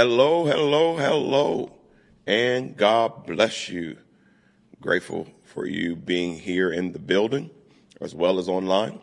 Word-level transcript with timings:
Hello, 0.00 0.44
hello, 0.44 0.96
hello, 0.96 1.72
and 2.24 2.76
God 2.76 3.26
bless 3.26 3.68
you. 3.68 3.96
Grateful 4.80 5.26
for 5.42 5.66
you 5.66 5.96
being 5.96 6.38
here 6.38 6.70
in 6.70 6.92
the 6.92 7.00
building 7.00 7.50
as 8.00 8.14
well 8.14 8.38
as 8.38 8.48
online. 8.48 9.00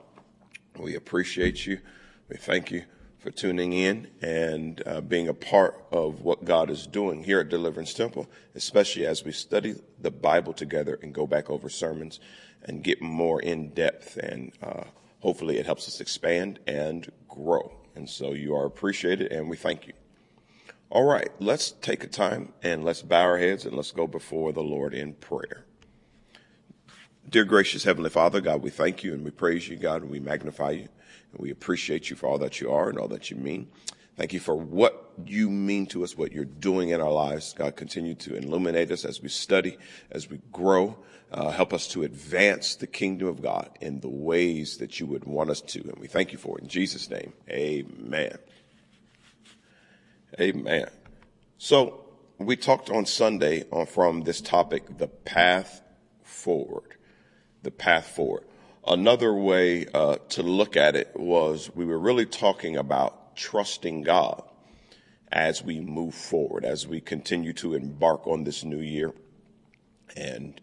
We 0.80 0.96
appreciate 0.96 1.66
you. 1.66 1.82
We 2.30 2.38
thank 2.38 2.72
you 2.72 2.86
for 3.20 3.30
tuning 3.30 3.74
in 3.74 4.08
and 4.22 4.82
uh, 4.86 5.02
being 5.02 5.28
a 5.28 5.34
part 5.34 5.86
of 5.92 6.22
what 6.22 6.46
God 6.46 6.70
is 6.70 6.88
doing 6.88 7.26
here 7.26 7.42
at 7.42 7.50
Deliverance 7.50 7.94
Temple, 7.94 8.30
especially 8.56 9.06
as 9.06 9.26
we 9.26 9.34
study 9.34 9.76
the 10.00 10.12
Bible 10.12 10.54
together 10.54 10.98
and 11.04 11.14
go 11.14 11.28
back 11.28 11.50
over 11.50 11.68
sermons 11.68 12.22
and 12.64 12.86
get 12.86 13.02
more 13.02 13.42
in 13.42 13.72
depth. 13.72 14.16
And 14.16 14.54
uh, 14.64 14.86
hopefully 15.20 15.58
it 15.58 15.66
helps 15.66 15.90
us 15.90 16.00
expand 16.00 16.60
and 16.66 17.12
grow. 17.28 17.74
And 17.96 18.10
so 18.10 18.32
you 18.32 18.56
are 18.56 18.66
appreciated 18.66 19.34
and 19.34 19.50
we 19.50 19.58
thank 19.58 19.88
you. 19.88 19.94
All 20.92 21.04
right, 21.04 21.30
let's 21.40 21.72
take 21.72 22.04
a 22.04 22.08
time 22.08 22.54
and 22.62 22.84
let's 22.84 23.02
bow 23.02 23.24
our 23.24 23.38
heads 23.38 23.66
and 23.66 23.76
let's 23.76 23.92
go 23.92 24.06
before 24.06 24.54
the 24.54 24.64
Lord 24.64 24.94
in 24.94 25.14
prayer. 25.14 25.66
Dear 27.28 27.44
gracious 27.44 27.84
Heavenly 27.84 28.12
Father, 28.12 28.40
God, 28.40 28.62
we 28.62 28.70
thank 28.70 29.04
you 29.04 29.14
and 29.14 29.26
we 29.26 29.32
praise 29.32 29.68
you, 29.68 29.78
God, 29.78 30.04
and 30.04 30.12
we 30.12 30.20
magnify 30.20 30.72
you. 30.72 30.88
And 31.32 31.40
we 31.40 31.50
appreciate 31.50 32.10
you 32.12 32.16
for 32.16 32.28
all 32.28 32.38
that 32.38 32.62
you 32.62 32.72
are 32.72 32.88
and 32.88 33.00
all 33.00 33.08
that 33.08 33.32
you 33.32 33.36
mean. 33.36 33.68
Thank 34.16 34.32
you 34.32 34.40
for 34.40 34.56
what 34.56 35.12
you 35.26 35.50
mean 35.50 35.88
to 35.88 36.04
us, 36.04 36.16
what 36.16 36.32
you're 36.32 36.46
doing 36.46 36.90
in 36.90 37.02
our 37.02 37.12
lives. 37.12 37.54
God, 37.54 37.76
continue 37.76 38.14
to 38.16 38.36
illuminate 38.36 38.92
us 38.92 39.06
as 39.06 39.22
we 39.22 39.30
study, 39.30 39.78
as 40.12 40.30
we 40.30 40.40
grow. 40.52 40.98
Uh, 41.32 41.50
help 41.50 41.74
us 41.74 41.88
to 41.90 42.04
advance 42.04 42.76
the 42.76 42.88
kingdom 42.88 43.28
of 43.28 43.42
God 43.42 43.72
in 43.82 44.00
the 44.02 44.08
ways 44.08 44.78
that 44.78 45.00
you 45.00 45.08
would 45.08 45.26
want 45.26 45.50
us 45.50 45.62
to. 45.62 45.82
And 45.82 45.98
we 45.98 46.08
thank 46.08 46.32
you 46.32 46.38
for 46.38 46.60
it. 46.60 46.64
In 46.64 46.70
Jesus' 46.70 47.10
name, 47.10 47.34
amen. 47.50 48.38
Amen. 50.40 50.88
So 51.58 52.04
we 52.38 52.58
talked 52.58 52.90
on 52.90 53.06
Sunday 53.06 53.64
on, 53.72 53.86
from 53.86 54.24
this 54.24 54.42
topic, 54.42 54.98
the 54.98 55.08
path 55.08 55.82
forward, 56.24 56.98
the 57.64 57.72
path 57.72 58.08
forward. 58.08 58.44
Another 58.86 59.34
way 59.34 59.88
uh, 59.94 60.18
to 60.30 60.44
look 60.44 60.76
at 60.76 60.98
it 60.98 61.12
was 61.16 61.72
we 61.74 61.86
were 61.86 61.98
really 61.98 62.26
talking 62.26 62.76
about 62.76 63.38
trusting 63.38 64.02
God 64.02 64.44
as 65.32 65.64
we 65.64 65.80
move 65.80 66.14
forward, 66.14 66.66
as 66.66 66.86
we 66.86 67.00
continue 67.00 67.54
to 67.54 67.74
embark 67.74 68.28
on 68.28 68.44
this 68.44 68.66
new 68.66 68.82
year. 68.82 69.14
And 70.18 70.60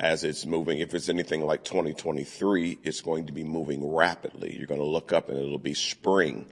as 0.00 0.24
it's 0.24 0.44
moving, 0.44 0.80
if 0.80 0.94
it's 0.94 1.08
anything 1.08 1.46
like 1.46 1.62
2023, 1.62 2.80
it's 2.82 3.00
going 3.00 3.26
to 3.26 3.32
be 3.32 3.44
moving 3.44 3.88
rapidly. 3.88 4.56
You're 4.56 4.66
going 4.66 4.80
to 4.80 4.86
look 4.86 5.12
up 5.12 5.28
and 5.28 5.38
it'll 5.38 5.58
be 5.58 5.74
spring. 5.74 6.46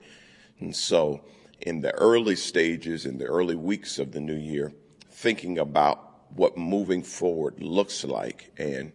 And 0.59 0.73
so 0.73 1.21
in 1.61 1.81
the 1.81 1.93
early 1.95 2.35
stages, 2.35 3.05
in 3.05 3.17
the 3.17 3.25
early 3.25 3.55
weeks 3.55 3.99
of 3.99 4.11
the 4.11 4.19
new 4.19 4.35
year, 4.35 4.73
thinking 5.09 5.57
about 5.57 6.11
what 6.35 6.57
moving 6.57 7.03
forward 7.03 7.61
looks 7.61 8.03
like. 8.03 8.51
And 8.57 8.93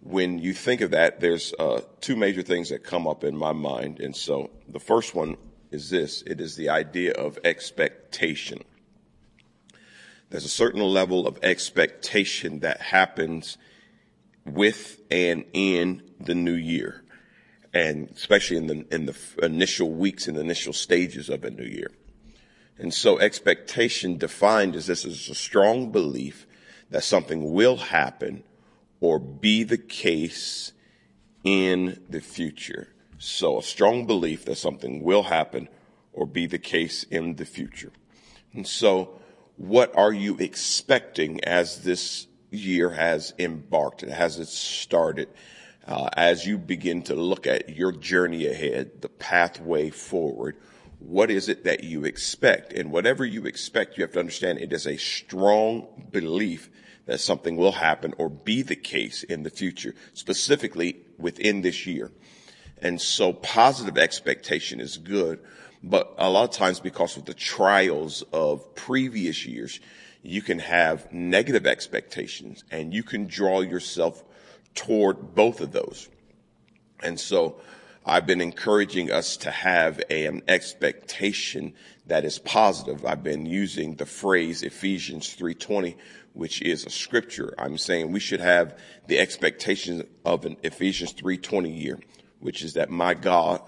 when 0.00 0.38
you 0.38 0.52
think 0.52 0.80
of 0.80 0.92
that, 0.92 1.20
there's 1.20 1.52
uh, 1.58 1.80
two 2.00 2.16
major 2.16 2.42
things 2.42 2.68
that 2.68 2.84
come 2.84 3.06
up 3.06 3.24
in 3.24 3.36
my 3.36 3.52
mind. 3.52 4.00
And 4.00 4.14
so 4.14 4.50
the 4.68 4.80
first 4.80 5.14
one 5.14 5.36
is 5.70 5.90
this 5.90 6.22
it 6.26 6.40
is 6.40 6.56
the 6.56 6.68
idea 6.68 7.12
of 7.12 7.38
expectation. 7.44 8.62
There's 10.30 10.44
a 10.44 10.50
certain 10.50 10.82
level 10.82 11.26
of 11.26 11.38
expectation 11.42 12.60
that 12.60 12.80
happens 12.80 13.58
with 14.44 15.00
and 15.10 15.44
in 15.52 16.02
the 16.20 16.34
new 16.34 16.54
year 16.54 17.02
and 17.76 18.08
especially 18.10 18.56
in 18.56 18.66
the 18.68 18.86
in 18.90 19.04
the 19.04 19.16
initial 19.42 19.90
weeks 19.90 20.26
and 20.26 20.38
initial 20.38 20.72
stages 20.72 21.28
of 21.28 21.44
a 21.44 21.50
new 21.50 21.64
year. 21.64 21.90
And 22.78 22.92
so 22.92 23.18
expectation 23.18 24.16
defined 24.16 24.74
as 24.76 24.86
this 24.86 25.04
is 25.04 25.28
a 25.28 25.34
strong 25.34 25.92
belief 25.92 26.46
that 26.90 27.04
something 27.04 27.52
will 27.52 27.76
happen 27.76 28.44
or 29.00 29.18
be 29.18 29.62
the 29.62 29.78
case 29.78 30.72
in 31.44 32.00
the 32.08 32.20
future. 32.20 32.88
So 33.18 33.58
a 33.58 33.62
strong 33.62 34.06
belief 34.06 34.46
that 34.46 34.56
something 34.56 35.02
will 35.02 35.24
happen 35.24 35.68
or 36.14 36.26
be 36.26 36.46
the 36.46 36.58
case 36.58 37.04
in 37.04 37.36
the 37.36 37.44
future. 37.44 37.92
And 38.54 38.66
so 38.66 39.20
what 39.56 39.94
are 39.94 40.12
you 40.12 40.38
expecting 40.38 41.44
as 41.44 41.82
this 41.82 42.26
year 42.50 42.90
has 42.90 43.34
embarked 43.38 44.02
and 44.02 44.12
has 44.12 44.38
it 44.38 44.48
started? 44.48 45.28
Uh, 45.86 46.08
as 46.16 46.46
you 46.46 46.58
begin 46.58 47.02
to 47.02 47.14
look 47.14 47.46
at 47.46 47.76
your 47.76 47.92
journey 47.92 48.46
ahead, 48.46 49.02
the 49.02 49.08
pathway 49.08 49.90
forward, 49.90 50.56
what 50.98 51.30
is 51.30 51.48
it 51.48 51.64
that 51.64 51.84
you 51.84 52.04
expect? 52.04 52.72
And 52.72 52.90
whatever 52.90 53.24
you 53.24 53.46
expect, 53.46 53.96
you 53.96 54.02
have 54.02 54.12
to 54.12 54.20
understand 54.20 54.58
it 54.58 54.72
is 54.72 54.86
a 54.86 54.96
strong 54.96 55.86
belief 56.10 56.70
that 57.06 57.20
something 57.20 57.56
will 57.56 57.72
happen 57.72 58.14
or 58.18 58.28
be 58.28 58.62
the 58.62 58.76
case 58.76 59.22
in 59.22 59.44
the 59.44 59.50
future, 59.50 59.94
specifically 60.12 60.96
within 61.18 61.62
this 61.62 61.86
year. 61.86 62.10
And 62.78 63.00
so 63.00 63.32
positive 63.32 63.96
expectation 63.96 64.80
is 64.80 64.98
good, 64.98 65.38
but 65.82 66.14
a 66.18 66.28
lot 66.28 66.44
of 66.44 66.50
times 66.50 66.80
because 66.80 67.16
of 67.16 67.24
the 67.24 67.34
trials 67.34 68.22
of 68.32 68.74
previous 68.74 69.46
years, 69.46 69.78
you 70.22 70.42
can 70.42 70.58
have 70.58 71.12
negative 71.12 71.66
expectations 71.66 72.64
and 72.72 72.92
you 72.92 73.04
can 73.04 73.26
draw 73.26 73.60
yourself 73.60 74.24
toward 74.76 75.34
both 75.34 75.60
of 75.60 75.72
those. 75.72 76.08
And 77.02 77.18
so 77.18 77.60
I've 78.04 78.26
been 78.26 78.40
encouraging 78.40 79.10
us 79.10 79.36
to 79.38 79.50
have 79.50 80.00
a, 80.08 80.26
an 80.26 80.42
expectation 80.46 81.74
that 82.06 82.24
is 82.24 82.38
positive. 82.38 83.04
I've 83.04 83.24
been 83.24 83.46
using 83.46 83.96
the 83.96 84.06
phrase 84.06 84.62
Ephesians 84.62 85.34
3:20, 85.36 85.96
which 86.32 86.62
is 86.62 86.86
a 86.86 86.90
scripture. 86.90 87.52
I'm 87.58 87.78
saying 87.78 88.12
we 88.12 88.20
should 88.20 88.40
have 88.40 88.78
the 89.08 89.18
expectation 89.18 90.06
of 90.24 90.44
an 90.44 90.56
Ephesians 90.62 91.14
3:20 91.14 91.76
year, 91.76 91.98
which 92.38 92.62
is 92.62 92.74
that 92.74 92.90
my 92.90 93.14
God 93.14 93.60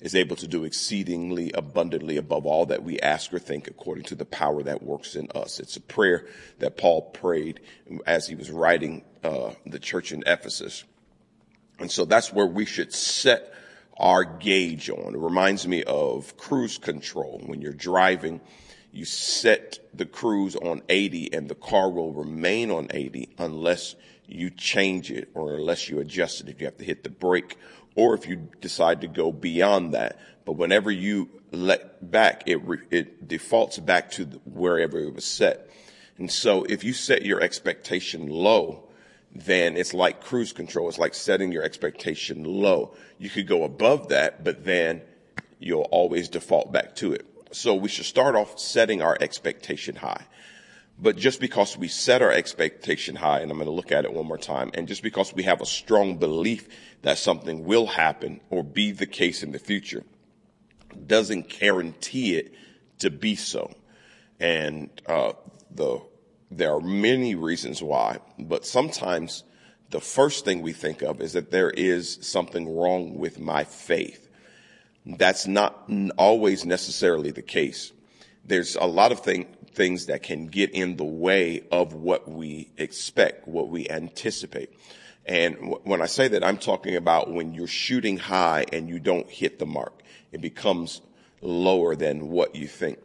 is 0.00 0.14
able 0.14 0.36
to 0.36 0.46
do 0.46 0.64
exceedingly 0.64 1.50
abundantly 1.52 2.16
above 2.16 2.44
all 2.44 2.66
that 2.66 2.82
we 2.82 3.00
ask 3.00 3.32
or 3.32 3.38
think 3.38 3.66
according 3.66 4.04
to 4.04 4.14
the 4.14 4.24
power 4.24 4.62
that 4.62 4.82
works 4.82 5.16
in 5.16 5.28
us. 5.34 5.58
It's 5.58 5.76
a 5.76 5.80
prayer 5.80 6.26
that 6.58 6.76
Paul 6.76 7.02
prayed 7.02 7.60
as 8.06 8.28
he 8.28 8.34
was 8.34 8.50
writing 8.50 9.04
uh, 9.24 9.52
the 9.64 9.78
church 9.78 10.12
in 10.12 10.22
Ephesus. 10.26 10.84
And 11.78 11.90
so 11.90 12.04
that's 12.04 12.32
where 12.32 12.46
we 12.46 12.66
should 12.66 12.92
set 12.92 13.52
our 13.96 14.24
gauge 14.24 14.90
on. 14.90 15.14
It 15.14 15.18
reminds 15.18 15.66
me 15.66 15.82
of 15.84 16.36
cruise 16.36 16.78
control. 16.78 17.40
When 17.44 17.62
you're 17.62 17.72
driving, 17.72 18.40
you 18.92 19.04
set 19.04 19.78
the 19.94 20.06
cruise 20.06 20.56
on 20.56 20.82
80 20.88 21.32
and 21.32 21.48
the 21.48 21.54
car 21.54 21.90
will 21.90 22.12
remain 22.12 22.70
on 22.70 22.88
80 22.90 23.30
unless 23.38 23.94
you 24.26 24.50
change 24.50 25.10
it 25.10 25.30
or 25.34 25.54
unless 25.54 25.88
you 25.88 26.00
adjust 26.00 26.40
it. 26.40 26.48
If 26.48 26.60
you 26.60 26.66
have 26.66 26.78
to 26.78 26.84
hit 26.84 27.04
the 27.04 27.10
brake 27.10 27.56
or 27.96 28.14
if 28.14 28.28
you 28.28 28.48
decide 28.60 29.00
to 29.00 29.08
go 29.08 29.32
beyond 29.32 29.94
that. 29.94 30.18
But 30.44 30.52
whenever 30.52 30.90
you 30.90 31.28
let 31.50 32.10
back, 32.10 32.44
it, 32.46 32.60
it 32.90 33.26
defaults 33.26 33.78
back 33.78 34.12
to 34.12 34.24
wherever 34.44 34.98
it 34.98 35.14
was 35.14 35.24
set. 35.24 35.70
And 36.18 36.30
so 36.30 36.64
if 36.64 36.84
you 36.84 36.92
set 36.92 37.24
your 37.24 37.40
expectation 37.40 38.28
low, 38.28 38.84
then 39.34 39.76
it's 39.76 39.92
like 39.92 40.22
cruise 40.22 40.52
control. 40.52 40.88
It's 40.88 40.98
like 40.98 41.14
setting 41.14 41.52
your 41.52 41.62
expectation 41.62 42.44
low. 42.44 42.94
You 43.18 43.28
could 43.28 43.46
go 43.46 43.64
above 43.64 44.08
that, 44.08 44.44
but 44.44 44.64
then 44.64 45.02
you'll 45.58 45.88
always 45.90 46.28
default 46.28 46.72
back 46.72 46.94
to 46.96 47.12
it. 47.12 47.26
So 47.52 47.74
we 47.74 47.88
should 47.88 48.04
start 48.04 48.34
off 48.34 48.58
setting 48.58 49.02
our 49.02 49.16
expectation 49.20 49.96
high. 49.96 50.26
But 50.98 51.16
just 51.16 51.40
because 51.40 51.76
we 51.76 51.88
set 51.88 52.22
our 52.22 52.32
expectation 52.32 53.16
high, 53.16 53.40
and 53.40 53.50
I'm 53.50 53.58
going 53.58 53.66
to 53.66 53.72
look 53.72 53.92
at 53.92 54.04
it 54.04 54.12
one 54.12 54.26
more 54.26 54.38
time, 54.38 54.70
and 54.74 54.88
just 54.88 55.02
because 55.02 55.34
we 55.34 55.42
have 55.42 55.60
a 55.60 55.66
strong 55.66 56.16
belief 56.16 56.68
that 57.02 57.18
something 57.18 57.64
will 57.64 57.86
happen 57.86 58.40
or 58.48 58.64
be 58.64 58.92
the 58.92 59.06
case 59.06 59.42
in 59.42 59.52
the 59.52 59.58
future, 59.58 60.04
doesn't 61.06 61.50
guarantee 61.50 62.36
it 62.36 62.54
to 63.00 63.10
be 63.10 63.36
so. 63.36 63.74
And 64.40 64.90
uh, 65.06 65.32
the 65.70 66.00
there 66.50 66.72
are 66.72 66.80
many 66.80 67.34
reasons 67.34 67.82
why, 67.82 68.20
but 68.38 68.64
sometimes 68.64 69.42
the 69.90 70.00
first 70.00 70.44
thing 70.44 70.62
we 70.62 70.72
think 70.72 71.02
of 71.02 71.20
is 71.20 71.32
that 71.32 71.50
there 71.50 71.70
is 71.70 72.18
something 72.22 72.76
wrong 72.76 73.18
with 73.18 73.38
my 73.38 73.64
faith. 73.64 74.28
That's 75.04 75.46
not 75.46 75.90
always 76.16 76.64
necessarily 76.64 77.30
the 77.30 77.42
case. 77.42 77.92
There's 78.44 78.76
a 78.76 78.86
lot 78.86 79.12
of 79.12 79.20
thing, 79.20 79.55
things 79.76 80.06
that 80.06 80.22
can 80.22 80.46
get 80.46 80.70
in 80.72 80.96
the 80.96 81.04
way 81.04 81.62
of 81.70 81.94
what 81.94 82.28
we 82.28 82.70
expect, 82.76 83.46
what 83.46 83.68
we 83.68 83.88
anticipate. 83.88 84.70
And 85.24 85.54
w- 85.56 85.80
when 85.84 86.02
I 86.02 86.06
say 86.06 86.28
that, 86.28 86.42
I'm 86.42 86.58
talking 86.58 86.96
about 86.96 87.30
when 87.30 87.54
you're 87.54 87.66
shooting 87.66 88.16
high 88.16 88.64
and 88.72 88.88
you 88.88 88.98
don't 88.98 89.30
hit 89.30 89.58
the 89.58 89.66
mark. 89.66 90.02
It 90.32 90.40
becomes 90.40 91.00
lower 91.40 91.94
than 91.94 92.28
what 92.28 92.56
you 92.56 92.66
think. 92.66 92.98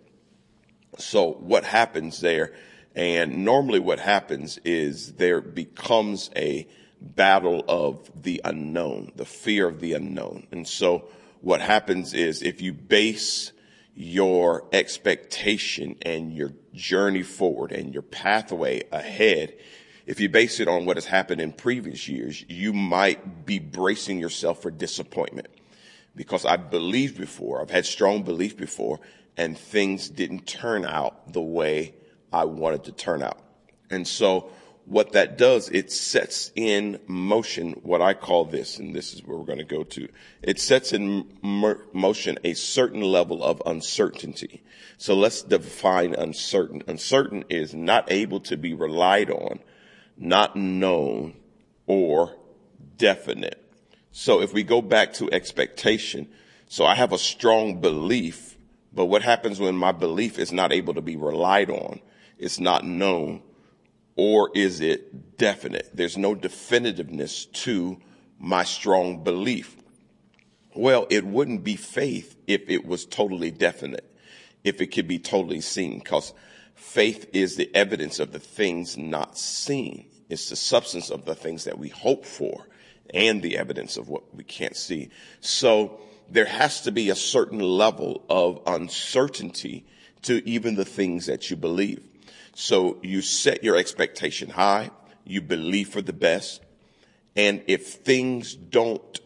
So 0.97 1.33
what 1.33 1.63
happens 1.63 2.21
there 2.21 2.53
and 2.95 3.45
normally 3.45 3.79
what 3.79 4.00
happens 4.00 4.57
is 4.65 5.13
there 5.13 5.41
becomes 5.41 6.29
a 6.35 6.68
battle 7.00 7.63
of 7.68 8.12
the 8.21 8.41
unknown, 8.44 9.12
the 9.15 9.25
fear 9.25 9.68
of 9.68 9.79
the 9.79 9.94
unknown. 9.94 10.47
And 10.51 10.68
so 10.68 11.07
what 11.41 11.62
happens 11.62 12.13
is 12.13 12.41
if 12.41 12.62
you 12.62 12.73
base 12.73 13.51
your 13.95 14.65
expectation 14.71 15.97
and 16.01 16.33
your 16.33 16.53
journey 16.73 17.23
forward 17.23 17.71
and 17.71 17.93
your 17.93 18.03
pathway 18.03 18.83
ahead, 18.91 19.53
if 20.05 20.19
you 20.19 20.29
base 20.29 20.59
it 20.59 20.67
on 20.67 20.85
what 20.85 20.97
has 20.97 21.05
happened 21.05 21.41
in 21.41 21.53
previous 21.53 22.07
years, 22.07 22.43
you 22.47 22.73
might 22.73 23.45
be 23.45 23.59
bracing 23.59 24.19
yourself 24.19 24.61
for 24.61 24.71
disappointment. 24.71 25.47
Because 26.15 26.45
I 26.45 26.57
believed 26.57 27.17
before, 27.17 27.61
I've 27.61 27.69
had 27.69 27.85
strong 27.85 28.23
belief 28.23 28.57
before, 28.57 28.99
and 29.38 29.57
things 29.57 30.09
didn't 30.09 30.45
turn 30.45 30.85
out 30.85 31.31
the 31.31 31.41
way 31.41 31.94
I 32.33 32.45
wanted 32.45 32.85
to 32.85 32.91
turn 32.91 33.23
out. 33.23 33.39
And 33.89 34.07
so 34.07 34.51
what 34.86 35.13
that 35.13 35.38
does, 35.38 35.69
it 35.69 35.92
sets 35.92 36.51
in 36.56 37.00
motion 37.07 37.74
what 37.83 38.01
I 38.01 38.13
call 38.13 38.45
this, 38.45 38.78
and 38.78 38.95
this 38.95 39.13
is 39.13 39.24
where 39.24 39.38
we're 39.38 39.45
going 39.45 39.60
to 39.60 39.63
go 39.63 39.83
to. 39.83 40.07
It 40.42 40.60
sets 40.60 40.92
in 40.92 41.31
motion 41.42 42.39
a 42.44 42.54
certain 42.54 43.01
level 43.01 43.44
of 43.44 43.62
uncertainty. 43.66 44.63
So 44.98 45.16
let's 45.16 45.44
define 45.44 46.13
uncertain. 46.13 46.83
Uncertain 46.88 47.45
is 47.50 47.74
not 47.74 48.12
able 48.12 48.39
to 48.42 48.57
be 48.57 48.74
relied 48.74 49.30
on, 49.30 49.60
not 50.18 50.56
known, 50.56 51.36
or 51.88 52.36
definite. 52.98 53.57
So 54.12 54.42
if 54.42 54.54
we 54.54 54.63
go 54.63 54.81
back 54.81 55.13
to 55.13 55.31
expectation, 55.31 56.28
so 56.68 56.86
I 56.86 56.95
have 56.95 57.13
a 57.13 57.18
strong 57.18 57.81
belief, 57.81 58.57
but 58.94 59.06
what 59.06 59.22
happens 59.22 59.60
when 59.60 59.75
my 59.75 59.92
belief 59.92 60.38
is 60.38 60.51
not 60.51 60.74
able 60.74 60.95
to 60.95 61.01
be 61.01 61.16
relied 61.16 61.69
on? 61.69 62.01
It's 62.38 62.60
not 62.60 62.83
known 62.83 63.42
or 64.15 64.51
is 64.53 64.81
it 64.81 65.37
definite? 65.37 65.89
There's 65.93 66.17
no 66.17 66.35
definitiveness 66.35 67.51
to 67.63 67.97
my 68.37 68.63
strong 68.63 69.23
belief. 69.23 69.77
Well, 70.75 71.07
it 71.09 71.25
wouldn't 71.25 71.63
be 71.63 71.75
faith 71.75 72.35
if 72.47 72.69
it 72.69 72.85
was 72.85 73.05
totally 73.05 73.51
definite, 73.51 74.09
if 74.63 74.81
it 74.81 74.87
could 74.87 75.07
be 75.07 75.19
totally 75.19 75.61
seen, 75.61 75.99
because 75.99 76.33
faith 76.75 77.29
is 77.33 77.55
the 77.55 77.69
evidence 77.75 78.19
of 78.19 78.31
the 78.31 78.39
things 78.39 78.97
not 78.97 79.37
seen. 79.37 80.07
It's 80.29 80.49
the 80.49 80.55
substance 80.55 81.09
of 81.09 81.25
the 81.25 81.35
things 81.35 81.65
that 81.65 81.77
we 81.77 81.89
hope 81.89 82.25
for 82.25 82.67
and 83.13 83.41
the 83.41 83.57
evidence 83.57 83.97
of 83.97 84.07
what 84.07 84.33
we 84.33 84.43
can't 84.43 84.77
see. 84.77 85.09
So 85.41 85.99
there 86.29 86.45
has 86.45 86.81
to 86.81 86.91
be 86.91 87.09
a 87.09 87.15
certain 87.15 87.59
level 87.59 88.23
of 88.29 88.61
uncertainty 88.65 89.85
to 90.23 90.47
even 90.47 90.75
the 90.75 90.85
things 90.85 91.25
that 91.25 91.49
you 91.49 91.57
believe. 91.57 92.07
So 92.61 92.99
you 93.01 93.23
set 93.23 93.63
your 93.63 93.75
expectation 93.75 94.51
high, 94.51 94.91
you 95.25 95.41
believe 95.41 95.89
for 95.89 96.03
the 96.03 96.13
best, 96.13 96.61
and 97.35 97.63
if 97.65 97.87
things 97.87 98.53
don't 98.53 99.19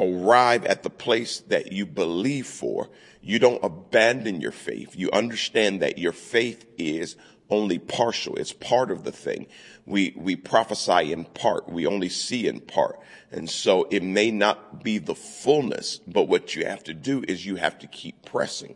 arrive 0.00 0.64
at 0.64 0.82
the 0.82 0.90
place 0.90 1.38
that 1.42 1.70
you 1.70 1.86
believe 1.86 2.48
for, 2.48 2.90
you 3.22 3.38
don't 3.38 3.62
abandon 3.62 4.40
your 4.40 4.50
faith. 4.50 4.96
You 4.96 5.12
understand 5.12 5.80
that 5.82 5.98
your 5.98 6.10
faith 6.10 6.66
is 6.76 7.14
only 7.50 7.78
partial. 7.78 8.34
It's 8.34 8.52
part 8.52 8.90
of 8.90 9.04
the 9.04 9.12
thing. 9.12 9.46
We, 9.86 10.12
we 10.16 10.34
prophesy 10.34 11.12
in 11.12 11.26
part. 11.26 11.68
We 11.68 11.86
only 11.86 12.08
see 12.08 12.48
in 12.48 12.58
part. 12.62 12.98
And 13.30 13.48
so 13.48 13.86
it 13.92 14.02
may 14.02 14.32
not 14.32 14.82
be 14.82 14.98
the 14.98 15.14
fullness, 15.14 16.00
but 16.04 16.24
what 16.24 16.56
you 16.56 16.66
have 16.66 16.82
to 16.84 16.94
do 16.94 17.22
is 17.28 17.46
you 17.46 17.54
have 17.54 17.78
to 17.78 17.86
keep 17.86 18.24
pressing 18.24 18.74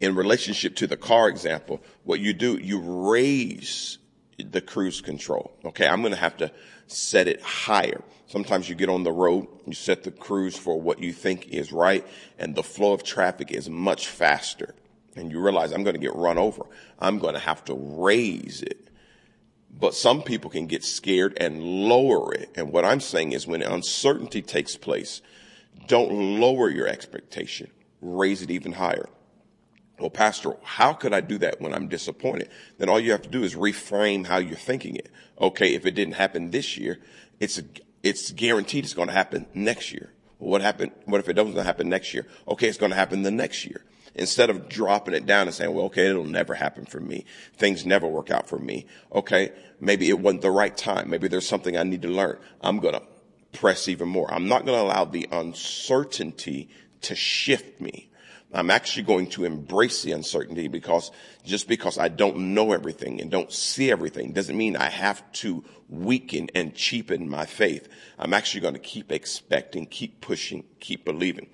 in 0.00 0.14
relationship 0.14 0.76
to 0.76 0.86
the 0.86 0.96
car 0.96 1.28
example, 1.28 1.80
what 2.04 2.20
you 2.20 2.32
do, 2.32 2.56
you 2.56 2.80
raise 2.80 3.98
the 4.38 4.60
cruise 4.60 5.00
control. 5.00 5.52
Okay. 5.64 5.86
I'm 5.86 6.00
going 6.00 6.14
to 6.14 6.20
have 6.20 6.38
to 6.38 6.50
set 6.86 7.28
it 7.28 7.40
higher. 7.42 8.02
Sometimes 8.26 8.68
you 8.68 8.74
get 8.74 8.88
on 8.88 9.02
the 9.02 9.12
road, 9.12 9.46
you 9.66 9.74
set 9.74 10.02
the 10.04 10.10
cruise 10.10 10.56
for 10.56 10.80
what 10.80 11.00
you 11.00 11.12
think 11.12 11.48
is 11.48 11.72
right, 11.72 12.06
and 12.38 12.54
the 12.54 12.62
flow 12.62 12.92
of 12.92 13.02
traffic 13.02 13.50
is 13.50 13.68
much 13.68 14.06
faster. 14.08 14.74
And 15.16 15.30
you 15.30 15.40
realize 15.40 15.72
I'm 15.72 15.82
going 15.82 15.94
to 15.94 16.00
get 16.00 16.14
run 16.14 16.38
over. 16.38 16.62
I'm 16.98 17.18
going 17.18 17.34
to 17.34 17.40
have 17.40 17.64
to 17.64 17.74
raise 17.74 18.62
it. 18.62 18.88
But 19.72 19.94
some 19.94 20.22
people 20.22 20.50
can 20.50 20.66
get 20.66 20.84
scared 20.84 21.36
and 21.40 21.62
lower 21.62 22.32
it. 22.34 22.50
And 22.54 22.72
what 22.72 22.84
I'm 22.84 23.00
saying 23.00 23.32
is 23.32 23.46
when 23.46 23.62
uncertainty 23.62 24.42
takes 24.42 24.76
place, 24.76 25.22
don't 25.86 26.40
lower 26.40 26.68
your 26.70 26.86
expectation. 26.86 27.70
Raise 28.00 28.42
it 28.42 28.50
even 28.50 28.72
higher. 28.72 29.08
Well, 30.00 30.10
Pastor, 30.10 30.56
how 30.62 30.94
could 30.94 31.12
I 31.12 31.20
do 31.20 31.36
that 31.38 31.60
when 31.60 31.74
I'm 31.74 31.88
disappointed? 31.88 32.48
Then 32.78 32.88
all 32.88 32.98
you 32.98 33.12
have 33.12 33.22
to 33.22 33.28
do 33.28 33.42
is 33.42 33.54
reframe 33.54 34.26
how 34.26 34.38
you're 34.38 34.56
thinking 34.56 34.96
it. 34.96 35.10
Okay, 35.38 35.74
if 35.74 35.84
it 35.84 35.90
didn't 35.90 36.14
happen 36.14 36.50
this 36.50 36.78
year, 36.78 36.98
it's 37.38 37.60
it's 38.02 38.30
guaranteed 38.32 38.84
it's 38.84 38.94
going 38.94 39.08
to 39.08 39.14
happen 39.14 39.46
next 39.52 39.92
year. 39.92 40.12
What 40.38 40.62
happened? 40.62 40.92
What 41.04 41.20
if 41.20 41.28
it 41.28 41.34
doesn't 41.34 41.54
happen 41.54 41.90
next 41.90 42.14
year? 42.14 42.26
Okay, 42.48 42.66
it's 42.66 42.78
going 42.78 42.90
to 42.90 42.96
happen 42.96 43.22
the 43.22 43.30
next 43.30 43.66
year. 43.66 43.84
Instead 44.14 44.48
of 44.50 44.68
dropping 44.68 45.14
it 45.14 45.26
down 45.26 45.46
and 45.46 45.54
saying, 45.54 45.72
well, 45.72 45.84
okay, 45.84 46.06
it'll 46.06 46.24
never 46.24 46.54
happen 46.54 46.84
for 46.86 46.98
me. 46.98 47.24
Things 47.54 47.86
never 47.86 48.08
work 48.08 48.30
out 48.30 48.48
for 48.48 48.58
me. 48.58 48.86
Okay, 49.12 49.52
maybe 49.80 50.08
it 50.08 50.18
wasn't 50.18 50.42
the 50.42 50.50
right 50.50 50.76
time. 50.76 51.10
Maybe 51.10 51.28
there's 51.28 51.46
something 51.46 51.76
I 51.76 51.84
need 51.84 52.02
to 52.02 52.08
learn. 52.08 52.38
I'm 52.60 52.78
going 52.78 52.94
to 52.94 53.02
press 53.52 53.86
even 53.86 54.08
more. 54.08 54.32
I'm 54.32 54.48
not 54.48 54.64
going 54.64 54.78
to 54.78 54.82
allow 54.82 55.04
the 55.04 55.28
uncertainty 55.30 56.70
to 57.02 57.14
shift 57.14 57.80
me. 57.80 58.09
I'm 58.52 58.70
actually 58.70 59.04
going 59.04 59.28
to 59.30 59.44
embrace 59.44 60.02
the 60.02 60.12
uncertainty 60.12 60.66
because 60.66 61.12
just 61.44 61.68
because 61.68 61.98
I 61.98 62.08
don't 62.08 62.54
know 62.54 62.72
everything 62.72 63.20
and 63.20 63.30
don't 63.30 63.52
see 63.52 63.90
everything 63.90 64.32
doesn't 64.32 64.56
mean 64.56 64.76
I 64.76 64.88
have 64.88 65.30
to 65.34 65.64
weaken 65.88 66.48
and 66.54 66.74
cheapen 66.74 67.28
my 67.28 67.46
faith. 67.46 67.88
I'm 68.18 68.34
actually 68.34 68.62
going 68.62 68.74
to 68.74 68.80
keep 68.80 69.12
expecting, 69.12 69.86
keep 69.86 70.20
pushing, 70.20 70.64
keep 70.80 71.04
believing. 71.04 71.48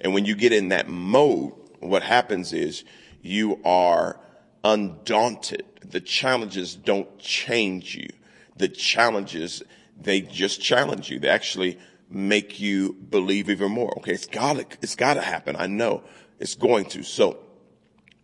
And 0.00 0.12
when 0.12 0.24
you 0.24 0.34
get 0.34 0.52
in 0.52 0.68
that 0.68 0.88
mode, 0.88 1.52
what 1.80 2.02
happens 2.02 2.52
is 2.52 2.84
you 3.22 3.60
are 3.64 4.20
undaunted. 4.62 5.64
The 5.84 6.00
challenges 6.00 6.74
don't 6.74 7.18
change 7.18 7.94
you. 7.94 8.08
The 8.56 8.68
challenges, 8.68 9.62
they 10.00 10.20
just 10.20 10.60
challenge 10.60 11.10
you. 11.10 11.18
They 11.18 11.28
actually 11.28 11.78
make 12.10 12.60
you 12.60 12.92
believe 12.92 13.48
even 13.48 13.72
more. 13.72 13.96
Okay, 13.98 14.12
it's 14.12 14.26
gotta, 14.26 14.66
it's 14.82 14.96
gotta 14.96 15.22
happen. 15.22 15.56
I 15.56 15.66
know. 15.66 16.04
It's 16.42 16.56
going 16.56 16.86
to. 16.86 17.04
So 17.04 17.38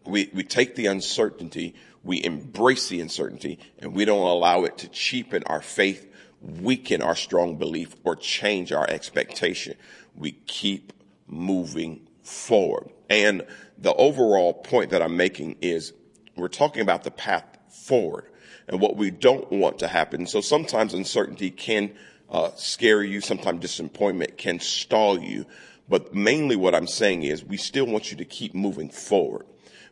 we, 0.05 0.29
we 0.35 0.43
take 0.43 0.75
the 0.75 0.87
uncertainty, 0.87 1.77
we 2.03 2.25
embrace 2.25 2.89
the 2.89 3.01
uncertainty, 3.01 3.61
and 3.79 3.95
we 3.95 4.05
don't 4.05 4.27
allow 4.27 4.65
it 4.65 4.79
to 4.79 4.89
cheapen 4.89 5.45
our 5.47 5.63
faith, 5.63 6.13
weaken 6.41 7.01
our 7.01 7.15
strong 7.15 7.59
belief, 7.59 7.95
or 8.03 8.17
change 8.17 8.73
our 8.73 8.91
expectation. 8.91 9.77
We 10.17 10.33
keep 10.33 10.93
moving 11.29 12.09
forward. 12.25 12.91
And 13.09 13.47
the 13.79 13.95
overall 13.95 14.53
point 14.53 14.91
that 14.91 15.01
I'm 15.01 15.17
making 15.17 15.59
is 15.61 15.93
we're 16.35 16.49
talking 16.49 16.83
about 16.83 17.05
the 17.05 17.13
path 17.13 17.45
forward 17.71 18.25
and 18.67 18.81
what 18.81 18.97
we 18.97 19.13
don't 19.13 19.49
want 19.53 19.79
to 19.79 19.87
happen. 19.87 20.27
So 20.27 20.41
sometimes 20.41 20.93
uncertainty 20.93 21.53
can 21.53 21.95
uh, 22.29 22.51
scare 22.57 23.05
you. 23.05 23.21
Sometimes 23.21 23.61
disappointment 23.61 24.37
can 24.37 24.59
stall 24.59 25.21
you. 25.21 25.47
But 25.89 26.15
mainly 26.15 26.57
what 26.57 26.75
I'm 26.75 26.87
saying 26.87 27.23
is 27.23 27.45
we 27.45 27.57
still 27.57 27.87
want 27.87 28.11
you 28.11 28.19
to 28.19 28.25
keep 28.25 28.55
moving 28.55 28.91
forward. 28.91 29.47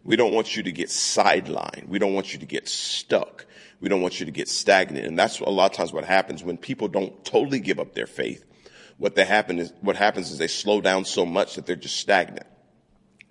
We 0.04 0.16
don't 0.16 0.32
want 0.32 0.56
you 0.56 0.62
to 0.62 0.72
get 0.72 0.88
sidelined. 0.88 1.88
We 1.88 1.98
don't 1.98 2.14
want 2.14 2.32
you 2.32 2.38
to 2.38 2.46
get 2.46 2.68
stuck. 2.68 3.46
We 3.80 3.88
don't 3.88 4.02
want 4.02 4.20
you 4.20 4.26
to 4.26 4.32
get 4.32 4.48
stagnant. 4.48 5.06
And 5.06 5.18
that's 5.18 5.40
a 5.40 5.48
lot 5.48 5.70
of 5.70 5.76
times 5.76 5.92
what 5.92 6.04
happens 6.04 6.44
when 6.44 6.58
people 6.58 6.88
don't 6.88 7.24
totally 7.24 7.60
give 7.60 7.80
up 7.80 7.94
their 7.94 8.06
faith. 8.06 8.44
What 8.98 9.14
they 9.14 9.24
happen 9.24 9.58
is, 9.58 9.72
what 9.80 9.96
happens 9.96 10.30
is 10.30 10.38
they 10.38 10.46
slow 10.46 10.80
down 10.80 11.04
so 11.04 11.26
much 11.26 11.56
that 11.56 11.66
they're 11.66 11.76
just 11.76 11.96
stagnant. 11.96 12.46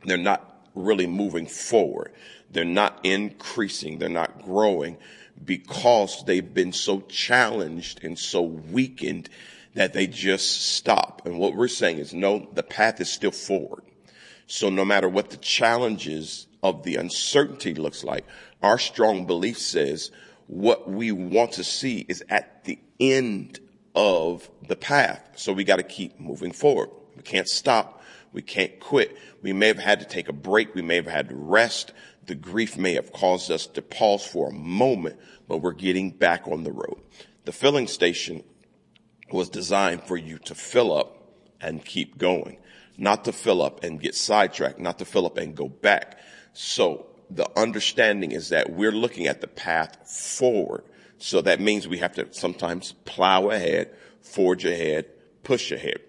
They're 0.03 0.17
not 0.17 0.69
really 0.75 1.07
moving 1.07 1.47
forward. 1.47 2.11
They're 2.51 2.65
not 2.65 2.99
increasing. 3.03 3.97
They're 3.97 4.09
not 4.09 4.43
growing 4.43 4.97
because 5.43 6.23
they've 6.25 6.53
been 6.53 6.71
so 6.71 7.01
challenged 7.01 8.03
and 8.03 8.17
so 8.17 8.41
weakened 8.41 9.29
that 9.75 9.93
they 9.93 10.07
just 10.07 10.73
stop. 10.73 11.21
And 11.25 11.37
what 11.37 11.55
we're 11.55 11.67
saying 11.67 11.99
is 11.99 12.13
no, 12.13 12.49
the 12.53 12.63
path 12.63 12.99
is 12.99 13.11
still 13.11 13.31
forward. 13.31 13.83
So 14.47 14.69
no 14.69 14.83
matter 14.83 15.07
what 15.07 15.29
the 15.29 15.37
challenges 15.37 16.47
of 16.63 16.83
the 16.83 16.95
uncertainty 16.95 17.73
looks 17.73 18.03
like, 18.03 18.25
our 18.63 18.79
strong 18.79 19.25
belief 19.25 19.57
says 19.57 20.11
what 20.47 20.89
we 20.89 21.11
want 21.11 21.53
to 21.53 21.63
see 21.63 22.05
is 22.07 22.23
at 22.29 22.63
the 22.63 22.79
end 22.99 23.59
of 23.95 24.49
the 24.67 24.75
path. 24.75 25.29
So 25.35 25.53
we 25.53 25.63
got 25.63 25.77
to 25.77 25.83
keep 25.83 26.19
moving 26.19 26.51
forward. 26.51 26.89
We 27.15 27.23
can't 27.23 27.47
stop. 27.47 28.01
We 28.31 28.41
can't 28.41 28.79
quit. 28.79 29.17
We 29.41 29.53
may 29.53 29.67
have 29.67 29.79
had 29.79 29.99
to 29.99 30.05
take 30.05 30.29
a 30.29 30.33
break. 30.33 30.75
We 30.75 30.81
may 30.81 30.95
have 30.95 31.07
had 31.07 31.29
to 31.29 31.35
rest. 31.35 31.93
The 32.25 32.35
grief 32.35 32.77
may 32.77 32.93
have 32.93 33.13
caused 33.13 33.51
us 33.51 33.65
to 33.67 33.81
pause 33.81 34.25
for 34.25 34.49
a 34.49 34.53
moment, 34.53 35.19
but 35.47 35.57
we're 35.57 35.71
getting 35.73 36.11
back 36.11 36.47
on 36.47 36.63
the 36.63 36.71
road. 36.71 37.01
The 37.45 37.51
filling 37.51 37.87
station 37.87 38.43
was 39.31 39.49
designed 39.49 40.03
for 40.03 40.17
you 40.17 40.37
to 40.39 40.55
fill 40.55 40.95
up 40.95 41.15
and 41.59 41.83
keep 41.83 42.17
going, 42.17 42.57
not 42.97 43.25
to 43.25 43.31
fill 43.31 43.61
up 43.61 43.83
and 43.83 43.99
get 43.99 44.15
sidetracked, 44.15 44.79
not 44.79 44.99
to 44.99 45.05
fill 45.05 45.25
up 45.25 45.37
and 45.37 45.55
go 45.55 45.67
back. 45.67 46.19
So 46.53 47.07
the 47.29 47.49
understanding 47.59 48.31
is 48.31 48.49
that 48.49 48.71
we're 48.71 48.91
looking 48.91 49.27
at 49.27 49.41
the 49.41 49.47
path 49.47 50.07
forward. 50.07 50.83
So 51.17 51.41
that 51.41 51.59
means 51.59 51.87
we 51.87 51.97
have 51.99 52.13
to 52.15 52.33
sometimes 52.33 52.93
plow 53.05 53.49
ahead, 53.49 53.95
forge 54.21 54.65
ahead, 54.65 55.05
push 55.43 55.71
ahead. 55.71 55.99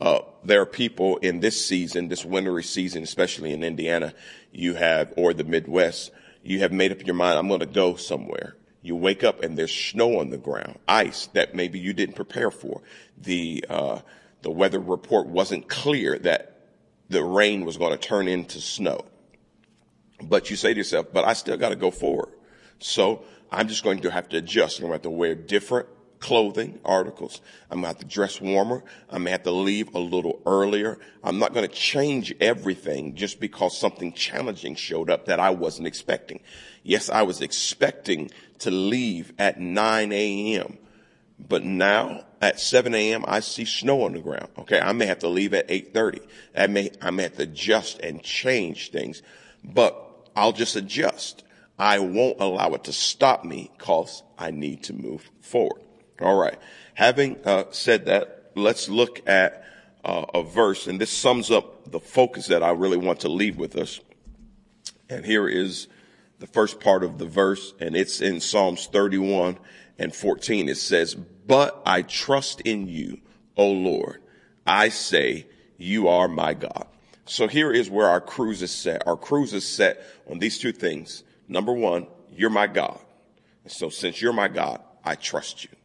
Uh, 0.00 0.20
there 0.44 0.60
are 0.60 0.66
people 0.66 1.16
in 1.18 1.40
this 1.40 1.64
season, 1.64 2.08
this 2.08 2.24
wintry 2.24 2.62
season, 2.62 3.02
especially 3.02 3.52
in 3.52 3.64
Indiana, 3.64 4.14
you 4.52 4.74
have, 4.74 5.12
or 5.16 5.34
the 5.34 5.44
Midwest, 5.44 6.12
you 6.42 6.60
have 6.60 6.72
made 6.72 6.92
up 6.92 7.04
your 7.04 7.16
mind, 7.16 7.38
I'm 7.38 7.48
going 7.48 7.60
to 7.60 7.66
go 7.66 7.96
somewhere. 7.96 8.56
You 8.82 8.96
wake 8.96 9.24
up 9.24 9.42
and 9.42 9.58
there's 9.58 9.74
snow 9.74 10.20
on 10.20 10.30
the 10.30 10.38
ground, 10.38 10.78
ice 10.86 11.26
that 11.28 11.54
maybe 11.54 11.78
you 11.78 11.92
didn't 11.92 12.14
prepare 12.14 12.50
for. 12.50 12.82
The, 13.16 13.64
uh, 13.68 14.00
the 14.42 14.50
weather 14.50 14.78
report 14.78 15.26
wasn't 15.26 15.68
clear 15.68 16.18
that 16.20 16.60
the 17.08 17.22
rain 17.22 17.64
was 17.64 17.76
going 17.76 17.92
to 17.92 17.98
turn 17.98 18.28
into 18.28 18.60
snow. 18.60 19.04
But 20.22 20.50
you 20.50 20.56
say 20.56 20.74
to 20.74 20.78
yourself, 20.78 21.06
but 21.12 21.24
I 21.24 21.32
still 21.32 21.56
got 21.56 21.70
to 21.70 21.76
go 21.76 21.90
forward. 21.90 22.30
So 22.78 23.24
I'm 23.50 23.68
just 23.68 23.82
going 23.82 24.00
to 24.00 24.10
have 24.10 24.28
to 24.30 24.38
adjust. 24.38 24.78
I'm 24.78 24.82
going 24.82 24.90
to 24.90 24.94
have 24.94 25.02
to 25.02 25.10
wear 25.10 25.34
different 25.34 25.88
clothing 26.20 26.80
articles. 26.84 27.40
I'm 27.70 27.80
going 27.80 27.82
to 27.82 27.88
have 27.88 27.98
to 27.98 28.04
dress 28.04 28.40
warmer. 28.40 28.82
I'm 29.08 29.18
going 29.18 29.26
to 29.26 29.30
have 29.32 29.42
to 29.44 29.50
leave 29.50 29.94
a 29.94 29.98
little 29.98 30.40
earlier. 30.46 30.98
I'm 31.22 31.38
not 31.38 31.54
going 31.54 31.68
to 31.68 31.74
change 31.74 32.34
everything 32.40 33.14
just 33.14 33.40
because 33.40 33.78
something 33.78 34.12
challenging 34.12 34.74
showed 34.74 35.10
up 35.10 35.26
that 35.26 35.40
I 35.40 35.50
wasn't 35.50 35.86
expecting. 35.86 36.40
Yes, 36.82 37.08
I 37.08 37.22
was 37.22 37.40
expecting 37.40 38.30
to 38.60 38.70
leave 38.70 39.32
at 39.38 39.60
9 39.60 40.12
a.m. 40.12 40.78
But 41.38 41.64
now 41.64 42.24
at 42.40 42.58
7 42.58 42.94
a.m. 42.94 43.24
I 43.28 43.40
see 43.40 43.64
snow 43.64 44.02
on 44.02 44.12
the 44.12 44.20
ground. 44.20 44.48
Okay. 44.58 44.80
I 44.80 44.92
may 44.92 45.06
have 45.06 45.20
to 45.20 45.28
leave 45.28 45.54
at 45.54 45.68
8.30. 45.68 46.26
I 46.56 46.66
may, 46.66 46.90
I 47.00 47.10
may 47.10 47.24
have 47.24 47.36
to 47.36 47.42
adjust 47.44 48.00
and 48.00 48.22
change 48.22 48.90
things, 48.90 49.22
but 49.62 50.30
I'll 50.34 50.52
just 50.52 50.76
adjust. 50.76 51.44
I 51.78 52.00
won't 52.00 52.40
allow 52.40 52.74
it 52.74 52.84
to 52.84 52.92
stop 52.92 53.44
me 53.44 53.70
because 53.78 54.24
I 54.36 54.50
need 54.50 54.82
to 54.84 54.92
move 54.92 55.30
forward. 55.40 55.82
All 56.20 56.36
right. 56.36 56.58
Having 56.94 57.38
uh, 57.44 57.64
said 57.70 58.06
that, 58.06 58.50
let's 58.56 58.88
look 58.88 59.26
at 59.28 59.64
uh, 60.04 60.24
a 60.34 60.42
verse, 60.42 60.86
and 60.86 61.00
this 61.00 61.10
sums 61.10 61.50
up 61.50 61.90
the 61.90 62.00
focus 62.00 62.48
that 62.48 62.62
I 62.62 62.70
really 62.70 62.96
want 62.96 63.20
to 63.20 63.28
leave 63.28 63.56
with 63.56 63.76
us. 63.76 64.00
And 65.08 65.24
here 65.24 65.48
is 65.48 65.86
the 66.40 66.46
first 66.46 66.80
part 66.80 67.04
of 67.04 67.18
the 67.18 67.26
verse, 67.26 67.72
and 67.80 67.96
it's 67.96 68.20
in 68.20 68.40
Psalms 68.40 68.86
31 68.86 69.58
and 69.98 70.14
14. 70.14 70.68
It 70.68 70.76
says, 70.76 71.14
But 71.14 71.80
I 71.86 72.02
trust 72.02 72.60
in 72.62 72.88
you, 72.88 73.20
O 73.56 73.70
Lord. 73.70 74.20
I 74.66 74.88
say, 74.88 75.46
You 75.76 76.08
are 76.08 76.28
my 76.28 76.54
God. 76.54 76.86
So 77.26 77.46
here 77.46 77.70
is 77.70 77.90
where 77.90 78.08
our 78.08 78.20
cruise 78.20 78.62
is 78.62 78.70
set. 78.70 79.06
Our 79.06 79.16
cruise 79.16 79.52
is 79.52 79.66
set 79.66 80.02
on 80.30 80.38
these 80.38 80.58
two 80.58 80.72
things. 80.72 81.22
Number 81.46 81.72
one, 81.72 82.06
you're 82.32 82.50
my 82.50 82.66
God. 82.66 82.98
So 83.66 83.88
since 83.88 84.20
you're 84.20 84.32
my 84.32 84.48
God, 84.48 84.82
I 85.04 85.14
trust 85.14 85.64
you 85.64 85.77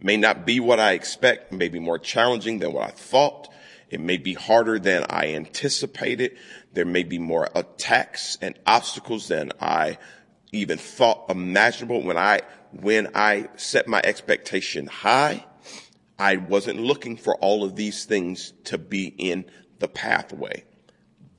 may 0.00 0.16
not 0.16 0.46
be 0.46 0.60
what 0.60 0.80
I 0.80 0.92
expect, 0.92 1.52
may 1.52 1.68
be 1.68 1.78
more 1.78 1.98
challenging 1.98 2.58
than 2.58 2.72
what 2.72 2.88
I 2.88 2.90
thought. 2.90 3.48
It 3.90 4.00
may 4.00 4.18
be 4.18 4.34
harder 4.34 4.78
than 4.78 5.04
I 5.08 5.34
anticipated. 5.34 6.36
There 6.72 6.84
may 6.84 7.02
be 7.02 7.18
more 7.18 7.48
attacks 7.54 8.36
and 8.40 8.58
obstacles 8.66 9.28
than 9.28 9.52
I 9.60 9.98
even 10.52 10.78
thought 10.78 11.30
imaginable. 11.30 12.02
When 12.02 12.16
I, 12.16 12.42
when 12.72 13.08
I 13.14 13.48
set 13.56 13.88
my 13.88 14.00
expectation 14.04 14.86
high, 14.86 15.44
I 16.18 16.36
wasn't 16.36 16.80
looking 16.80 17.16
for 17.16 17.36
all 17.36 17.64
of 17.64 17.76
these 17.76 18.04
things 18.04 18.52
to 18.64 18.76
be 18.76 19.06
in 19.06 19.44
the 19.78 19.88
pathway, 19.88 20.64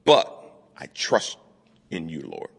but 0.05 0.35
I 0.77 0.87
trust 0.87 1.37
in 1.91 2.07
you, 2.07 2.21
Lord, 2.21 2.51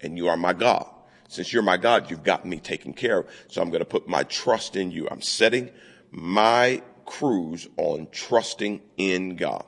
and 0.00 0.16
you 0.16 0.28
are 0.28 0.36
my 0.36 0.52
God. 0.52 0.88
Since 1.28 1.52
you're 1.52 1.62
my 1.62 1.76
God, 1.76 2.10
you've 2.10 2.22
got 2.22 2.46
me 2.46 2.58
taken 2.60 2.92
care 2.92 3.20
of. 3.20 3.26
So 3.48 3.60
I'm 3.60 3.70
going 3.70 3.80
to 3.80 3.84
put 3.84 4.08
my 4.08 4.22
trust 4.24 4.76
in 4.76 4.90
you. 4.90 5.08
I'm 5.10 5.22
setting 5.22 5.70
my 6.10 6.82
cruise 7.04 7.68
on 7.76 8.08
trusting 8.10 8.80
in 8.96 9.36
God. 9.36 9.64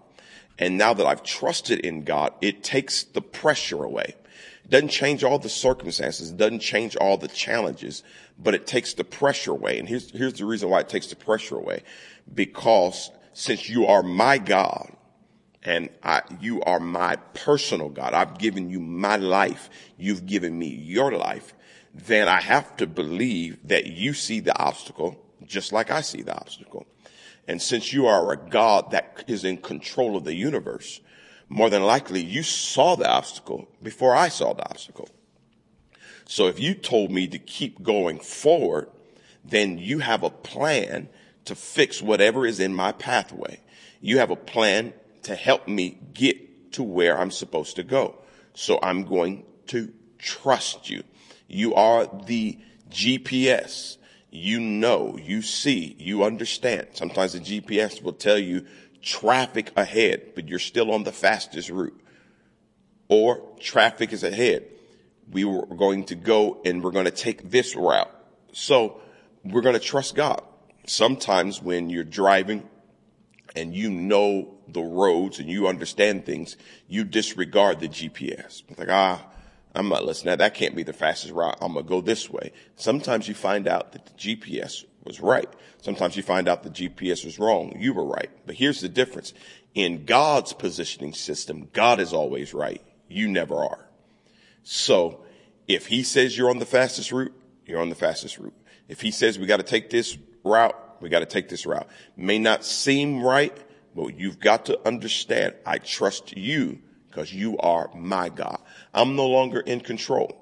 And 0.59 0.77
now 0.77 0.93
that 0.95 1.07
I've 1.07 1.23
trusted 1.23 1.81
in 1.81 2.03
God, 2.03 2.33
it 2.41 2.65
takes 2.65 3.05
the 3.05 3.21
pressure 3.21 3.85
away. 3.85 4.15
It 4.65 4.71
doesn't 4.71 4.88
change 4.88 5.25
all 5.25 5.38
the 5.38 5.49
circumstances. 5.49 6.31
It 6.31 6.37
doesn't 6.37 6.61
change 6.61 6.97
all 6.97 7.17
the 7.17 7.29
challenges, 7.29 8.03
but 8.38 8.55
it 8.55 8.67
takes 8.67 8.95
the 8.95 9.05
pressure 9.05 9.53
away. 9.53 9.79
And 9.79 9.88
here's, 9.88 10.11
here's 10.11 10.35
the 10.35 10.45
reason 10.45 10.69
why 10.69 10.81
it 10.81 10.88
takes 10.88 11.07
the 11.07 11.17
pressure 11.17 11.57
away. 11.57 11.83
Because 12.33 13.11
since 13.33 13.69
you 13.69 13.87
are 13.87 14.03
my 14.03 14.38
God, 14.38 14.93
and 15.62 15.91
I, 16.03 16.23
you 16.41 16.62
are 16.62 16.81
my 16.81 17.17
personal 17.35 17.88
God. 17.88 18.15
I've 18.15 18.38
given 18.38 18.71
you 18.71 18.81
my 18.81 19.17
life. 19.17 19.69
You've 19.97 20.27
given 20.27 20.59
me 20.59 20.69
your 20.69 21.12
life. 21.12 21.55
Then 21.95 22.29
I 22.29 22.41
have 22.41 22.77
to 22.77 22.87
believe 22.87 23.59
that 23.69 23.87
you 23.87 24.15
see 24.15 24.41
the 24.41 24.57
obstacle 24.57 25.25
just 25.47 25.73
like 25.73 25.91
I 25.91 26.00
see 26.03 26.23
the 26.23 26.35
obstacle. 26.37 26.87
And 27.47 27.61
since 27.61 27.93
you 27.93 28.07
are 28.07 28.33
a 28.33 28.37
God 28.37 28.91
that 28.91 29.25
is 29.27 29.45
in 29.45 29.57
control 29.57 30.17
of 30.17 30.25
the 30.25 30.35
universe, 30.35 31.00
more 31.49 31.71
than 31.71 31.83
likely 31.83 32.23
you 32.23 32.43
saw 32.43 32.95
the 32.95 33.09
obstacle 33.09 33.69
before 33.83 34.15
I 34.15 34.29
saw 34.29 34.53
the 34.53 34.69
obstacle. 34.69 35.09
So 36.27 36.47
if 36.47 36.61
you 36.61 36.75
told 36.75 37.11
me 37.11 37.27
to 37.29 37.38
keep 37.38 37.83
going 37.83 38.21
forward, 38.21 38.91
then 39.43 39.79
you 39.79 40.00
have 40.00 40.23
a 40.23 40.31
plan 40.31 41.09
to 41.47 41.55
fix 41.55 42.03
whatever 42.03 42.47
is 42.47 42.61
in 42.61 42.75
my 42.75 42.93
pathway. 42.93 43.61
You 44.03 44.19
have 44.19 44.31
a 44.31 44.37
plan 44.37 44.93
to 45.29 45.35
help 45.35 45.69
me 45.69 45.99
get 46.15 46.73
to 46.73 46.83
where 46.83 47.19
I'm 47.19 47.31
supposed 47.31 47.77
to 47.77 47.83
go. 47.83 48.17
So 48.55 48.79
I'm 48.83 49.05
going 49.05 49.45
to 49.67 49.93
trust 50.19 50.89
you. 50.89 51.05
You 51.49 51.75
are 51.75 52.07
the 52.07 52.59
GPS. 52.89 53.99
You 54.31 54.59
know, 54.59 55.19
you 55.23 55.43
see, 55.43 55.95
you 55.99 56.25
understand. 56.25 56.89
Sometimes 56.95 57.35
the 57.35 57.41
GPS 57.41 58.03
will 58.03 58.15
tell 58.15 58.39
you 58.39 58.67
traffic 59.03 59.71
ahead, 59.77 60.33
but 60.35 60.49
you're 60.49 60.59
still 60.59 60.93
on 60.93 61.05
the 61.05 61.13
fastest 61.13 61.69
route. 61.69 62.01
Or 63.09 63.43
traffic 63.61 64.15
is 64.15 64.25
ahead. 64.25 64.65
We 65.31 65.45
were 65.45 65.67
going 65.67 66.05
to 66.05 66.15
go 66.15 66.63
and 66.65 66.83
we're 66.83 66.91
going 66.91 67.05
to 67.05 67.11
take 67.11 67.51
this 67.51 67.77
route. 67.77 68.11
So 68.53 69.03
we're 69.45 69.61
going 69.61 69.75
to 69.75 69.81
trust 69.81 70.15
God. 70.15 70.43
Sometimes 70.87 71.61
when 71.61 71.91
you're 71.91 72.03
driving 72.03 72.67
and 73.55 73.75
you 73.75 73.91
know 73.91 74.58
the 74.73 74.83
roads 74.83 75.39
and 75.39 75.49
you 75.49 75.67
understand 75.67 76.27
things, 76.27 76.57
you 76.87 77.05
disregard 77.05 77.81
the 77.81 77.89
GPS. 77.89 78.63
It's 78.69 78.79
like, 78.79 78.91
ah, 78.91 79.25
I'm 79.75 79.89
not 79.89 80.05
listening. 80.05 80.37
That 80.39 80.55
can't 80.55 80.75
be 80.75 80.83
the 80.83 80.93
fastest 80.93 81.33
route. 81.33 81.59
I'm 81.61 81.75
going 81.75 81.85
to 81.85 81.89
go 81.89 82.01
this 82.01 82.29
way. 82.31 82.53
Sometimes 82.77 83.29
you 83.29 83.35
find 83.35 83.69
out 83.69 83.93
that 83.93 84.07
the 84.07 84.13
GPS 84.13 84.85
was 85.05 85.21
right. 85.21 85.49
Sometimes 85.81 86.17
you 86.17 86.23
find 86.23 86.49
out 86.49 86.63
the 86.63 86.71
GPS 86.71 87.25
was 87.25 87.39
wrong. 87.39 87.77
You 87.79 87.95
were 87.95 88.05
right. 88.05 88.31
But 88.47 88.57
here's 88.57 88.81
the 88.81 88.89
difference. 88.89 89.33
In 89.75 90.05
God's 90.05 90.53
positioning 90.53 91.15
system, 91.15 91.69
God 91.73 92.01
is 92.01 92.13
always 92.13 92.53
right. 92.55 92.83
You 93.09 93.29
never 93.29 93.57
are. 93.57 93.89
So 94.63 95.25
if 95.67 95.87
he 95.87 96.03
says 96.03 96.37
you're 96.37 96.51
on 96.51 96.59
the 96.59 96.67
fastest 96.67 97.13
route, 97.13 97.35
you're 97.67 97.81
on 97.81 97.89
the 97.89 97.95
fastest 97.95 98.39
route. 98.39 98.57
If 98.89 99.01
he 99.01 99.11
says 99.11 99.39
we 99.39 99.47
got 99.47 99.59
to 99.59 99.63
take 99.63 99.91
this 99.91 100.17
route, 100.43 100.77
we 101.01 101.09
got 101.09 101.21
to 101.21 101.27
take 101.27 101.49
this 101.49 101.67
route. 101.67 101.87
May 102.17 102.39
not 102.39 102.65
seem 102.65 103.23
right, 103.23 103.57
but 103.99 104.17
you've 104.17 104.38
got 104.38 104.67
to 104.67 104.78
understand 104.87 105.57
I 105.67 105.78
trust 105.78 106.37
you 106.37 106.78
because 107.11 107.35
you 107.35 107.59
are 107.59 107.90
my 107.97 108.28
God. 108.28 108.61
I'm 108.95 109.17
no 109.17 109.26
longer 109.26 109.59
in 109.59 109.81
control. 109.81 110.40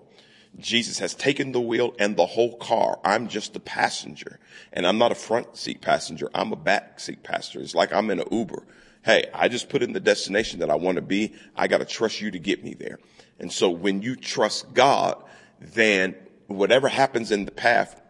Jesus 0.58 0.98
has 0.98 1.14
taken 1.14 1.52
the 1.52 1.60
wheel 1.60 1.94
and 1.98 2.16
the 2.16 2.26
whole 2.26 2.58
car. 2.58 3.00
I'm 3.02 3.28
just 3.28 3.54
the 3.54 3.60
passenger 3.60 4.40
and 4.74 4.86
I'm 4.86 4.98
not 4.98 5.10
a 5.10 5.14
front 5.14 5.56
seat 5.56 5.80
passenger. 5.80 6.28
I'm 6.34 6.52
a 6.52 6.56
back 6.56 7.00
seat 7.00 7.22
passenger. 7.22 7.60
It's 7.60 7.74
like 7.74 7.94
I'm 7.94 8.10
in 8.10 8.20
an 8.20 8.28
Uber. 8.30 8.62
Hey, 9.02 9.24
I 9.32 9.48
just 9.48 9.70
put 9.70 9.82
in 9.82 9.94
the 9.94 10.00
destination 10.00 10.60
that 10.60 10.68
I 10.68 10.74
want 10.74 10.96
to 10.96 11.02
be. 11.02 11.32
I 11.56 11.66
got 11.66 11.78
to 11.78 11.86
trust 11.86 12.20
you 12.20 12.30
to 12.32 12.38
get 12.38 12.62
me 12.62 12.74
there. 12.74 12.98
And 13.38 13.50
so 13.50 13.70
when 13.70 14.02
you 14.02 14.16
trust 14.16 14.74
God, 14.74 15.24
then 15.60 16.14
whatever 16.46 16.88
happens 16.88 17.32
in 17.32 17.46
the 17.46 17.52
path, 17.52 18.02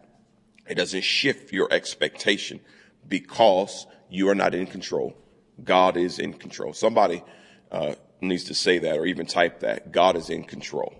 it 0.68 0.74
doesn't 0.74 1.04
shift 1.04 1.52
your 1.52 1.68
expectation 1.70 2.58
because 3.06 3.86
you 4.10 4.28
are 4.28 4.34
not 4.34 4.52
in 4.52 4.66
control. 4.66 5.16
God 5.62 5.96
is 5.96 6.18
in 6.18 6.34
control. 6.34 6.72
Somebody 6.72 7.22
uh, 7.70 7.94
needs 8.20 8.44
to 8.44 8.54
say 8.54 8.78
that 8.78 8.98
or 8.98 9.06
even 9.06 9.26
type 9.26 9.60
that. 9.60 9.92
God 9.92 10.16
is 10.16 10.30
in 10.30 10.44
control. 10.44 10.94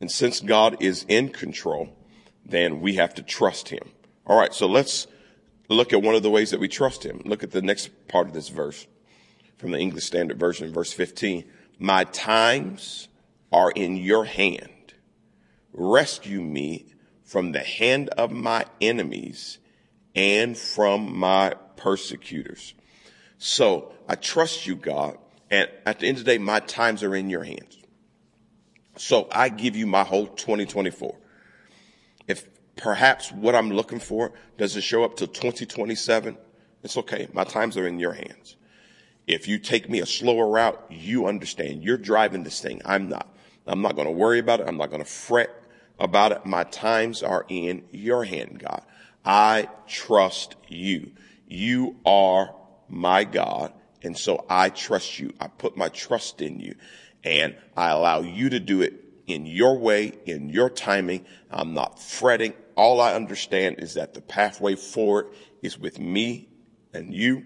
And 0.00 0.10
since 0.10 0.40
God 0.40 0.76
is 0.80 1.04
in 1.08 1.30
control, 1.30 1.88
then 2.46 2.80
we 2.80 2.94
have 2.94 3.14
to 3.14 3.22
trust 3.22 3.68
him. 3.68 3.90
All 4.26 4.38
right, 4.38 4.54
so 4.54 4.66
let's 4.66 5.06
look 5.68 5.92
at 5.92 6.02
one 6.02 6.14
of 6.14 6.22
the 6.22 6.30
ways 6.30 6.50
that 6.50 6.60
we 6.60 6.68
trust 6.68 7.04
him. 7.04 7.20
Look 7.24 7.42
at 7.42 7.50
the 7.50 7.62
next 7.62 7.90
part 8.08 8.28
of 8.28 8.32
this 8.32 8.48
verse 8.48 8.86
from 9.56 9.72
the 9.72 9.78
English 9.78 10.04
Standard 10.04 10.38
Version, 10.38 10.72
verse 10.72 10.92
15. 10.92 11.44
My 11.78 12.04
times 12.04 13.08
are 13.52 13.70
in 13.70 13.96
your 13.96 14.24
hand. 14.24 14.68
Rescue 15.80 16.40
me 16.40 16.86
from 17.22 17.52
the 17.52 17.60
hand 17.60 18.08
of 18.10 18.32
my 18.32 18.66
enemies 18.80 19.58
and 20.14 20.58
from 20.58 21.16
my 21.16 21.54
persecutors. 21.76 22.74
So 23.38 23.92
I 24.08 24.16
trust 24.16 24.66
you, 24.66 24.74
God. 24.74 25.16
And 25.50 25.70
at 25.86 26.00
the 26.00 26.08
end 26.08 26.18
of 26.18 26.24
the 26.24 26.32
day, 26.32 26.38
my 26.38 26.58
times 26.60 27.04
are 27.04 27.14
in 27.14 27.30
your 27.30 27.44
hands. 27.44 27.78
So 28.96 29.28
I 29.30 29.48
give 29.48 29.76
you 29.76 29.86
my 29.86 30.02
whole 30.02 30.26
2024. 30.26 31.16
If 32.26 32.48
perhaps 32.74 33.30
what 33.30 33.54
I'm 33.54 33.70
looking 33.70 34.00
for 34.00 34.32
doesn't 34.56 34.82
show 34.82 35.04
up 35.04 35.16
till 35.16 35.28
2027, 35.28 36.36
it's 36.82 36.96
okay. 36.96 37.28
My 37.32 37.44
times 37.44 37.76
are 37.76 37.86
in 37.86 38.00
your 38.00 38.14
hands. 38.14 38.56
If 39.28 39.46
you 39.46 39.58
take 39.58 39.88
me 39.88 40.00
a 40.00 40.06
slower 40.06 40.48
route, 40.48 40.84
you 40.90 41.26
understand. 41.26 41.84
You're 41.84 41.98
driving 41.98 42.42
this 42.42 42.60
thing. 42.60 42.82
I'm 42.84 43.08
not. 43.08 43.32
I'm 43.66 43.82
not 43.82 43.94
going 43.94 44.08
to 44.08 44.12
worry 44.12 44.38
about 44.38 44.60
it. 44.60 44.66
I'm 44.66 44.78
not 44.78 44.90
going 44.90 45.02
to 45.02 45.08
fret 45.08 45.50
about 45.98 46.32
it. 46.32 46.46
My 46.46 46.64
times 46.64 47.22
are 47.22 47.44
in 47.48 47.84
your 47.90 48.24
hand, 48.24 48.60
God. 48.60 48.82
I 49.24 49.68
trust 49.86 50.56
you. 50.68 51.12
You 51.46 51.96
are 52.04 52.54
my 52.88 53.24
God. 53.24 53.72
And 54.02 54.16
so 54.16 54.44
I 54.48 54.70
trust 54.70 55.18
you. 55.18 55.34
I 55.40 55.48
put 55.48 55.76
my 55.76 55.88
trust 55.88 56.40
in 56.40 56.60
you 56.60 56.76
and 57.24 57.56
I 57.76 57.90
allow 57.90 58.20
you 58.20 58.50
to 58.50 58.60
do 58.60 58.80
it 58.82 58.94
in 59.26 59.44
your 59.44 59.78
way, 59.78 60.12
in 60.24 60.48
your 60.48 60.70
timing. 60.70 61.26
I'm 61.50 61.74
not 61.74 62.00
fretting. 62.00 62.54
All 62.76 63.00
I 63.00 63.14
understand 63.14 63.76
is 63.80 63.94
that 63.94 64.14
the 64.14 64.20
pathway 64.20 64.76
forward 64.76 65.26
is 65.62 65.78
with 65.78 65.98
me 65.98 66.48
and 66.92 67.12
you. 67.12 67.44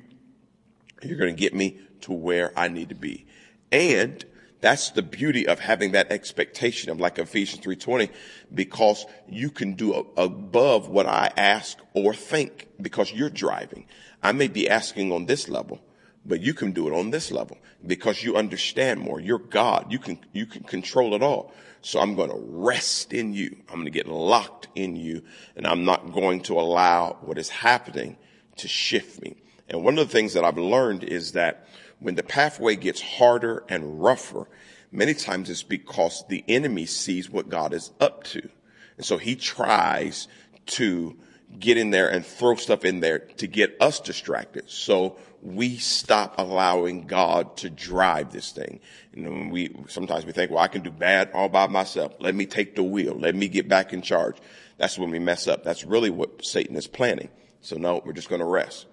You're 1.02 1.18
going 1.18 1.34
to 1.34 1.40
get 1.40 1.54
me 1.54 1.80
to 2.02 2.12
where 2.12 2.52
I 2.56 2.68
need 2.68 2.90
to 2.90 2.94
be. 2.94 3.26
And 3.72 4.24
that's 4.62 4.90
the 4.90 5.02
beauty 5.02 5.46
of 5.48 5.58
having 5.58 5.92
that 5.92 6.12
expectation 6.12 6.90
of 6.90 7.00
like 7.00 7.18
Ephesians 7.18 7.62
3:20 7.64 8.08
because 8.54 9.04
you 9.28 9.50
can 9.50 9.74
do 9.74 9.92
above 10.16 10.88
what 10.88 11.06
I 11.06 11.32
ask 11.36 11.78
or 11.92 12.14
think 12.14 12.68
because 12.80 13.12
you're 13.12 13.28
driving. 13.28 13.86
I 14.22 14.30
may 14.30 14.46
be 14.46 14.70
asking 14.70 15.10
on 15.10 15.26
this 15.26 15.48
level, 15.48 15.80
but 16.24 16.40
you 16.40 16.54
can 16.54 16.70
do 16.70 16.86
it 16.86 16.94
on 16.94 17.10
this 17.10 17.32
level 17.32 17.58
because 17.84 18.22
you 18.22 18.36
understand 18.36 19.00
more. 19.00 19.20
You're 19.20 19.40
God. 19.40 19.90
You 19.90 19.98
can 19.98 20.20
you 20.32 20.46
can 20.46 20.62
control 20.62 21.14
it 21.14 21.22
all. 21.22 21.52
So 21.80 21.98
I'm 21.98 22.14
going 22.14 22.30
to 22.30 22.38
rest 22.38 23.12
in 23.12 23.34
you. 23.34 23.56
I'm 23.68 23.74
going 23.74 23.86
to 23.86 23.90
get 23.90 24.06
locked 24.06 24.68
in 24.76 24.94
you 24.94 25.24
and 25.56 25.66
I'm 25.66 25.84
not 25.84 26.12
going 26.12 26.42
to 26.42 26.54
allow 26.60 27.16
what 27.22 27.36
is 27.36 27.48
happening 27.48 28.16
to 28.58 28.68
shift 28.68 29.20
me. 29.20 29.34
And 29.68 29.82
one 29.82 29.98
of 29.98 30.06
the 30.06 30.12
things 30.12 30.34
that 30.34 30.44
I've 30.44 30.58
learned 30.58 31.02
is 31.02 31.32
that 31.32 31.66
when 32.02 32.16
the 32.16 32.22
pathway 32.22 32.76
gets 32.76 33.00
harder 33.00 33.64
and 33.68 34.02
rougher, 34.02 34.48
many 34.90 35.14
times 35.14 35.48
it's 35.48 35.62
because 35.62 36.24
the 36.28 36.44
enemy 36.48 36.86
sees 36.86 37.30
what 37.30 37.48
God 37.48 37.72
is 37.72 37.92
up 38.00 38.24
to. 38.24 38.48
And 38.96 39.06
so 39.06 39.18
he 39.18 39.36
tries 39.36 40.28
to 40.66 41.16
get 41.58 41.76
in 41.76 41.90
there 41.90 42.08
and 42.08 42.24
throw 42.24 42.56
stuff 42.56 42.84
in 42.84 43.00
there 43.00 43.18
to 43.18 43.46
get 43.46 43.76
us 43.80 44.00
distracted. 44.00 44.68
So 44.70 45.16
we 45.42 45.76
stop 45.76 46.36
allowing 46.38 47.06
God 47.06 47.56
to 47.58 47.70
drive 47.70 48.32
this 48.32 48.52
thing. 48.52 48.80
Know, 49.14 49.48
we, 49.50 49.74
sometimes 49.88 50.24
we 50.24 50.32
think, 50.32 50.50
well, 50.50 50.60
I 50.60 50.68
can 50.68 50.82
do 50.82 50.90
bad 50.90 51.30
all 51.34 51.48
by 51.48 51.66
myself. 51.66 52.14
Let 52.20 52.34
me 52.34 52.46
take 52.46 52.76
the 52.76 52.82
wheel. 52.82 53.14
Let 53.14 53.34
me 53.34 53.48
get 53.48 53.68
back 53.68 53.92
in 53.92 54.02
charge. 54.02 54.36
That's 54.78 54.98
when 54.98 55.10
we 55.10 55.18
mess 55.18 55.46
up. 55.46 55.64
That's 55.64 55.84
really 55.84 56.10
what 56.10 56.44
Satan 56.44 56.76
is 56.76 56.86
planning. 56.86 57.28
So 57.60 57.76
no, 57.76 58.02
we're 58.04 58.12
just 58.12 58.28
going 58.28 58.40
to 58.40 58.46
rest. 58.46 58.86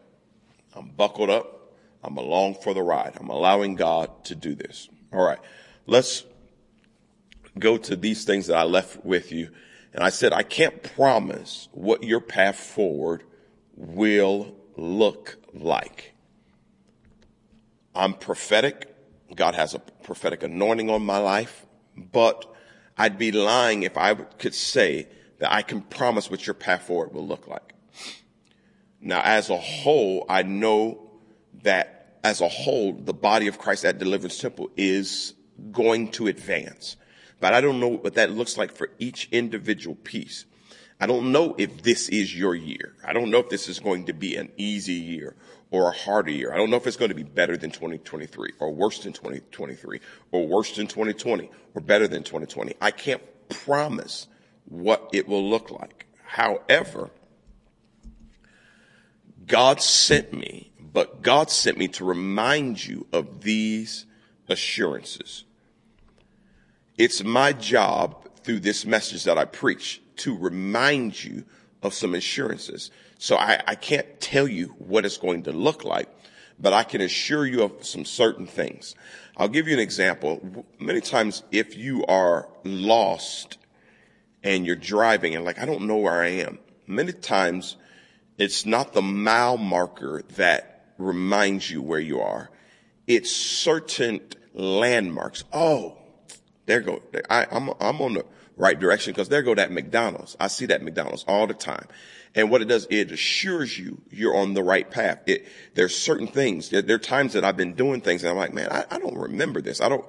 I'm 0.76 0.90
buckled 0.90 1.30
up. 1.30 1.59
I'm 2.04 2.18
along 2.18 2.56
for 2.56 2.74
the 2.74 2.82
ride. 2.82 3.14
I'm 3.20 3.30
allowing 3.30 3.76
God 3.76 4.24
to 4.26 4.36
do 4.36 4.56
this. 4.56 4.90
All 5.12 5.26
right. 5.26 5.40
Let's 5.86 6.24
go 7.58 7.78
to 7.78 7.96
these 7.96 8.24
things 8.24 8.48
that 8.48 8.58
I 8.58 8.64
left 8.64 9.04
with 9.06 9.32
you. 9.32 9.50
And 9.94 10.04
I 10.04 10.10
said, 10.10 10.34
I 10.34 10.44
can't 10.44 10.84
promise 10.96 11.68
what 11.72 12.04
your 12.04 12.22
path 12.22 12.58
forward 12.58 13.24
will 13.76 14.56
look 14.78 15.38
like. 15.54 16.14
I'm 17.96 18.14
prophetic. 18.14 18.96
God 19.36 19.56
has 19.56 19.74
a 19.74 19.80
prophetic 19.80 20.44
anointing 20.44 20.90
on 20.90 21.04
my 21.04 21.18
life, 21.18 21.66
but 21.98 22.46
I'd 22.98 23.18
be 23.18 23.32
lying 23.32 23.84
if 23.84 23.98
I 23.98 24.14
could 24.14 24.54
say 24.54 25.08
that 25.40 25.52
I 25.52 25.62
can 25.62 25.82
promise 25.82 26.30
what 26.30 26.46
your 26.46 26.54
path 26.54 26.84
forward 26.84 27.14
will 27.14 27.28
look 27.28 27.48
like. 27.48 27.74
Now, 29.02 29.22
as 29.24 29.50
a 29.50 29.58
whole, 29.58 30.26
I 30.30 30.44
know 30.44 31.09
that 31.64 32.20
as 32.24 32.42
a 32.42 32.48
whole, 32.48 32.94
the 32.94 33.14
body 33.14 33.48
of 33.48 33.58
Christ 33.58 33.86
at 33.86 33.98
Deliverance 33.98 34.40
Temple 34.40 34.70
is 34.76 35.34
going 35.72 36.12
to 36.12 36.28
advance. 36.28 36.98
But 37.40 37.54
I 37.54 37.62
don't 37.62 37.80
know 37.80 37.88
what 37.90 38.16
that 38.16 38.32
looks 38.32 38.58
like 38.58 38.72
for 38.72 38.90
each 39.00 39.30
individual 39.32 39.96
piece. 39.96 40.46
I 41.00 41.08
don't 41.08 41.32
know 41.32 41.56
if 41.58 41.84
this 41.84 42.10
is 42.10 42.38
your 42.38 42.54
year. 42.54 42.94
I 43.06 43.14
don't 43.14 43.32
know 43.32 43.40
if 43.40 43.50
this 43.50 43.70
is 43.70 43.80
going 43.80 44.08
to 44.08 44.14
be 44.14 44.36
an 44.36 44.52
easy 44.58 44.94
year 44.94 45.36
or 45.72 45.90
a 45.90 45.94
harder 45.94 46.32
year. 46.32 46.54
I 46.54 46.58
don't 46.58 46.70
know 46.70 46.76
if 46.76 46.88
it's 46.88 46.98
going 46.98 47.10
to 47.10 47.16
be 47.16 47.24
better 47.24 47.56
than 47.56 47.72
2023 47.72 48.54
or 48.60 48.74
worse 48.74 49.00
than 49.04 49.14
2023 49.14 50.02
or 50.32 50.46
worse 50.46 50.76
than 50.76 50.88
2020 50.88 51.50
or 51.74 51.82
better 51.82 52.08
than 52.08 52.24
2020. 52.24 52.76
I 52.82 52.92
can't 52.92 53.22
promise 53.48 54.28
what 54.66 55.10
it 55.14 55.28
will 55.28 55.50
look 55.50 55.72
like. 55.72 56.08
However, 56.26 57.12
God 59.46 59.82
sent 59.82 60.34
me 60.34 60.69
but 60.92 61.22
God 61.22 61.50
sent 61.50 61.78
me 61.78 61.88
to 61.90 62.06
remind 62.06 62.86
you 62.86 63.08
of 63.14 63.42
these 63.42 64.06
assurances. 64.48 65.44
It's 66.98 67.24
my 67.24 67.54
job 67.54 68.28
through 68.44 68.60
this 68.62 68.86
message 68.86 69.24
that 69.26 69.38
I 69.38 69.46
preach 69.46 70.02
to 70.18 70.38
remind 70.38 71.24
you 71.24 71.46
of 71.82 71.94
some 71.94 72.14
assurances. 72.14 72.92
So 73.18 73.38
I, 73.38 73.62
I 73.68 73.76
can't 73.76 74.20
tell 74.20 74.48
you 74.48 74.76
what 74.80 75.06
it's 75.06 75.18
going 75.18 75.44
to 75.44 75.52
look 75.52 75.84
like, 75.84 76.10
but 76.60 76.74
I 76.74 76.84
can 76.84 77.02
assure 77.02 77.46
you 77.46 77.64
of 77.64 77.86
some 77.86 78.06
certain 78.06 78.48
things. 78.48 78.96
I'll 79.38 79.48
give 79.48 79.68
you 79.68 79.74
an 79.74 79.80
example. 79.80 80.66
Many 80.80 81.00
times 81.00 81.44
if 81.52 81.78
you 81.78 82.06
are 82.08 82.50
lost 82.64 83.58
and 84.44 84.66
you're 84.66 84.76
driving 84.76 85.36
and 85.36 85.46
like, 85.46 85.60
I 85.60 85.66
don't 85.66 85.88
know 85.88 85.98
where 85.98 86.22
I 86.22 86.28
am, 86.28 86.60
many 86.86 87.14
times 87.14 87.78
it's 88.38 88.66
not 88.66 88.94
the 88.94 89.02
mile 89.02 89.58
marker 89.58 90.24
that 90.36 90.79
reminds 91.00 91.72
you 91.72 91.82
where 91.82 92.00
you 92.00 92.22
are. 92.22 92.50
It's 93.08 93.32
certain 93.32 94.22
landmarks. 94.54 95.44
Oh, 95.52 95.98
there 96.66 96.82
go. 96.82 97.02
I, 97.30 97.44
am 97.50 97.70
I'm, 97.70 97.76
I'm 97.80 98.02
on 98.02 98.14
the 98.14 98.26
right 98.58 98.80
direction 98.80 99.14
because 99.14 99.30
there 99.30 99.42
go 99.42 99.56
that 99.56 99.72
McDonald's. 99.72 100.38
I 100.40 100.48
see 100.48 100.68
that 100.68 100.84
McDonald's 100.84 101.26
all 101.28 101.48
the 101.48 101.54
time. 101.54 101.88
And 102.36 102.52
what 102.52 102.62
it 102.62 102.66
does, 102.66 102.86
it 102.92 103.12
assures 103.12 103.80
you 103.80 104.02
you're 104.12 104.36
on 104.36 104.54
the 104.54 104.62
right 104.62 104.90
path. 104.90 105.22
It, 105.26 105.48
there's 105.74 105.98
certain 105.98 106.28
things. 106.28 106.70
There, 106.70 106.82
there, 106.82 106.98
are 106.98 107.00
times 107.00 107.34
that 107.34 107.44
I've 107.44 107.58
been 107.58 107.74
doing 107.74 108.02
things 108.02 108.24
and 108.24 108.30
I'm 108.30 108.38
like, 108.38 108.54
man, 108.54 108.68
I, 108.70 108.86
I 108.92 109.00
don't 109.00 109.18
remember 109.18 109.62
this. 109.62 109.82
I 109.82 109.90
don't, 109.90 110.06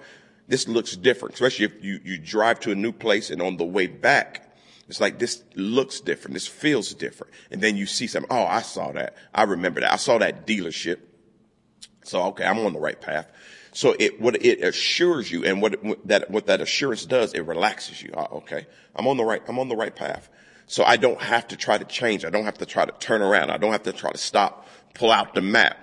this 0.46 0.68
looks 0.68 0.96
different, 0.96 1.34
especially 1.34 1.66
if 1.66 1.82
you, 1.82 2.00
you 2.04 2.18
drive 2.18 2.60
to 2.60 2.72
a 2.72 2.74
new 2.74 2.92
place 2.92 3.30
and 3.30 3.40
on 3.40 3.56
the 3.56 3.64
way 3.64 3.86
back, 3.86 4.49
it's 4.90 5.00
like 5.00 5.18
this 5.18 5.44
looks 5.54 6.00
different. 6.00 6.34
This 6.34 6.46
feels 6.46 6.94
different. 6.94 7.32
And 7.50 7.60
then 7.60 7.76
you 7.76 7.86
see 7.86 8.06
something. 8.06 8.30
Oh, 8.30 8.44
I 8.44 8.62
saw 8.62 8.92
that. 8.92 9.16
I 9.34 9.44
remember 9.44 9.80
that. 9.80 9.92
I 9.92 9.96
saw 9.96 10.18
that 10.18 10.46
dealership. 10.46 10.98
So, 12.04 12.22
okay, 12.28 12.44
I'm 12.44 12.58
on 12.60 12.72
the 12.72 12.80
right 12.80 13.00
path. 13.00 13.30
So 13.72 13.94
it, 13.98 14.20
what 14.20 14.44
it 14.44 14.62
assures 14.64 15.30
you 15.30 15.44
and 15.44 15.62
what, 15.62 15.76
that, 16.08 16.30
what 16.30 16.46
that 16.46 16.60
assurance 16.60 17.06
does, 17.06 17.34
it 17.34 17.46
relaxes 17.46 18.02
you. 18.02 18.12
Oh, 18.16 18.38
okay. 18.38 18.66
I'm 18.96 19.06
on 19.06 19.16
the 19.16 19.24
right, 19.24 19.42
I'm 19.46 19.58
on 19.58 19.68
the 19.68 19.76
right 19.76 19.94
path. 19.94 20.28
So 20.66 20.84
I 20.84 20.96
don't 20.96 21.20
have 21.20 21.48
to 21.48 21.56
try 21.56 21.78
to 21.78 21.84
change. 21.84 22.24
I 22.24 22.30
don't 22.30 22.44
have 22.44 22.58
to 22.58 22.66
try 22.66 22.84
to 22.84 22.92
turn 22.92 23.22
around. 23.22 23.50
I 23.50 23.58
don't 23.58 23.72
have 23.72 23.84
to 23.84 23.92
try 23.92 24.10
to 24.10 24.18
stop, 24.18 24.66
pull 24.94 25.12
out 25.12 25.34
the 25.34 25.40
map. 25.40 25.76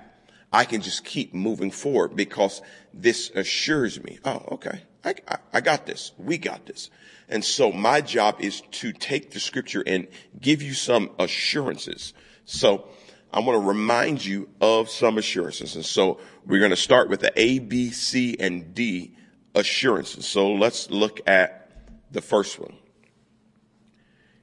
I 0.51 0.65
can 0.65 0.81
just 0.81 1.03
keep 1.03 1.33
moving 1.33 1.71
forward 1.71 2.15
because 2.15 2.61
this 2.93 3.29
assures 3.31 4.01
me, 4.01 4.19
oh, 4.23 4.43
okay, 4.53 4.81
I, 5.03 5.15
I, 5.27 5.37
I 5.53 5.61
got 5.61 5.85
this. 5.85 6.13
We 6.17 6.37
got 6.37 6.65
this. 6.65 6.89
And 7.29 7.43
so 7.43 7.71
my 7.71 8.01
job 8.01 8.37
is 8.39 8.61
to 8.71 8.93
take 8.93 9.31
the 9.31 9.39
scripture 9.39 9.83
and 9.85 10.07
give 10.39 10.61
you 10.61 10.73
some 10.73 11.11
assurances. 11.19 12.13
So 12.45 12.87
I 13.33 13.41
want 13.41 13.61
to 13.61 13.67
remind 13.67 14.23
you 14.23 14.49
of 14.61 14.89
some 14.89 15.17
assurances. 15.17 15.75
And 15.75 15.85
so 15.85 16.19
we're 16.45 16.59
going 16.59 16.71
to 16.71 16.77
start 16.77 17.09
with 17.09 17.19
the 17.19 17.31
A, 17.35 17.59
B, 17.59 17.91
C, 17.91 18.37
and 18.39 18.73
D 18.73 19.15
assurances. 19.53 20.25
So 20.25 20.53
let's 20.53 20.89
look 20.89 21.19
at 21.27 21.69
the 22.11 22.21
first 22.21 22.59
one. 22.59 22.75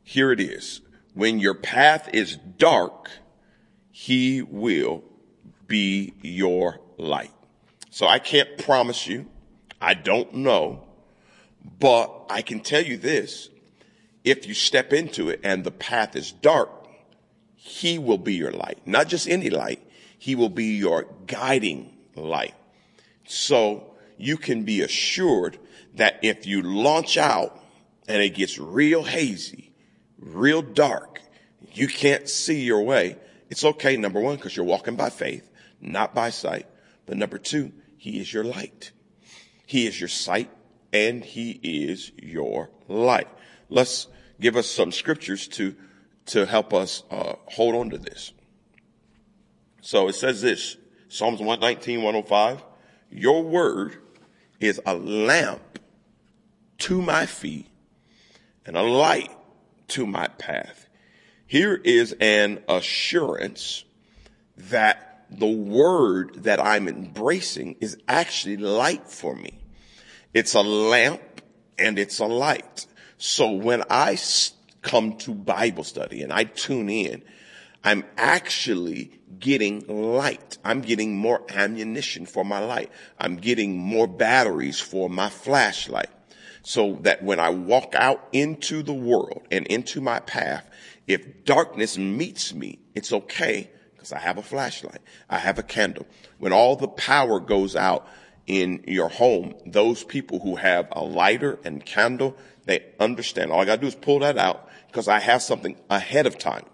Here 0.02 0.30
it 0.30 0.40
is. 0.40 0.82
When 1.14 1.38
your 1.38 1.54
path 1.54 2.10
is 2.12 2.36
dark, 2.36 3.08
he 3.90 4.42
will 4.42 5.02
be 5.66 6.12
your 6.20 6.80
light. 6.98 7.30
So 7.90 8.06
I 8.06 8.18
can't 8.18 8.58
promise 8.58 9.06
you. 9.06 9.26
I 9.80 9.94
don't 9.94 10.34
know 10.34 10.83
but 11.64 12.26
I 12.28 12.42
can 12.42 12.60
tell 12.60 12.82
you 12.82 12.96
this, 12.96 13.48
if 14.22 14.46
you 14.46 14.54
step 14.54 14.92
into 14.92 15.28
it 15.28 15.40
and 15.42 15.64
the 15.64 15.70
path 15.70 16.16
is 16.16 16.32
dark, 16.32 16.70
he 17.56 17.98
will 17.98 18.18
be 18.18 18.34
your 18.34 18.52
light. 18.52 18.78
Not 18.86 19.08
just 19.08 19.28
any 19.28 19.50
light. 19.50 19.80
He 20.18 20.34
will 20.34 20.50
be 20.50 20.76
your 20.76 21.06
guiding 21.26 21.96
light. 22.14 22.54
So 23.26 23.94
you 24.16 24.36
can 24.36 24.64
be 24.64 24.82
assured 24.82 25.58
that 25.94 26.18
if 26.22 26.46
you 26.46 26.62
launch 26.62 27.16
out 27.16 27.58
and 28.06 28.22
it 28.22 28.30
gets 28.30 28.58
real 28.58 29.02
hazy, 29.02 29.72
real 30.18 30.62
dark, 30.62 31.20
you 31.72 31.88
can't 31.88 32.28
see 32.28 32.62
your 32.62 32.82
way. 32.82 33.16
It's 33.50 33.64
okay. 33.64 33.96
Number 33.96 34.20
one, 34.20 34.36
because 34.36 34.56
you're 34.56 34.66
walking 34.66 34.96
by 34.96 35.10
faith, 35.10 35.50
not 35.80 36.14
by 36.14 36.30
sight. 36.30 36.66
But 37.06 37.16
number 37.16 37.38
two, 37.38 37.72
he 37.96 38.20
is 38.20 38.32
your 38.32 38.44
light. 38.44 38.92
He 39.66 39.86
is 39.86 39.98
your 39.98 40.08
sight 40.08 40.50
and 40.94 41.24
he 41.24 41.50
is 41.62 42.12
your 42.22 42.70
light. 42.88 43.28
Let's 43.68 44.06
give 44.40 44.56
us 44.56 44.70
some 44.70 44.92
scriptures 44.92 45.48
to, 45.48 45.74
to 46.26 46.46
help 46.46 46.72
us 46.72 47.02
uh, 47.10 47.34
hold 47.46 47.74
on 47.74 47.90
to 47.90 47.98
this. 47.98 48.32
So 49.82 50.06
it 50.08 50.14
says 50.14 50.40
this, 50.40 50.76
Psalms 51.08 51.40
119, 51.40 52.02
105, 52.02 52.64
your 53.10 53.42
word 53.42 53.96
is 54.60 54.80
a 54.86 54.94
lamp 54.94 55.80
to 56.78 57.02
my 57.02 57.26
feet 57.26 57.66
and 58.64 58.76
a 58.76 58.82
light 58.82 59.32
to 59.88 60.06
my 60.06 60.28
path. 60.28 60.88
Here 61.46 61.74
is 61.74 62.14
an 62.20 62.62
assurance 62.68 63.84
that 64.56 65.26
the 65.28 65.50
word 65.50 66.44
that 66.44 66.64
I'm 66.64 66.86
embracing 66.86 67.76
is 67.80 67.98
actually 68.06 68.58
light 68.58 69.08
for 69.08 69.34
me. 69.34 69.63
It's 70.34 70.54
a 70.54 70.62
lamp 70.62 71.22
and 71.78 71.96
it's 71.96 72.18
a 72.18 72.26
light. 72.26 72.86
So 73.18 73.52
when 73.52 73.84
I 73.88 74.18
come 74.82 75.16
to 75.18 75.32
Bible 75.32 75.84
study 75.84 76.22
and 76.22 76.32
I 76.32 76.44
tune 76.44 76.90
in, 76.90 77.22
I'm 77.84 78.04
actually 78.16 79.12
getting 79.38 79.86
light. 79.86 80.58
I'm 80.64 80.80
getting 80.80 81.16
more 81.16 81.44
ammunition 81.48 82.26
for 82.26 82.44
my 82.44 82.58
light. 82.58 82.90
I'm 83.18 83.36
getting 83.36 83.78
more 83.78 84.08
batteries 84.08 84.80
for 84.80 85.08
my 85.08 85.28
flashlight. 85.28 86.10
So 86.62 86.98
that 87.02 87.22
when 87.22 87.38
I 87.38 87.50
walk 87.50 87.94
out 87.94 88.26
into 88.32 88.82
the 88.82 88.94
world 88.94 89.46
and 89.50 89.66
into 89.66 90.00
my 90.00 90.18
path, 90.20 90.68
if 91.06 91.44
darkness 91.44 91.98
meets 91.98 92.54
me, 92.54 92.80
it's 92.94 93.12
okay 93.12 93.70
because 93.92 94.12
I 94.12 94.18
have 94.18 94.38
a 94.38 94.42
flashlight. 94.42 95.00
I 95.28 95.38
have 95.38 95.58
a 95.58 95.62
candle. 95.62 96.06
When 96.38 96.52
all 96.52 96.74
the 96.74 96.88
power 96.88 97.38
goes 97.38 97.76
out 97.76 98.08
in 98.46 98.84
your 98.86 99.08
home, 99.08 99.54
those 99.66 100.04
people 100.04 100.40
who 100.40 100.56
have 100.56 100.88
a 100.92 101.02
lighter 101.02 101.58
and 101.64 101.84
candle, 101.84 102.36
they 102.64 102.84
understand. 103.00 103.50
All 103.50 103.60
I 103.60 103.64
gotta 103.64 103.80
do 103.80 103.86
is 103.86 103.94
pull 103.94 104.20
that 104.20 104.38
out 104.38 104.68
because 104.88 105.08
I 105.08 105.20
have 105.20 105.42
something 105.42 105.76
ahead 105.90 106.26
of 106.26 106.38
time. 106.38 106.64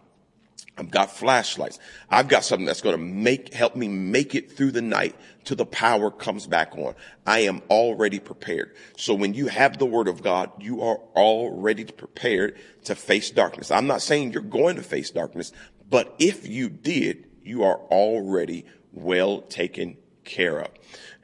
I've 0.80 0.90
got 0.90 1.10
flashlights. 1.10 1.78
I've 2.08 2.28
got 2.28 2.42
something 2.42 2.64
that's 2.64 2.80
going 2.80 2.96
to 2.96 3.02
make, 3.02 3.52
help 3.52 3.76
me 3.76 3.86
make 3.86 4.34
it 4.34 4.52
through 4.52 4.70
the 4.70 4.80
night 4.80 5.14
till 5.44 5.58
the 5.58 5.66
power 5.66 6.10
comes 6.10 6.46
back 6.46 6.74
on. 6.74 6.94
I 7.26 7.40
am 7.40 7.60
already 7.68 8.18
prepared. 8.18 8.74
So 8.96 9.12
when 9.12 9.34
you 9.34 9.48
have 9.48 9.76
the 9.76 9.84
word 9.84 10.08
of 10.08 10.22
God, 10.22 10.50
you 10.58 10.80
are 10.80 10.96
already 11.14 11.84
prepared 11.84 12.58
to 12.84 12.94
face 12.94 13.30
darkness. 13.30 13.70
I'm 13.70 13.86
not 13.86 14.00
saying 14.00 14.32
you're 14.32 14.40
going 14.40 14.76
to 14.76 14.82
face 14.82 15.10
darkness, 15.10 15.52
but 15.90 16.14
if 16.18 16.48
you 16.48 16.70
did, 16.70 17.26
you 17.44 17.62
are 17.64 17.76
already 17.76 18.64
well 18.92 19.42
taken 19.42 19.98
care 20.24 20.60
of. 20.60 20.70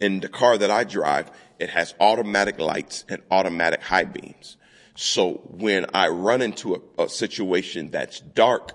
In 0.00 0.20
the 0.20 0.28
car 0.28 0.58
that 0.58 0.70
I 0.70 0.84
drive, 0.84 1.30
it 1.58 1.70
has 1.70 1.94
automatic 2.00 2.58
lights 2.58 3.04
and 3.08 3.22
automatic 3.30 3.82
high 3.82 4.04
beams. 4.04 4.56
So 4.94 5.42
when 5.44 5.86
I 5.94 6.08
run 6.08 6.42
into 6.42 6.74
a, 6.98 7.04
a 7.04 7.08
situation 7.08 7.90
that's 7.90 8.20
dark, 8.20 8.72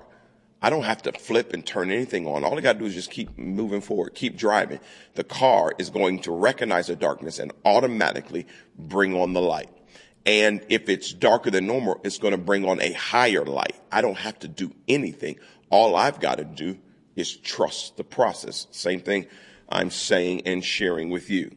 I 0.61 0.69
don't 0.69 0.83
have 0.83 1.01
to 1.03 1.11
flip 1.11 1.53
and 1.53 1.65
turn 1.65 1.91
anything 1.91 2.27
on. 2.27 2.43
All 2.43 2.57
I 2.57 2.61
got 2.61 2.73
to 2.73 2.79
do 2.79 2.85
is 2.85 2.93
just 2.93 3.09
keep 3.09 3.35
moving 3.37 3.81
forward, 3.81 4.13
keep 4.13 4.37
driving. 4.37 4.79
The 5.15 5.23
car 5.23 5.73
is 5.79 5.89
going 5.89 6.19
to 6.21 6.31
recognize 6.31 6.87
the 6.87 6.95
darkness 6.95 7.39
and 7.39 7.51
automatically 7.65 8.45
bring 8.77 9.15
on 9.15 9.33
the 9.33 9.41
light. 9.41 9.69
And 10.23 10.63
if 10.69 10.87
it's 10.87 11.13
darker 11.13 11.49
than 11.49 11.65
normal, 11.65 11.99
it's 12.03 12.19
going 12.19 12.33
to 12.33 12.37
bring 12.37 12.65
on 12.65 12.79
a 12.79 12.93
higher 12.93 13.43
light. 13.43 13.75
I 13.91 14.01
don't 14.01 14.17
have 14.17 14.37
to 14.39 14.47
do 14.47 14.71
anything. 14.87 15.37
All 15.71 15.95
I've 15.95 16.19
got 16.19 16.37
to 16.37 16.43
do 16.43 16.77
is 17.15 17.35
trust 17.35 17.97
the 17.97 18.03
process. 18.03 18.67
Same 18.69 18.99
thing 18.99 19.25
I'm 19.71 19.89
saying 19.89 20.43
and 20.45 20.63
sharing 20.63 21.09
with 21.09 21.29
you. 21.29 21.55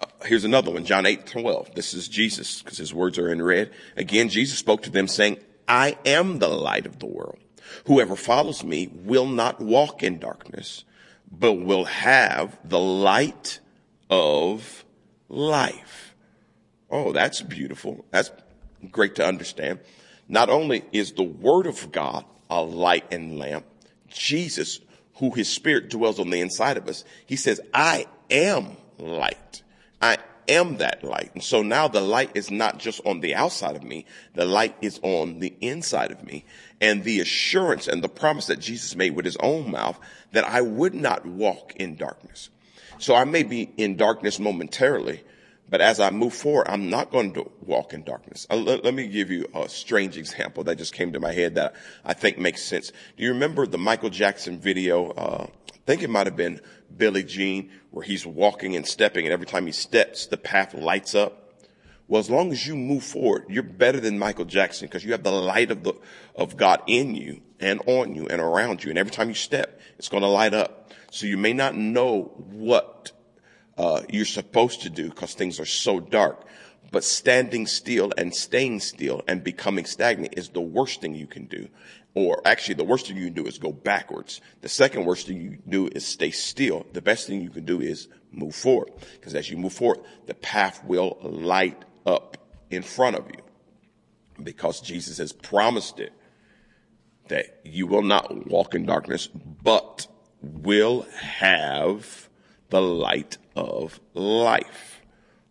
Uh, 0.00 0.06
here's 0.24 0.44
another 0.44 0.70
one, 0.70 0.84
John 0.84 1.06
8, 1.06 1.26
12. 1.26 1.74
This 1.74 1.94
is 1.94 2.08
Jesus, 2.08 2.62
because 2.62 2.78
his 2.78 2.94
words 2.94 3.18
are 3.18 3.30
in 3.30 3.42
red. 3.42 3.72
Again, 3.96 4.28
Jesus 4.28 4.58
spoke 4.58 4.82
to 4.82 4.90
them 4.90 5.08
saying, 5.08 5.38
I 5.68 5.96
am 6.04 6.38
the 6.38 6.48
light 6.48 6.86
of 6.86 6.98
the 6.98 7.06
world. 7.06 7.38
Whoever 7.86 8.16
follows 8.16 8.64
me 8.64 8.90
will 8.92 9.26
not 9.26 9.60
walk 9.60 10.02
in 10.02 10.18
darkness, 10.18 10.84
but 11.30 11.54
will 11.54 11.84
have 11.84 12.58
the 12.64 12.78
light 12.78 13.60
of 14.08 14.84
life. 15.28 16.14
Oh, 16.90 17.12
that's 17.12 17.42
beautiful. 17.42 18.04
That's 18.10 18.30
great 18.90 19.16
to 19.16 19.26
understand. 19.26 19.80
Not 20.28 20.48
only 20.48 20.84
is 20.92 21.12
the 21.12 21.22
word 21.22 21.66
of 21.66 21.92
God 21.92 22.24
a 22.48 22.62
light 22.62 23.12
and 23.12 23.38
lamp, 23.38 23.66
Jesus, 24.08 24.80
who 25.16 25.30
his 25.30 25.48
spirit 25.48 25.90
dwells 25.90 26.18
on 26.18 26.30
the 26.30 26.40
inside 26.40 26.76
of 26.76 26.88
us, 26.88 27.04
he 27.24 27.36
says, 27.36 27.60
I 27.72 28.06
am 28.30 28.76
light. 28.98 29.62
I 30.00 30.18
am 30.48 30.76
that 30.78 31.02
light. 31.02 31.30
And 31.34 31.42
so 31.42 31.62
now 31.62 31.88
the 31.88 32.00
light 32.00 32.30
is 32.34 32.50
not 32.50 32.78
just 32.78 33.00
on 33.04 33.20
the 33.20 33.34
outside 33.34 33.76
of 33.76 33.82
me. 33.82 34.06
The 34.34 34.44
light 34.44 34.76
is 34.80 35.00
on 35.02 35.40
the 35.40 35.54
inside 35.60 36.12
of 36.12 36.22
me. 36.24 36.44
And 36.80 37.04
the 37.04 37.20
assurance 37.20 37.88
and 37.88 38.02
the 38.02 38.08
promise 38.08 38.46
that 38.46 38.60
Jesus 38.60 38.94
made 38.96 39.16
with 39.16 39.24
his 39.24 39.36
own 39.38 39.70
mouth 39.70 39.98
that 40.32 40.44
I 40.44 40.60
would 40.60 40.94
not 40.94 41.24
walk 41.26 41.74
in 41.76 41.96
darkness. 41.96 42.50
So 42.98 43.14
I 43.14 43.24
may 43.24 43.42
be 43.42 43.70
in 43.76 43.96
darkness 43.96 44.38
momentarily, 44.38 45.22
but 45.68 45.80
as 45.80 45.98
I 45.98 46.10
move 46.10 46.32
forward, 46.32 46.68
I'm 46.68 46.90
not 46.90 47.10
going 47.10 47.32
to 47.34 47.50
walk 47.60 47.92
in 47.92 48.04
darkness. 48.04 48.46
Uh, 48.50 48.56
let, 48.56 48.84
let, 48.84 48.94
me 48.94 49.08
give 49.08 49.30
you 49.30 49.46
a 49.54 49.68
strange 49.68 50.16
example 50.16 50.64
that 50.64 50.78
just 50.78 50.92
came 50.92 51.12
to 51.12 51.20
my 51.20 51.32
head 51.32 51.56
that 51.56 51.74
I 52.04 52.14
think 52.14 52.38
makes 52.38 52.62
sense. 52.62 52.92
Do 53.16 53.24
you 53.24 53.32
remember 53.32 53.66
the 53.66 53.78
Michael 53.78 54.10
Jackson 54.10 54.58
video? 54.58 55.10
Uh, 55.10 55.46
I 55.72 55.78
think 55.86 56.02
it 56.02 56.10
might 56.10 56.26
have 56.26 56.36
been 56.36 56.60
Billie 56.96 57.24
Jean, 57.24 57.70
where 57.90 58.04
he's 58.04 58.24
walking 58.24 58.76
and 58.76 58.86
stepping, 58.86 59.26
and 59.26 59.32
every 59.32 59.46
time 59.46 59.66
he 59.66 59.72
steps, 59.72 60.26
the 60.26 60.36
path 60.36 60.74
lights 60.74 61.14
up. 61.14 61.42
Well, 62.08 62.20
as 62.20 62.30
long 62.30 62.52
as 62.52 62.64
you 62.64 62.76
move 62.76 63.02
forward, 63.02 63.46
you're 63.48 63.64
better 63.64 63.98
than 63.98 64.18
Michael 64.18 64.44
Jackson 64.44 64.86
because 64.86 65.04
you 65.04 65.12
have 65.12 65.24
the 65.24 65.32
light 65.32 65.72
of 65.72 65.82
the, 65.82 65.94
of 66.36 66.56
God 66.56 66.82
in 66.86 67.16
you 67.16 67.42
and 67.58 67.82
on 67.86 68.14
you 68.14 68.28
and 68.28 68.40
around 68.40 68.84
you. 68.84 68.90
And 68.90 68.98
every 68.98 69.10
time 69.10 69.28
you 69.28 69.34
step, 69.34 69.80
it's 69.98 70.08
going 70.08 70.22
to 70.22 70.28
light 70.28 70.54
up. 70.54 70.92
So 71.10 71.26
you 71.26 71.36
may 71.36 71.52
not 71.52 71.74
know 71.74 72.32
what, 72.36 73.10
uh, 73.76 74.02
you're 74.08 74.24
supposed 74.24 74.82
to 74.82 74.90
do 74.90 75.10
because 75.10 75.34
things 75.34 75.60
are 75.60 75.66
so 75.66 76.00
dark. 76.00 76.44
But 76.92 77.02
standing 77.02 77.66
still 77.66 78.12
and 78.16 78.34
staying 78.34 78.80
still 78.80 79.22
and 79.26 79.42
becoming 79.42 79.86
stagnant 79.86 80.34
is 80.36 80.50
the 80.50 80.60
worst 80.60 81.00
thing 81.00 81.14
you 81.14 81.26
can 81.26 81.46
do 81.46 81.68
or 82.16 82.40
actually 82.46 82.74
the 82.74 82.84
worst 82.84 83.06
thing 83.06 83.18
you 83.18 83.26
can 83.26 83.34
do 83.34 83.46
is 83.46 83.58
go 83.58 83.70
backwards. 83.70 84.40
The 84.62 84.70
second 84.70 85.04
worst 85.04 85.26
thing 85.26 85.38
you 85.38 85.58
do 85.68 85.88
is 85.88 86.04
stay 86.06 86.30
still. 86.30 86.86
The 86.94 87.02
best 87.02 87.26
thing 87.26 87.42
you 87.42 87.50
can 87.50 87.66
do 87.66 87.82
is 87.82 88.08
move 88.32 88.54
forward. 88.54 88.90
Because 89.12 89.34
as 89.34 89.50
you 89.50 89.58
move 89.58 89.74
forward, 89.74 90.00
the 90.24 90.32
path 90.32 90.82
will 90.82 91.18
light 91.20 91.84
up 92.06 92.38
in 92.70 92.82
front 92.82 93.16
of 93.16 93.26
you. 93.28 93.42
Because 94.42 94.80
Jesus 94.80 95.18
has 95.18 95.34
promised 95.34 96.00
it 96.00 96.14
that 97.28 97.60
you 97.64 97.86
will 97.86 98.02
not 98.02 98.46
walk 98.46 98.74
in 98.74 98.86
darkness, 98.86 99.26
but 99.26 100.06
will 100.40 101.02
have 101.12 102.30
the 102.70 102.80
light 102.80 103.38
of 103.54 104.00
life. 104.14 105.00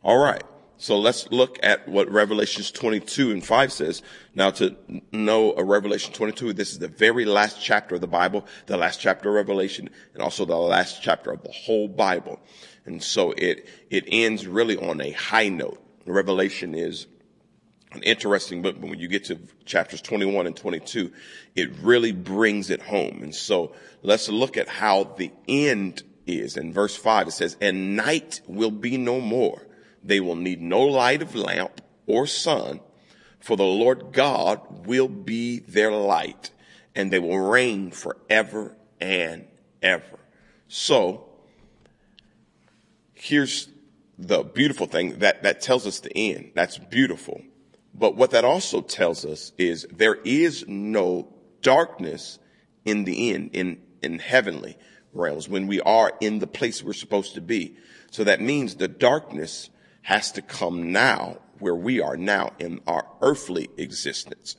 All 0.04 0.18
right. 0.18 0.44
So 0.78 1.00
let's 1.00 1.32
look 1.32 1.58
at 1.64 1.88
what 1.88 2.12
Revelations 2.12 2.70
22 2.70 3.32
and 3.32 3.44
5 3.44 3.72
says. 3.72 4.02
Now 4.34 4.52
to 4.52 4.76
know 5.12 5.54
a 5.56 5.64
Revelation 5.64 6.14
22, 6.14 6.54
this 6.54 6.74
is 6.74 6.80
the 6.80 6.90
very 6.90 7.24
last 7.24 7.62
chapter 7.62 7.96
of 7.96 8.02
the 8.02 8.08
Bible, 8.08 8.46
the 8.66 8.78
last 8.78 9.00
chapter 9.00 9.30
of 9.30 9.36
Revelation, 9.36 9.90
and 10.14 10.22
also 10.22 10.46
the 10.46 10.58
last 10.58 11.02
chapter 11.02 11.32
of 11.32 11.44
the 11.44 11.52
whole 11.52 11.88
Bible. 11.88 12.40
And 12.86 13.02
so 13.02 13.32
it, 13.32 13.68
it 13.90 14.04
ends 14.08 14.46
really 14.46 14.78
on 14.78 15.00
a 15.00 15.12
high 15.12 15.50
note. 15.50 15.82
Revelation 16.06 16.76
is 16.76 17.08
an 17.94 18.04
interesting 18.04 18.62
book, 18.62 18.80
but 18.80 18.90
when 18.90 19.00
you 19.00 19.08
get 19.08 19.24
to 19.26 19.40
chapters 19.64 20.02
21 20.02 20.46
and 20.46 20.56
22, 20.56 21.12
it 21.56 21.72
really 21.82 22.12
brings 22.12 22.70
it 22.70 22.82
home. 22.82 23.24
And 23.24 23.34
so 23.34 23.74
let's 24.04 24.28
look 24.30 24.58
at 24.58 24.68
how 24.68 25.06
the 25.18 25.32
end 25.48 26.04
is. 26.28 26.58
In 26.58 26.74
verse 26.74 26.96
5, 26.96 27.28
it 27.28 27.32
says, 27.32 27.58
And 27.62 27.96
night 27.96 28.42
will 28.48 28.72
be 28.72 28.98
no 28.98 29.20
more 29.20 29.62
they 30.06 30.20
will 30.20 30.36
need 30.36 30.62
no 30.62 30.82
light 30.82 31.22
of 31.22 31.36
lamp 31.36 31.82
or 32.06 32.28
sun, 32.28 32.80
for 33.40 33.58
the 33.58 33.64
Lord 33.64 34.14
God 34.14 34.86
will 34.86 35.08
be 35.08 35.60
their 35.60 35.92
light, 35.92 36.52
and 36.94 37.12
they 37.12 37.20
will 37.20 37.40
reign 37.40 37.92
forever 37.92 38.78
and 39.02 39.48
ever. 39.82 40.20
So, 40.68 41.28
here's 43.14 43.68
the 44.18 44.44
beautiful 44.44 44.86
thing 44.86 45.20
that, 45.20 45.44
that 45.44 45.62
tells 45.62 45.88
us 45.88 46.00
the 46.00 46.16
end. 46.16 46.52
That's 46.54 46.78
beautiful. 46.78 47.42
But 47.94 48.16
what 48.16 48.32
that 48.32 48.46
also 48.46 48.82
tells 48.82 49.26
us 49.26 49.52
is 49.58 49.88
there 49.92 50.16
is 50.16 50.68
no 50.68 51.34
darkness 51.62 52.40
in 52.84 53.06
the 53.06 53.34
end, 53.34 53.52
in, 53.54 53.82
in 54.04 54.20
heavenly 54.20 54.78
realms, 55.16 55.50
when 55.50 55.68
we 55.68 55.82
are 55.82 56.14
in 56.20 56.40
the 56.40 56.48
place 56.48 56.84
we're 56.84 56.94
supposed 56.94 57.34
to 57.36 57.42
be. 57.42 57.76
So 58.12 58.24
that 58.24 58.42
means 58.42 58.76
the 58.76 58.88
darkness 58.88 59.70
has 60.04 60.32
to 60.34 60.42
come 60.42 60.92
now 60.92 61.40
where 61.60 61.76
we 61.76 62.02
are 62.02 62.18
now 62.18 62.54
in 62.60 62.82
our 62.86 63.08
earthly 63.22 63.70
existence. 63.78 64.56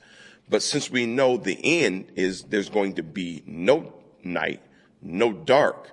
But 0.49 0.63
since 0.63 0.89
we 0.89 1.05
know 1.05 1.37
the 1.37 1.59
end 1.83 2.11
is 2.15 2.43
there's 2.43 2.69
going 2.69 2.95
to 2.95 3.03
be 3.03 3.43
no 3.45 3.93
night, 4.23 4.61
no 5.01 5.31
dark, 5.31 5.91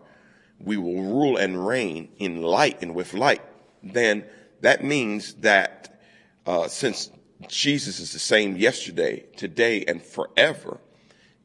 we 0.58 0.76
will 0.76 1.02
rule 1.02 1.36
and 1.36 1.66
reign 1.66 2.08
in 2.18 2.42
light 2.42 2.80
and 2.80 2.94
with 2.94 3.14
light, 3.14 3.42
then 3.82 4.24
that 4.60 4.82
means 4.82 5.34
that 5.34 6.00
uh, 6.46 6.68
since 6.68 7.10
Jesus 7.48 8.00
is 8.00 8.12
the 8.12 8.18
same 8.18 8.56
yesterday, 8.56 9.24
today, 9.36 9.84
and 9.86 10.02
forever, 10.02 10.78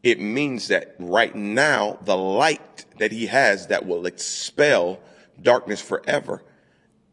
it 0.04 0.20
means 0.20 0.70
that 0.70 0.96
right 1.00 1.36
now 1.36 1.98
the 2.04 2.18
light 2.18 2.86
that 2.98 3.12
he 3.12 3.28
has 3.28 3.68
that 3.68 3.86
will 3.86 4.06
expel 4.06 5.00
darkness 5.42 5.82
forever, 5.82 6.44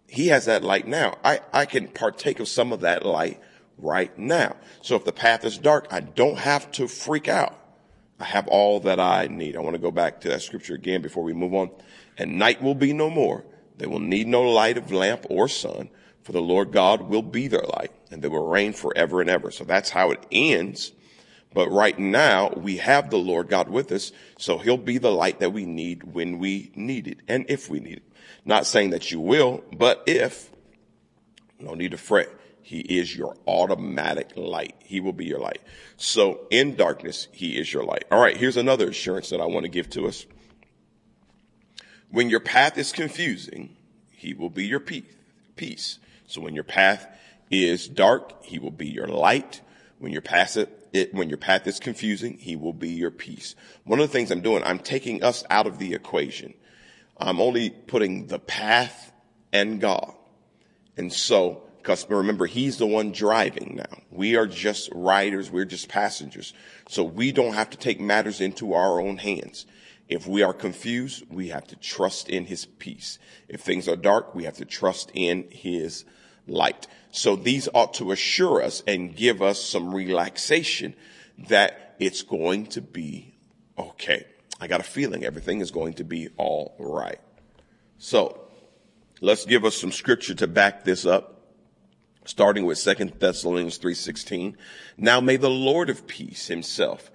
he 0.09 0.29
has 0.29 0.45
that 0.45 0.63
light 0.63 0.87
now. 0.87 1.19
I, 1.25 1.41
I 1.53 1.67
can 1.67 1.89
partake 1.89 2.41
of 2.41 2.49
some 2.49 2.73
of 2.73 2.81
that 2.81 3.05
light 3.05 3.41
right 3.79 4.17
now. 4.19 4.57
So 4.83 4.97
if 4.97 5.05
the 5.05 5.13
path 5.13 5.45
is 5.45 5.59
dark, 5.59 5.89
I 5.91 6.01
don't 6.01 6.39
have 6.39 6.71
to 6.73 6.89
freak 6.89 7.29
out. 7.29 7.59
I 8.19 8.25
have 8.25 8.49
all 8.49 8.81
that 8.81 8.99
I 8.99 9.27
need. 9.27 9.57
I 9.57 9.61
want 9.61 9.75
to 9.75 9.83
go 9.83 9.91
back 9.91 10.21
to 10.23 10.29
that 10.29 10.43
scripture 10.43 10.75
again 10.75 11.03
before 11.03 11.23
we 11.23 11.33
move 11.35 11.55
on. 11.55 11.71
And 12.17 12.39
night 12.39 12.63
will 12.63 12.75
be 12.75 12.93
no 12.93 13.11
more. 13.11 13.45
They 13.77 13.87
will 13.87 14.01
need 14.01 14.27
no 14.27 14.43
light 14.43 14.79
of 14.79 14.91
lamp 14.91 15.27
or 15.29 15.49
sun, 15.49 15.91
for 16.23 16.33
the 16.33 16.41
Lord 16.41 16.73
God 16.73 17.03
will 17.03 17.23
be 17.23 17.47
their 17.47 17.67
light, 17.77 17.93
and 18.11 18.23
they 18.23 18.29
will 18.29 18.47
reign 18.47 18.73
forever 18.73 19.21
and 19.21 19.29
ever. 19.29 19.51
So 19.51 19.65
that's 19.65 19.91
how 19.91 20.13
it 20.13 20.25
ends. 20.33 20.93
But 21.57 21.73
right 21.73 21.99
now, 21.99 22.51
we 22.51 22.77
have 22.77 23.09
the 23.09 23.17
Lord 23.17 23.49
God 23.49 23.71
with 23.71 23.91
us, 23.91 24.13
so 24.37 24.59
he'll 24.59 24.77
be 24.77 24.99
the 24.99 25.11
light 25.11 25.41
that 25.41 25.55
we 25.55 25.65
need 25.65 26.03
when 26.03 26.39
we 26.39 26.71
need 26.75 27.09
it, 27.09 27.21
and 27.29 27.47
if 27.49 27.71
we 27.71 27.81
need 27.81 27.97
it. 27.97 28.03
Not 28.45 28.67
saying 28.67 28.91
that 28.91 29.11
you 29.11 29.21
will, 29.21 29.65
but 29.73 30.03
if, 30.07 30.51
no 31.59 31.73
need 31.73 31.93
to 31.93 31.97
fret. 31.97 32.29
He 32.61 32.81
is 32.81 33.17
your 33.17 33.39
automatic 33.47 34.33
light. 34.37 34.75
He 34.81 35.01
will 35.01 35.15
be 35.15 35.25
your 35.25 35.39
light. 35.39 35.63
So 35.97 36.41
in 36.51 36.77
darkness, 36.77 37.29
he 37.33 37.59
is 37.59 37.73
your 37.73 37.85
light. 37.85 38.05
All 38.11 38.21
right. 38.21 38.37
Here's 38.37 38.59
another 38.59 38.91
assurance 38.91 39.31
that 39.31 39.41
I 39.41 39.47
want 39.47 39.65
to 39.65 39.71
give 39.71 39.89
to 39.91 40.09
us. 40.09 40.27
When 42.11 42.29
your 42.29 42.41
path 42.41 42.77
is 42.77 42.93
confusing, 42.93 43.75
he 44.11 44.35
will 44.35 44.51
be 44.51 44.67
your 44.67 44.81
peace. 44.81 46.01
So 46.27 46.43
when 46.43 46.55
your 46.55 46.65
path 46.65 47.09
is 47.51 47.89
dark, 47.89 48.45
he 48.45 48.59
will 48.59 48.71
be 48.71 48.89
your 48.89 49.09
light. 49.09 49.63
When 49.99 50.13
your 50.13 50.21
path, 50.21 50.59
it, 50.97 51.15
when 51.15 51.29
your 51.29 51.39
path 51.39 51.67
is 51.67 51.79
confusing, 51.79 52.39
he 52.39 52.57
will 52.57 52.73
be 52.73 52.91
your 52.91 53.11
peace. 53.11 53.55
One 53.85 54.01
of 54.01 54.09
the 54.09 54.13
things 54.13 54.31
I'm 54.31 54.41
doing, 54.41 54.63
I'm 54.65 54.79
taking 54.79 55.23
us 55.23 55.45
out 55.51 55.67
of 55.67 55.79
the 55.79 55.95
equation. 55.95 56.55
I'm 57.19 57.41
only 57.41 57.71
putting 57.71 58.27
the 58.27 58.39
path 58.39 59.13
and 59.53 59.81
God. 59.81 60.15
And 60.97 61.13
so 61.13 61.67
because 61.87 62.11
remember, 62.11 62.47
he's 62.47 62.79
the 62.79 62.87
one 62.87 63.13
driving 63.13 63.77
now. 63.77 64.01
We 64.11 64.35
are 64.35 64.49
just 64.49 64.89
riders. 64.93 65.53
We're 65.53 65.65
just 65.65 65.89
passengers. 65.89 66.53
So 66.89 67.05
we 67.05 67.31
don't 67.31 67.55
have 67.55 67.71
to 67.71 67.79
take 67.79 68.01
matters 68.01 68.41
into 68.41 68.73
our 68.73 69.01
own 69.01 69.19
hands. 69.19 69.67
If 70.09 70.27
we 70.27 70.43
are 70.43 70.53
confused, 70.53 71.23
we 71.31 71.51
have 71.51 71.65
to 71.69 71.77
trust 71.77 72.29
in 72.29 72.47
his 72.47 72.67
peace. 72.67 73.21
If 73.49 73.61
things 73.61 73.87
are 73.87 73.95
dark, 73.95 74.35
we 74.35 74.43
have 74.45 74.57
to 74.57 74.65
trust 74.65 75.13
in 75.15 75.47
his 75.49 76.05
light. 76.47 76.87
So 77.11 77.37
these 77.37 77.69
ought 77.73 77.95
to 77.95 78.13
assure 78.13 78.63
us 78.63 78.83
and 78.87 79.17
give 79.17 79.43
us 79.43 79.61
some 79.63 79.95
relaxation 79.95 80.95
that 81.49 81.97
it's 81.99 82.23
going 82.23 82.67
to 82.67 82.83
be 82.83 83.39
okay. 83.79 84.27
I 84.61 84.67
got 84.67 84.81
a 84.81 84.85
feeling 84.85 85.25
everything 85.25 85.61
is 85.61 85.71
going 85.71 85.95
to 85.95 86.05
be 86.05 86.29
all 86.37 86.75
right. 86.79 87.21
So 87.99 88.49
let's 89.21 89.45
give 89.45 89.65
us 89.65 89.77
some 89.77 89.93
scripture 89.93 90.35
to 90.35 90.47
back 90.47 90.85
this 90.85 91.07
up 91.07 91.37
starting 92.27 92.67
with 92.67 92.79
2 92.79 93.19
Thessalonians 93.19 93.79
3:16. 93.79 94.57
Now 94.97 95.21
may 95.21 95.37
the 95.37 95.51
Lord 95.51 95.91
of 95.91 96.07
peace 96.07 96.49
himself 96.49 97.11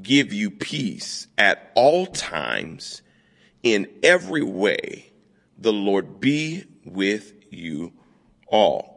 give 0.00 0.32
you 0.32 0.50
peace 0.50 1.28
at 1.38 1.70
all 1.74 2.06
times 2.06 3.02
in 3.62 3.88
every 4.02 4.42
way. 4.42 5.12
The 5.58 5.72
Lord 5.72 6.20
be 6.20 6.64
with 6.84 7.32
you 7.50 7.92
all. 8.46 8.96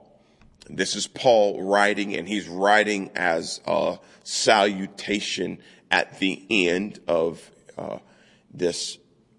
This 0.70 0.96
is 0.96 1.08
Paul 1.08 1.64
writing 1.64 2.16
and 2.16 2.28
he's 2.28 2.48
writing 2.48 3.12
as 3.16 3.60
a 3.66 3.98
salutation 4.24 5.60
at 5.90 6.20
the 6.20 6.46
end 6.50 7.00
of 7.08 7.50
uh, 7.78 7.98
this 8.54 8.98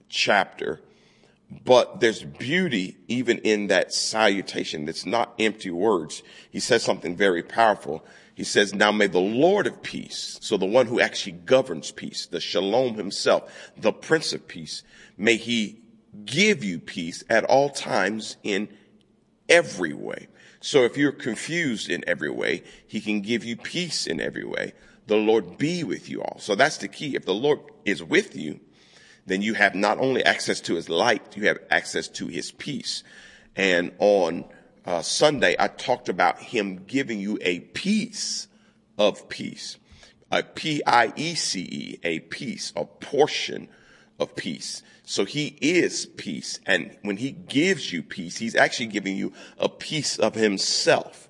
chapter. 0.09 0.81
But 1.65 2.01
there's 2.01 2.23
beauty 2.23 2.97
even 3.09 3.39
in 3.39 3.69
that 3.69 3.93
salutation. 3.93 4.89
It's 4.89 5.07
not 5.07 5.35
empty 5.39 5.71
words. 5.71 6.23
He 6.51 6.61
says 6.61 6.83
something 6.83 7.17
very 7.17 7.43
powerful. 7.43 8.05
He 8.35 8.45
says, 8.45 8.75
now 8.75 8.91
may 8.91 9.07
the 9.07 9.19
Lord 9.19 9.67
of 9.67 9.83
peace, 9.83 10.39
so 10.41 10.57
the 10.57 10.65
one 10.65 10.87
who 10.87 11.01
actually 11.01 11.33
governs 11.33 11.91
peace, 11.91 12.27
the 12.27 12.41
shalom 12.41 12.95
himself, 12.95 13.53
the 13.77 13.93
prince 13.93 14.33
of 14.33 14.49
peace, 14.49 14.83
may 15.19 15.37
he 15.37 15.81
give 16.25 16.65
you 16.65 16.79
peace 16.79 17.23
at 17.29 17.45
all 17.45 17.69
times 17.69 18.37
in 18.43 18.69
every 19.51 19.93
way. 19.93 20.29
So 20.61 20.85
if 20.85 20.97
you're 20.97 21.13
confused 21.13 21.91
in 21.91 22.05
every 22.07 22.31
way, 22.31 22.63
he 22.87 23.01
can 23.01 23.21
give 23.21 23.45
you 23.45 23.57
peace 23.57 24.07
in 24.07 24.21
every 24.21 24.45
way. 24.45 24.73
The 25.07 25.17
Lord 25.17 25.59
be 25.59 25.83
with 25.85 26.09
you 26.09 26.23
all. 26.23 26.39
So 26.39 26.55
that's 26.55 26.79
the 26.79 26.89
key. 26.89 27.17
If 27.17 27.25
the 27.25 27.35
Lord 27.35 27.61
is 27.85 28.03
with 28.03 28.37
you, 28.37 28.61
then 29.27 29.43
you 29.43 29.55
have 29.55 29.75
not 29.75 29.99
only 29.99 30.25
access 30.25 30.61
to 30.63 30.75
his 30.75 30.89
light, 30.89 31.37
you 31.37 31.47
have 31.49 31.59
access 31.71 32.09
to 32.09 32.27
his 32.27 32.53
peace. 32.53 33.03
And 33.57 33.93
on 33.99 34.45
uh, 34.85 35.03
Sunday, 35.03 35.57
I 35.59 35.69
talked 35.69 36.09
about 36.09 36.39
him 36.41 36.85
giving 36.87 37.21
you 37.21 37.39
a 37.41 37.61
piece 37.61 38.49
of 38.99 39.29
peace, 39.29 39.79
a 40.31 40.43
P-I-E-C-E, 40.43 42.01
a 42.03 42.21
piece, 42.21 42.73
a 42.77 42.85
portion 42.85 43.69
of 44.19 44.37
peace. 44.37 44.83
So 45.11 45.25
he 45.25 45.57
is 45.61 46.07
peace. 46.07 46.61
And 46.67 46.97
when 47.03 47.17
he 47.17 47.33
gives 47.33 47.93
you 47.93 48.01
peace, 48.01 48.37
he's 48.37 48.55
actually 48.55 48.87
giving 48.87 49.17
you 49.17 49.33
a 49.59 49.69
piece 49.69 50.17
of 50.17 50.37
himself. 50.37 51.29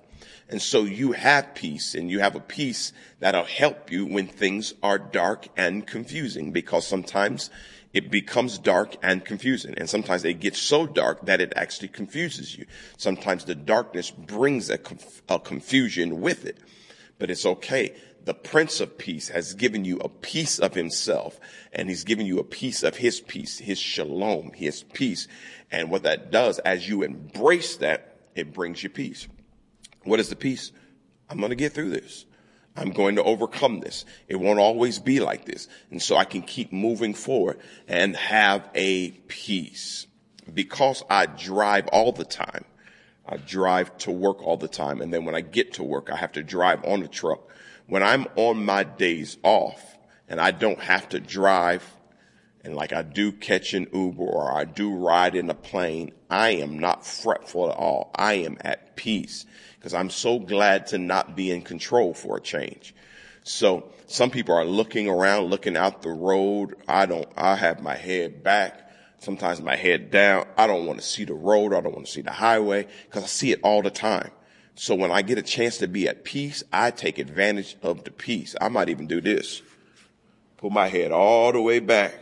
And 0.49 0.61
so 0.61 0.83
you 0.83 1.13
have 1.13 1.55
peace 1.55 1.95
and 1.95 2.07
you 2.07 2.19
have 2.19 2.35
a 2.35 2.39
peace 2.39 2.93
that'll 3.21 3.43
help 3.43 3.91
you 3.91 4.05
when 4.05 4.27
things 4.27 4.75
are 4.83 4.99
dark 4.99 5.47
and 5.57 5.87
confusing 5.87 6.51
because 6.51 6.85
sometimes 6.85 7.49
it 7.91 8.11
becomes 8.11 8.59
dark 8.59 8.97
and 9.01 9.25
confusing. 9.25 9.73
And 9.75 9.89
sometimes 9.89 10.23
it 10.25 10.39
gets 10.39 10.59
so 10.59 10.85
dark 10.85 11.25
that 11.25 11.41
it 11.41 11.51
actually 11.55 11.87
confuses 11.87 12.55
you. 12.55 12.67
Sometimes 12.97 13.45
the 13.45 13.55
darkness 13.55 14.11
brings 14.11 14.69
a, 14.69 14.77
conf- 14.77 15.23
a 15.27 15.39
confusion 15.39 16.21
with 16.21 16.45
it, 16.45 16.59
but 17.17 17.31
it's 17.31 17.47
okay. 17.47 17.95
The 18.23 18.33
Prince 18.33 18.79
of 18.79 18.97
Peace 18.97 19.29
has 19.29 19.53
given 19.53 19.83
you 19.83 19.97
a 19.97 20.09
piece 20.09 20.59
of 20.59 20.75
himself 20.75 21.39
and 21.73 21.89
he's 21.89 22.03
given 22.03 22.25
you 22.25 22.39
a 22.39 22.43
piece 22.43 22.83
of 22.83 22.97
his 22.97 23.19
peace, 23.19 23.57
his 23.57 23.79
shalom, 23.79 24.51
his 24.53 24.83
peace. 24.83 25.27
And 25.71 25.89
what 25.89 26.03
that 26.03 26.31
does 26.31 26.59
as 26.59 26.87
you 26.87 27.01
embrace 27.01 27.77
that, 27.77 28.19
it 28.35 28.53
brings 28.53 28.83
you 28.83 28.89
peace. 28.89 29.27
What 30.03 30.19
is 30.19 30.29
the 30.29 30.35
peace? 30.35 30.71
I'm 31.29 31.37
going 31.37 31.49
to 31.49 31.55
get 31.55 31.73
through 31.73 31.89
this. 31.89 32.25
I'm 32.75 32.91
going 32.91 33.15
to 33.15 33.23
overcome 33.23 33.79
this. 33.79 34.05
It 34.27 34.37
won't 34.37 34.59
always 34.59 34.99
be 34.99 35.19
like 35.19 35.45
this. 35.45 35.67
And 35.89 36.01
so 36.01 36.15
I 36.15 36.23
can 36.23 36.41
keep 36.41 36.71
moving 36.71 37.13
forward 37.13 37.59
and 37.87 38.15
have 38.15 38.69
a 38.75 39.11
peace 39.11 40.07
because 40.53 41.03
I 41.09 41.25
drive 41.25 41.87
all 41.87 42.11
the 42.11 42.25
time. 42.25 42.65
I 43.25 43.37
drive 43.37 43.97
to 43.99 44.11
work 44.11 44.41
all 44.43 44.57
the 44.57 44.67
time. 44.67 45.01
And 45.01 45.13
then 45.13 45.25
when 45.25 45.35
I 45.35 45.41
get 45.41 45.73
to 45.73 45.83
work, 45.83 46.09
I 46.11 46.15
have 46.15 46.33
to 46.33 46.43
drive 46.43 46.83
on 46.85 47.01
the 47.01 47.07
truck. 47.07 47.41
When 47.87 48.03
I'm 48.03 48.27
on 48.35 48.65
my 48.65 48.83
days 48.83 49.37
off 49.43 49.97
and 50.27 50.39
I 50.39 50.51
don't 50.51 50.79
have 50.79 51.09
to 51.09 51.19
drive 51.19 51.83
and 52.63 52.75
like 52.75 52.93
I 52.93 53.01
do 53.01 53.31
catch 53.31 53.73
an 53.73 53.87
Uber 53.91 54.23
or 54.23 54.51
I 54.51 54.65
do 54.65 54.93
ride 54.93 55.35
in 55.35 55.49
a 55.49 55.55
plane, 55.55 56.11
I 56.29 56.51
am 56.51 56.77
not 56.77 57.05
fretful 57.05 57.69
at 57.69 57.77
all. 57.77 58.11
I 58.15 58.33
am 58.33 58.57
at 58.61 58.95
peace 58.95 59.45
because 59.77 59.93
I'm 59.93 60.11
so 60.11 60.37
glad 60.37 60.87
to 60.87 60.99
not 60.99 61.35
be 61.35 61.51
in 61.51 61.63
control 61.63 62.13
for 62.13 62.37
a 62.37 62.41
change. 62.41 62.93
So 63.43 63.91
some 64.05 64.29
people 64.29 64.53
are 64.53 64.65
looking 64.65 65.09
around, 65.09 65.45
looking 65.45 65.75
out 65.75 66.03
the 66.03 66.09
road. 66.09 66.75
I 66.87 67.07
don't, 67.07 67.27
I 67.35 67.55
have 67.55 67.81
my 67.81 67.95
head 67.95 68.43
back, 68.43 68.91
sometimes 69.17 69.59
my 69.59 69.75
head 69.75 70.11
down. 70.11 70.45
I 70.55 70.67
don't 70.67 70.85
want 70.85 70.99
to 70.99 71.05
see 71.05 71.25
the 71.25 71.33
road. 71.33 71.73
I 71.73 71.81
don't 71.81 71.95
want 71.95 72.05
to 72.05 72.11
see 72.11 72.21
the 72.21 72.31
highway 72.31 72.87
because 73.05 73.23
I 73.23 73.27
see 73.27 73.51
it 73.51 73.59
all 73.63 73.81
the 73.81 73.89
time. 73.89 74.29
So 74.75 74.95
when 74.95 75.11
I 75.11 75.21
get 75.21 75.37
a 75.37 75.43
chance 75.43 75.77
to 75.79 75.87
be 75.87 76.07
at 76.07 76.23
peace, 76.23 76.63
I 76.71 76.91
take 76.91 77.19
advantage 77.19 77.75
of 77.81 78.03
the 78.03 78.11
peace. 78.11 78.55
I 78.59 78.69
might 78.69 78.89
even 78.89 79.07
do 79.07 79.21
this. 79.21 79.61
Put 80.57 80.71
my 80.71 80.87
head 80.87 81.11
all 81.11 81.51
the 81.51 81.61
way 81.61 81.79
back. 81.79 82.15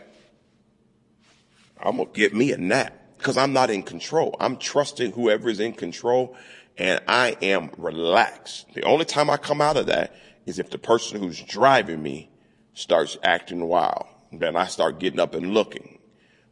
I'm 1.82 1.98
going 1.98 2.08
to 2.08 2.14
get 2.14 2.34
me 2.34 2.52
a 2.52 2.58
nap 2.58 2.94
because 3.18 3.38
I'm 3.38 3.54
not 3.54 3.70
in 3.70 3.84
control. 3.84 4.36
I'm 4.40 4.58
trusting 4.58 5.12
whoever 5.12 5.50
is 5.50 5.60
in 5.60 5.74
control 5.74 6.36
and 6.78 7.02
I 7.08 7.38
am 7.42 7.70
relaxed. 7.78 8.74
The 8.74 8.84
only 8.84 9.06
time 9.06 9.30
I 9.30 9.38
come 9.38 9.62
out 9.62 9.78
of 9.78 9.88
that 9.88 10.16
is 10.46 10.60
if 10.60 10.70
the 10.70 10.78
person 10.78 11.20
who's 11.20 11.42
driving 11.42 12.02
me 12.02 12.30
starts 12.74 13.18
acting 13.24 13.68
wild. 13.68 14.08
Then 14.32 14.56
I 14.56 14.68
start 14.68 15.00
getting 15.00 15.20
up 15.20 15.34
and 15.34 15.54
looking. 15.54 16.00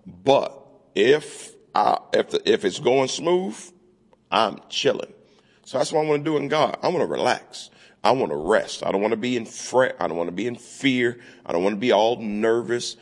But 0.06 0.54
if 0.96 1.54
I, 1.74 2.00
if 2.14 2.32
the, 2.32 2.50
if 2.50 2.66
it's 2.66 2.80
going 2.80 3.08
smooth, 3.08 3.58
I'm 4.30 4.60
chilling. 4.70 5.14
So 5.68 5.78
that's 5.78 5.92
what 5.92 6.06
I 6.06 6.08
want 6.08 6.24
to 6.24 6.32
do 6.32 6.38
in 6.38 6.48
God. 6.48 6.78
I 6.82 6.88
want 6.88 7.02
to 7.02 7.06
relax. 7.06 7.70
I 8.02 8.12
want 8.12 8.32
to 8.32 8.38
rest. 8.38 8.86
I 8.86 8.92
don't 8.94 9.02
want 9.02 9.12
to 9.12 9.18
be 9.18 9.36
in 9.36 9.46
fret. 9.46 9.98
I 10.00 10.08
don't 10.08 10.16
want 10.16 10.30
to 10.30 10.36
be 10.36 10.48
in 10.48 10.56
fear. 10.56 11.20
I 11.46 11.52
don't 11.52 11.62
want 11.62 11.76
to 11.76 11.80
be 11.80 11.92
all 11.92 12.16
nervous. 12.22 12.96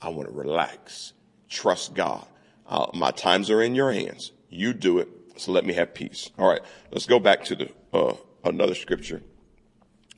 I 0.00 0.10
want 0.10 0.28
to 0.28 0.32
relax. 0.32 1.14
Trust 1.48 1.94
God. 1.94 2.24
Uh, 2.64 2.86
my 2.94 3.10
times 3.10 3.50
are 3.50 3.60
in 3.60 3.74
your 3.74 3.92
hands. 3.92 4.30
You 4.50 4.72
do 4.72 5.00
it 5.00 5.08
So 5.36 5.50
let 5.50 5.66
me 5.66 5.72
have 5.74 5.94
peace. 5.94 6.30
All 6.38 6.48
right. 6.48 6.60
Let's 6.92 7.06
go 7.06 7.18
back 7.18 7.42
to 7.46 7.56
the, 7.56 7.70
uh, 7.92 8.14
another 8.44 8.76
scripture. 8.76 9.24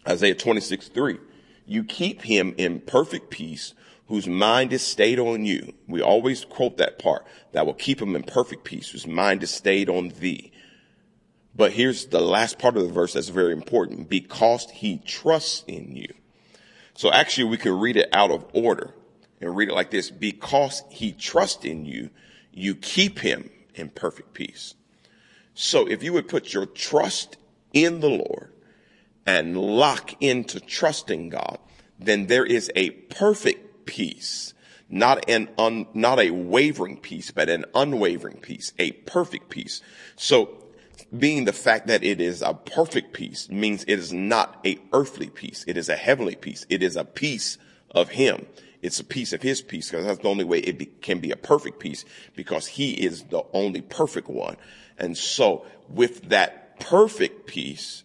Isaiah 0.06 0.34
26, 0.34 0.88
3. 0.88 1.16
You 1.64 1.84
keep 1.84 2.20
him 2.20 2.54
in 2.58 2.80
perfect 2.80 3.30
peace 3.30 3.72
whose 4.08 4.28
mind 4.28 4.74
is 4.74 4.82
stayed 4.82 5.18
on 5.18 5.46
you. 5.46 5.72
We 5.88 6.02
always 6.02 6.44
quote 6.44 6.76
that 6.76 6.98
part 6.98 7.24
that 7.52 7.64
will 7.64 7.72
keep 7.72 8.02
him 8.02 8.14
in 8.14 8.24
perfect 8.24 8.64
peace 8.64 8.90
whose 8.90 9.06
mind 9.06 9.42
is 9.42 9.50
stayed 9.50 9.88
on 9.88 10.10
thee. 10.10 10.52
But 11.56 11.72
here's 11.72 12.06
the 12.06 12.20
last 12.20 12.58
part 12.58 12.76
of 12.76 12.82
the 12.82 12.92
verse 12.92 13.12
that's 13.12 13.28
very 13.28 13.52
important 13.52 14.08
because 14.08 14.68
he 14.70 14.98
trusts 14.98 15.64
in 15.68 15.94
you. 15.94 16.12
So 16.94 17.12
actually 17.12 17.44
we 17.44 17.56
can 17.56 17.78
read 17.78 17.96
it 17.96 18.08
out 18.12 18.30
of 18.30 18.44
order 18.52 18.94
and 19.40 19.56
read 19.56 19.68
it 19.68 19.74
like 19.74 19.90
this. 19.90 20.10
Because 20.10 20.82
he 20.90 21.12
trusts 21.12 21.64
in 21.64 21.84
you, 21.84 22.10
you 22.52 22.74
keep 22.74 23.20
him 23.20 23.50
in 23.74 23.90
perfect 23.90 24.34
peace. 24.34 24.74
So 25.54 25.88
if 25.88 26.02
you 26.02 26.12
would 26.12 26.28
put 26.28 26.52
your 26.52 26.66
trust 26.66 27.36
in 27.72 28.00
the 28.00 28.10
Lord 28.10 28.52
and 29.26 29.56
lock 29.56 30.20
into 30.20 30.58
trusting 30.60 31.28
God, 31.28 31.58
then 31.98 32.26
there 32.26 32.44
is 32.44 32.70
a 32.74 32.90
perfect 32.90 33.86
peace, 33.86 34.54
not 34.88 35.28
an 35.28 35.48
un, 35.56 35.86
not 35.94 36.18
a 36.18 36.30
wavering 36.30 36.96
peace, 36.98 37.30
but 37.30 37.48
an 37.48 37.64
unwavering 37.74 38.38
peace, 38.38 38.72
a 38.78 38.90
perfect 38.92 39.48
peace. 39.48 39.80
So 40.16 40.63
being 41.18 41.44
the 41.44 41.52
fact 41.52 41.86
that 41.86 42.02
it 42.02 42.20
is 42.20 42.42
a 42.42 42.54
perfect 42.54 43.12
peace 43.12 43.48
means 43.48 43.84
it 43.84 43.98
is 43.98 44.12
not 44.12 44.60
a 44.64 44.78
earthly 44.92 45.28
peace. 45.28 45.64
It 45.66 45.76
is 45.76 45.88
a 45.88 45.96
heavenly 45.96 46.34
peace. 46.34 46.66
It 46.68 46.82
is 46.82 46.96
a 46.96 47.04
peace 47.04 47.58
of 47.90 48.10
him. 48.10 48.46
It's 48.82 49.00
a 49.00 49.04
piece 49.04 49.32
of 49.32 49.42
his 49.42 49.62
peace 49.62 49.90
because 49.90 50.04
that's 50.04 50.18
the 50.18 50.28
only 50.28 50.44
way 50.44 50.58
it 50.58 50.78
be, 50.78 50.86
can 50.86 51.18
be 51.18 51.30
a 51.30 51.36
perfect 51.36 51.78
peace 51.78 52.04
because 52.34 52.66
he 52.66 52.92
is 52.92 53.24
the 53.24 53.44
only 53.52 53.80
perfect 53.80 54.28
one. 54.28 54.56
And 54.98 55.16
so 55.16 55.64
with 55.88 56.28
that 56.28 56.80
perfect 56.80 57.46
peace, 57.46 58.04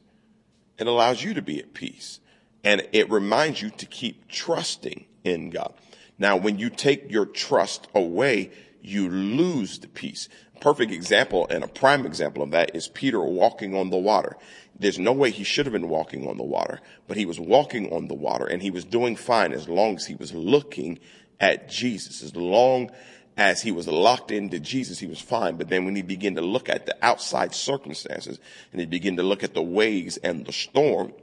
it 0.77 0.87
allows 0.87 1.23
you 1.23 1.33
to 1.33 1.41
be 1.41 1.59
at 1.59 1.73
peace 1.73 2.19
and 2.63 2.87
it 2.93 3.09
reminds 3.09 3.61
you 3.61 3.69
to 3.71 3.85
keep 3.85 4.27
trusting 4.27 5.05
in 5.23 5.49
God. 5.49 5.73
Now, 6.17 6.37
when 6.37 6.59
you 6.59 6.69
take 6.69 7.11
your 7.11 7.25
trust 7.25 7.87
away, 7.95 8.51
you 8.81 9.09
lose 9.09 9.79
the 9.79 9.87
peace. 9.87 10.29
Perfect 10.61 10.91
example 10.91 11.47
and 11.49 11.63
a 11.63 11.67
prime 11.67 12.05
example 12.05 12.43
of 12.43 12.51
that 12.51 12.75
is 12.75 12.87
Peter 12.87 13.21
walking 13.21 13.75
on 13.75 13.89
the 13.89 13.97
water. 13.97 14.35
There's 14.77 14.99
no 14.99 15.11
way 15.11 15.31
he 15.31 15.43
should 15.43 15.65
have 15.65 15.73
been 15.73 15.89
walking 15.89 16.27
on 16.27 16.37
the 16.37 16.43
water, 16.43 16.79
but 17.07 17.17
he 17.17 17.25
was 17.25 17.39
walking 17.39 17.91
on 17.91 18.07
the 18.07 18.13
water 18.13 18.45
and 18.45 18.61
he 18.61 18.71
was 18.71 18.85
doing 18.85 19.15
fine 19.15 19.53
as 19.53 19.67
long 19.67 19.95
as 19.95 20.05
he 20.05 20.15
was 20.15 20.33
looking 20.33 20.99
at 21.39 21.69
Jesus. 21.69 22.21
As 22.21 22.35
long 22.35 22.91
as 23.37 23.61
he 23.61 23.71
was 23.71 23.87
locked 23.87 24.31
into 24.31 24.59
Jesus, 24.59 24.99
he 24.99 25.07
was 25.07 25.21
fine. 25.21 25.55
But 25.55 25.69
then 25.69 25.85
when 25.85 25.95
he 25.95 26.01
began 26.01 26.35
to 26.35 26.41
look 26.41 26.69
at 26.69 26.85
the 26.85 26.95
outside 27.01 27.53
circumstances 27.53 28.39
and 28.71 28.79
he 28.79 28.85
began 28.85 29.15
to 29.15 29.23
look 29.23 29.43
at 29.43 29.53
the 29.53 29.61
waves 29.61 30.17
and 30.17 30.45
the 30.45 30.53
storm, 30.53 31.13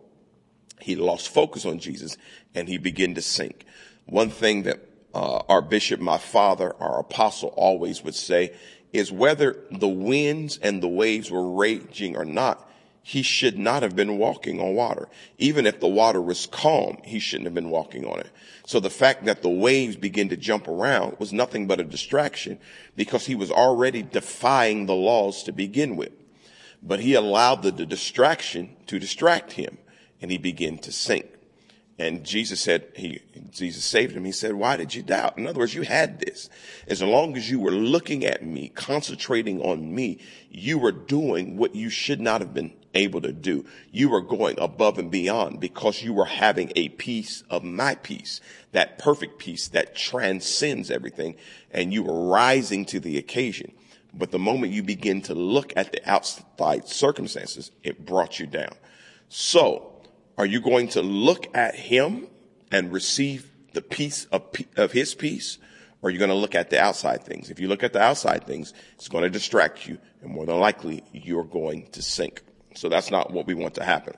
he 0.80 0.96
lost 0.96 1.28
focus 1.28 1.64
on 1.64 1.78
Jesus 1.78 2.16
and 2.54 2.68
he 2.68 2.78
began 2.78 3.14
to 3.14 3.22
sink. 3.22 3.64
One 4.06 4.30
thing 4.30 4.62
that 4.64 4.80
uh, 5.14 5.42
our 5.48 5.62
bishop, 5.62 6.00
my 6.00 6.18
father, 6.18 6.74
our 6.78 7.00
apostle 7.00 7.48
always 7.56 8.04
would 8.04 8.14
say 8.14 8.54
is 8.98 9.12
whether 9.12 9.64
the 9.70 9.88
winds 9.88 10.58
and 10.58 10.82
the 10.82 10.88
waves 10.88 11.30
were 11.30 11.52
raging 11.52 12.16
or 12.16 12.24
not, 12.24 12.68
he 13.02 13.22
should 13.22 13.56
not 13.56 13.84
have 13.84 13.94
been 13.94 14.18
walking 14.18 14.60
on 14.60 14.74
water. 14.74 15.08
Even 15.38 15.64
if 15.64 15.78
the 15.78 15.86
water 15.86 16.20
was 16.20 16.46
calm, 16.46 16.98
he 17.04 17.20
shouldn't 17.20 17.46
have 17.46 17.54
been 17.54 17.70
walking 17.70 18.04
on 18.04 18.18
it. 18.18 18.30
So 18.66 18.80
the 18.80 18.90
fact 18.90 19.26
that 19.26 19.42
the 19.42 19.48
waves 19.48 19.94
begin 19.94 20.28
to 20.30 20.36
jump 20.36 20.66
around 20.66 21.16
was 21.20 21.32
nothing 21.32 21.68
but 21.68 21.78
a 21.78 21.84
distraction 21.84 22.58
because 22.96 23.26
he 23.26 23.36
was 23.36 23.52
already 23.52 24.02
defying 24.02 24.86
the 24.86 24.94
laws 24.94 25.44
to 25.44 25.52
begin 25.52 25.94
with. 25.94 26.10
But 26.82 26.98
he 26.98 27.14
allowed 27.14 27.62
the, 27.62 27.70
the 27.70 27.86
distraction 27.86 28.74
to 28.88 28.98
distract 28.98 29.52
him 29.52 29.78
and 30.20 30.32
he 30.32 30.38
began 30.38 30.78
to 30.78 30.90
sink. 30.90 31.35
And 31.98 32.24
Jesus 32.24 32.60
said, 32.60 32.88
he, 32.94 33.20
Jesus 33.50 33.82
saved 33.82 34.14
him. 34.14 34.26
He 34.26 34.32
said, 34.32 34.52
why 34.52 34.76
did 34.76 34.94
you 34.94 35.02
doubt? 35.02 35.38
In 35.38 35.46
other 35.46 35.60
words, 35.60 35.74
you 35.74 35.82
had 35.82 36.20
this. 36.20 36.50
As 36.86 37.02
long 37.02 37.36
as 37.38 37.50
you 37.50 37.58
were 37.58 37.70
looking 37.70 38.24
at 38.26 38.44
me, 38.44 38.68
concentrating 38.68 39.62
on 39.62 39.94
me, 39.94 40.18
you 40.50 40.78
were 40.78 40.92
doing 40.92 41.56
what 41.56 41.74
you 41.74 41.88
should 41.88 42.20
not 42.20 42.42
have 42.42 42.52
been 42.52 42.74
able 42.94 43.22
to 43.22 43.32
do. 43.32 43.64
You 43.92 44.10
were 44.10 44.20
going 44.20 44.58
above 44.58 44.98
and 44.98 45.10
beyond 45.10 45.58
because 45.58 46.02
you 46.02 46.12
were 46.12 46.26
having 46.26 46.70
a 46.76 46.90
piece 46.90 47.42
of 47.48 47.64
my 47.64 47.94
peace, 47.94 48.42
that 48.72 48.98
perfect 48.98 49.38
peace 49.38 49.68
that 49.68 49.96
transcends 49.96 50.90
everything. 50.90 51.36
And 51.70 51.94
you 51.94 52.02
were 52.02 52.28
rising 52.28 52.84
to 52.86 53.00
the 53.00 53.16
occasion. 53.16 53.72
But 54.12 54.32
the 54.32 54.38
moment 54.38 54.72
you 54.72 54.82
begin 54.82 55.22
to 55.22 55.34
look 55.34 55.72
at 55.76 55.92
the 55.92 56.10
outside 56.10 56.88
circumstances, 56.88 57.70
it 57.82 58.04
brought 58.04 58.38
you 58.38 58.46
down. 58.46 58.74
So 59.28 59.95
are 60.38 60.46
you 60.46 60.60
going 60.60 60.88
to 60.88 61.02
look 61.02 61.46
at 61.54 61.74
him 61.74 62.28
and 62.70 62.92
receive 62.92 63.50
the 63.72 63.82
peace 63.82 64.26
of, 64.26 64.42
of 64.76 64.92
his 64.92 65.14
peace? 65.14 65.58
Or 66.02 66.08
are 66.08 66.12
you 66.12 66.18
going 66.18 66.30
to 66.30 66.34
look 66.34 66.54
at 66.54 66.70
the 66.70 66.80
outside 66.80 67.24
things? 67.24 67.50
If 67.50 67.58
you 67.58 67.68
look 67.68 67.82
at 67.82 67.92
the 67.92 68.02
outside 68.02 68.46
things, 68.46 68.74
it's 68.94 69.08
going 69.08 69.24
to 69.24 69.30
distract 69.30 69.86
you 69.86 69.98
and 70.22 70.30
more 70.30 70.46
than 70.46 70.58
likely 70.58 71.02
you're 71.12 71.44
going 71.44 71.88
to 71.92 72.02
sink. 72.02 72.42
So 72.74 72.88
that's 72.88 73.10
not 73.10 73.32
what 73.32 73.46
we 73.46 73.54
want 73.54 73.74
to 73.74 73.84
happen. 73.84 74.14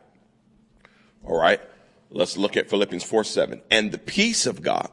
All 1.25 1.41
right. 1.41 1.61
Let's 2.11 2.37
look 2.37 2.57
at 2.57 2.71
Philippians 2.71 3.05
4 3.05 3.25
7. 3.25 3.63
And 3.71 3.93
the 3.93 3.99
peace 3.99 4.47
of 4.47 4.63
God, 4.63 4.91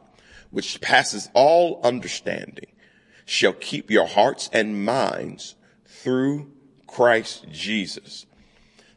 which 0.50 0.80
passes 0.80 1.30
all 1.32 1.80
understanding, 1.82 2.66
shall 3.24 3.54
keep 3.54 3.90
your 3.90 4.06
hearts 4.06 4.50
and 4.52 4.84
minds 4.84 5.54
through 5.86 6.52
Christ 6.86 7.46
Jesus. 7.50 8.25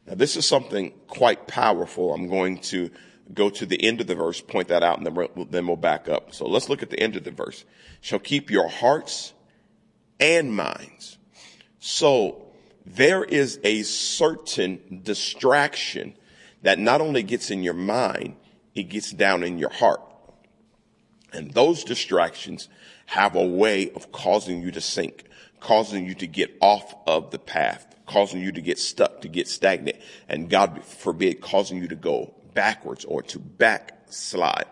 Now, 0.09 0.15
this 0.15 0.35
is 0.35 0.47
something 0.47 0.91
quite 1.07 1.47
powerful. 1.47 2.13
I'm 2.13 2.27
going 2.27 2.57
to 2.61 2.89
go 3.31 3.51
to 3.51 3.65
the 3.65 3.81
end 3.83 4.01
of 4.01 4.07
the 4.07 4.15
verse, 4.15 4.41
point 4.41 4.69
that 4.69 4.81
out, 4.81 4.97
and 4.97 5.05
then 5.05 5.13
we'll, 5.13 5.45
then 5.45 5.67
we'll 5.67 5.75
back 5.75 6.09
up. 6.09 6.33
So 6.33 6.47
let's 6.47 6.67
look 6.67 6.81
at 6.81 6.89
the 6.89 6.99
end 6.99 7.15
of 7.15 7.23
the 7.23 7.31
verse. 7.31 7.63
Shall 8.01 8.17
keep 8.17 8.49
your 8.49 8.67
hearts 8.67 9.33
and 10.19 10.55
minds. 10.55 11.19
So 11.79 12.47
there 12.87 13.23
is 13.23 13.59
a 13.63 13.83
certain 13.83 15.01
distraction 15.03 16.15
that 16.63 16.79
not 16.79 17.01
only 17.01 17.21
gets 17.21 17.51
in 17.51 17.61
your 17.61 17.75
mind, 17.75 18.35
it 18.73 18.89
gets 18.89 19.11
down 19.11 19.43
in 19.43 19.59
your 19.59 19.69
heart. 19.69 20.01
And 21.31 21.53
those 21.53 21.83
distractions 21.83 22.67
have 23.05 23.35
a 23.35 23.45
way 23.45 23.91
of 23.91 24.11
causing 24.11 24.63
you 24.63 24.71
to 24.71 24.81
sink, 24.81 25.25
causing 25.59 26.07
you 26.07 26.15
to 26.15 26.25
get 26.25 26.57
off 26.61 26.95
of 27.05 27.29
the 27.29 27.37
path, 27.37 27.88
causing 28.09 28.41
you 28.41 28.51
to 28.51 28.61
get 28.61 28.79
stuck, 28.79 29.21
to 29.21 29.27
get 29.27 29.47
stagnant, 29.47 29.97
and 30.27 30.49
God 30.49 30.83
forbid, 30.83 31.41
causing 31.41 31.77
you 31.77 31.87
to 31.89 31.95
go 31.95 32.33
backwards 32.55 33.05
or 33.05 33.21
to 33.21 33.37
backslide. 33.37 34.65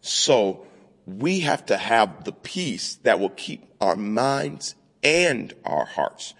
So 0.00 0.64
we 1.04 1.40
have 1.40 1.66
to 1.66 1.76
have 1.76 2.22
the 2.22 2.32
peace 2.32 2.94
that 3.02 3.18
will 3.18 3.30
keep 3.30 3.66
our 3.80 3.96
minds 3.96 4.76
and 5.02 5.52
our 5.64 5.84
hearts. 5.84 6.34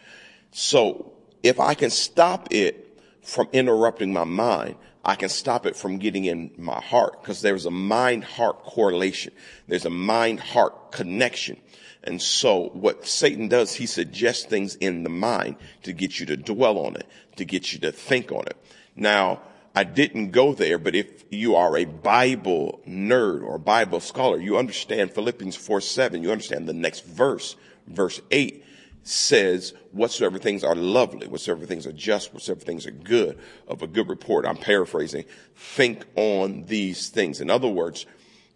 So 0.53 1.13
if 1.43 1.59
I 1.59 1.75
can 1.75 1.91
stop 1.91 2.55
it 2.55 3.01
from 3.23 3.49
interrupting 3.53 4.13
my 4.13 4.25
mind, 4.25 4.77
I 5.05 5.17
can 5.17 5.31
stop 5.31 5.67
it 5.67 5.75
from 5.75 5.99
getting 5.99 6.25
in 6.25 6.53
my 6.57 6.81
heart 6.81 7.21
because 7.21 7.43
there's 7.43 7.67
a 7.67 7.71
mind 7.71 8.23
heart 8.23 8.63
correlation. 8.63 9.33
There's 9.67 9.87
a 9.87 9.91
mind 9.91 10.39
heart 10.39 10.93
connection. 10.93 11.57
And 12.05 12.23
so 12.23 12.71
what 12.73 13.07
Satan 13.07 13.49
does, 13.49 13.75
he 13.75 13.87
suggests 13.87 14.45
things 14.45 14.77
in 14.77 15.03
the 15.03 15.11
mind 15.11 15.57
to 15.83 15.93
get 15.93 16.21
you 16.21 16.27
to 16.27 16.37
dwell 16.37 16.79
on 16.79 16.97
it, 16.97 17.07
to 17.37 17.45
get 17.45 17.73
you 17.73 17.79
to 17.81 17.93
think 17.93 18.33
on 18.33 18.45
it. 18.47 18.57
Now, 18.97 19.43
I 19.75 19.85
didn't 19.85 20.31
go 20.31 20.55
there, 20.55 20.79
but 20.79 20.95
if 20.95 21.25
you 21.31 21.57
are 21.57 21.77
a 21.77 21.85
Bible 21.85 22.81
nerd 22.89 23.45
or 23.45 23.59
Bible 23.59 24.01
scholar, 24.01 24.39
you 24.39 24.57
understand 24.57 25.13
Philippians 25.13 25.57
4 25.57 25.81
7, 25.81 26.23
you 26.23 26.33
understand 26.33 26.69
the 26.69 26.73
next 26.73 27.05
verse, 27.05 27.57
verse 27.87 28.21
8 28.31 28.65
says, 29.09 29.73
whatsoever 29.93 30.39
things 30.39 30.63
are 30.63 30.75
lovely, 30.75 31.27
whatsoever 31.29 31.65
things 31.65 31.87
are 31.87 31.93
just, 31.93 32.35
whatsoever 32.35 32.61
things 32.61 32.87
are 32.87 32.93
good, 32.93 33.39
of 33.67 33.83
a 33.83 33.87
good 33.87 34.09
report. 34.09 34.45
I'm 34.45 34.57
paraphrasing. 34.57 35.25
Think 35.55 36.05
on 36.15 36.65
these 36.65 37.09
things. 37.09 37.41
In 37.41 37.49
other 37.49 37.69
words, 37.69 38.05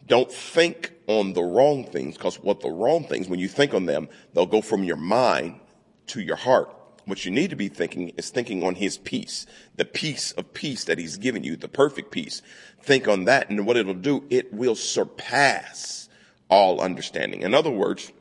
don't 0.06 0.30
think 0.30 0.92
on 1.06 1.32
the 1.32 1.42
wrong 1.42 1.84
things 1.84 2.16
because 2.16 2.36
what 2.36 2.60
the 2.60 2.70
wrong 2.70 3.04
things, 3.04 3.28
when 3.28 3.40
you 3.40 3.48
think 3.48 3.74
on 3.74 3.86
them, 3.86 4.08
they'll 4.34 4.46
go 4.46 4.62
from 4.62 4.84
your 4.84 4.96
mind 4.96 5.60
to 6.08 6.20
your 6.20 6.36
heart. 6.36 6.74
What 7.04 7.24
you 7.24 7.30
need 7.30 7.50
to 7.50 7.56
be 7.56 7.68
thinking 7.68 8.10
is 8.16 8.30
thinking 8.30 8.62
on 8.62 8.76
his 8.76 8.96
peace, 8.96 9.46
the 9.76 9.84
peace 9.84 10.32
of 10.32 10.54
peace 10.54 10.84
that 10.84 10.98
he's 10.98 11.16
given 11.16 11.42
you, 11.42 11.56
the 11.56 11.68
perfect 11.68 12.12
peace. 12.12 12.42
Think 12.80 13.08
on 13.08 13.24
that 13.24 13.50
and 13.50 13.66
what 13.66 13.76
it'll 13.76 13.94
do, 13.94 14.24
it 14.30 14.52
will 14.52 14.76
surpass 14.76 16.08
all 16.48 16.80
understanding. 16.80 17.42
In 17.42 17.54
other 17.54 17.70
words, 17.70 18.12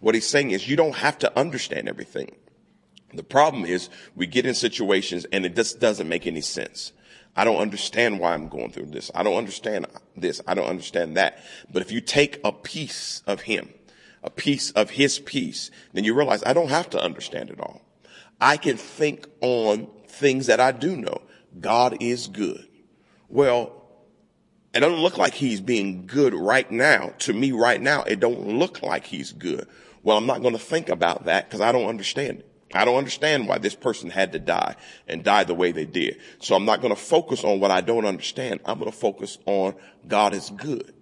what 0.00 0.14
he's 0.14 0.26
saying 0.26 0.52
is 0.52 0.68
you 0.68 0.76
don't 0.76 0.96
have 0.96 1.18
to 1.18 1.38
understand 1.38 1.88
everything. 1.88 2.34
The 3.12 3.22
problem 3.22 3.66
is 3.66 3.90
we 4.16 4.26
get 4.26 4.46
in 4.46 4.54
situations 4.54 5.26
and 5.30 5.44
it 5.44 5.54
just 5.54 5.78
doesn't 5.78 6.08
make 6.08 6.26
any 6.26 6.40
sense. 6.40 6.92
I 7.34 7.44
don't 7.44 7.58
understand 7.58 8.20
why 8.20 8.34
I'm 8.34 8.48
going 8.48 8.70
through 8.72 8.86
this. 8.86 9.10
I 9.14 9.22
don't 9.22 9.36
understand 9.36 9.86
this. 10.16 10.40
I 10.46 10.54
don't 10.54 10.68
understand 10.68 11.16
that. 11.16 11.38
But 11.70 11.82
if 11.82 11.90
you 11.90 12.00
take 12.00 12.40
a 12.44 12.52
piece 12.52 13.22
of 13.26 13.42
him, 13.42 13.72
a 14.22 14.30
piece 14.30 14.70
of 14.72 14.90
his 14.90 15.18
peace, 15.18 15.70
then 15.92 16.04
you 16.04 16.14
realize 16.14 16.42
I 16.44 16.52
don't 16.52 16.68
have 16.68 16.90
to 16.90 17.02
understand 17.02 17.50
it 17.50 17.60
all. 17.60 17.82
I 18.40 18.56
can 18.56 18.76
think 18.76 19.26
on 19.40 19.88
things 20.06 20.46
that 20.46 20.60
I 20.60 20.72
do 20.72 20.96
know. 20.96 21.22
God 21.58 21.96
is 22.00 22.28
good. 22.28 22.66
Well, 23.28 23.82
it 24.74 24.80
doesn't 24.80 25.00
look 25.00 25.18
like 25.18 25.34
he's 25.34 25.60
being 25.60 26.06
good 26.06 26.34
right 26.34 26.70
now. 26.70 27.14
To 27.20 27.32
me 27.32 27.52
right 27.52 27.80
now, 27.80 28.02
it 28.02 28.20
don't 28.20 28.58
look 28.58 28.82
like 28.82 29.06
he's 29.06 29.32
good. 29.32 29.66
Well, 30.02 30.16
I'm 30.16 30.26
not 30.26 30.42
going 30.42 30.54
to 30.54 30.60
think 30.60 30.88
about 30.88 31.24
that 31.24 31.48
because 31.48 31.60
I 31.60 31.72
don't 31.72 31.88
understand 31.88 32.40
it. 32.40 32.51
I 32.74 32.84
don't 32.84 32.96
understand 32.96 33.48
why 33.48 33.58
this 33.58 33.74
person 33.74 34.10
had 34.10 34.32
to 34.32 34.38
die 34.38 34.76
and 35.06 35.22
die 35.22 35.44
the 35.44 35.54
way 35.54 35.72
they 35.72 35.84
did. 35.84 36.18
So 36.38 36.54
I'm 36.54 36.64
not 36.64 36.80
going 36.80 36.94
to 36.94 37.00
focus 37.00 37.44
on 37.44 37.60
what 37.60 37.70
I 37.70 37.80
don't 37.80 38.06
understand. 38.06 38.60
I'm 38.64 38.78
going 38.78 38.90
to 38.90 38.96
focus 38.96 39.38
on 39.46 39.74
God 40.08 40.34
is 40.34 40.50
good. 40.50 40.94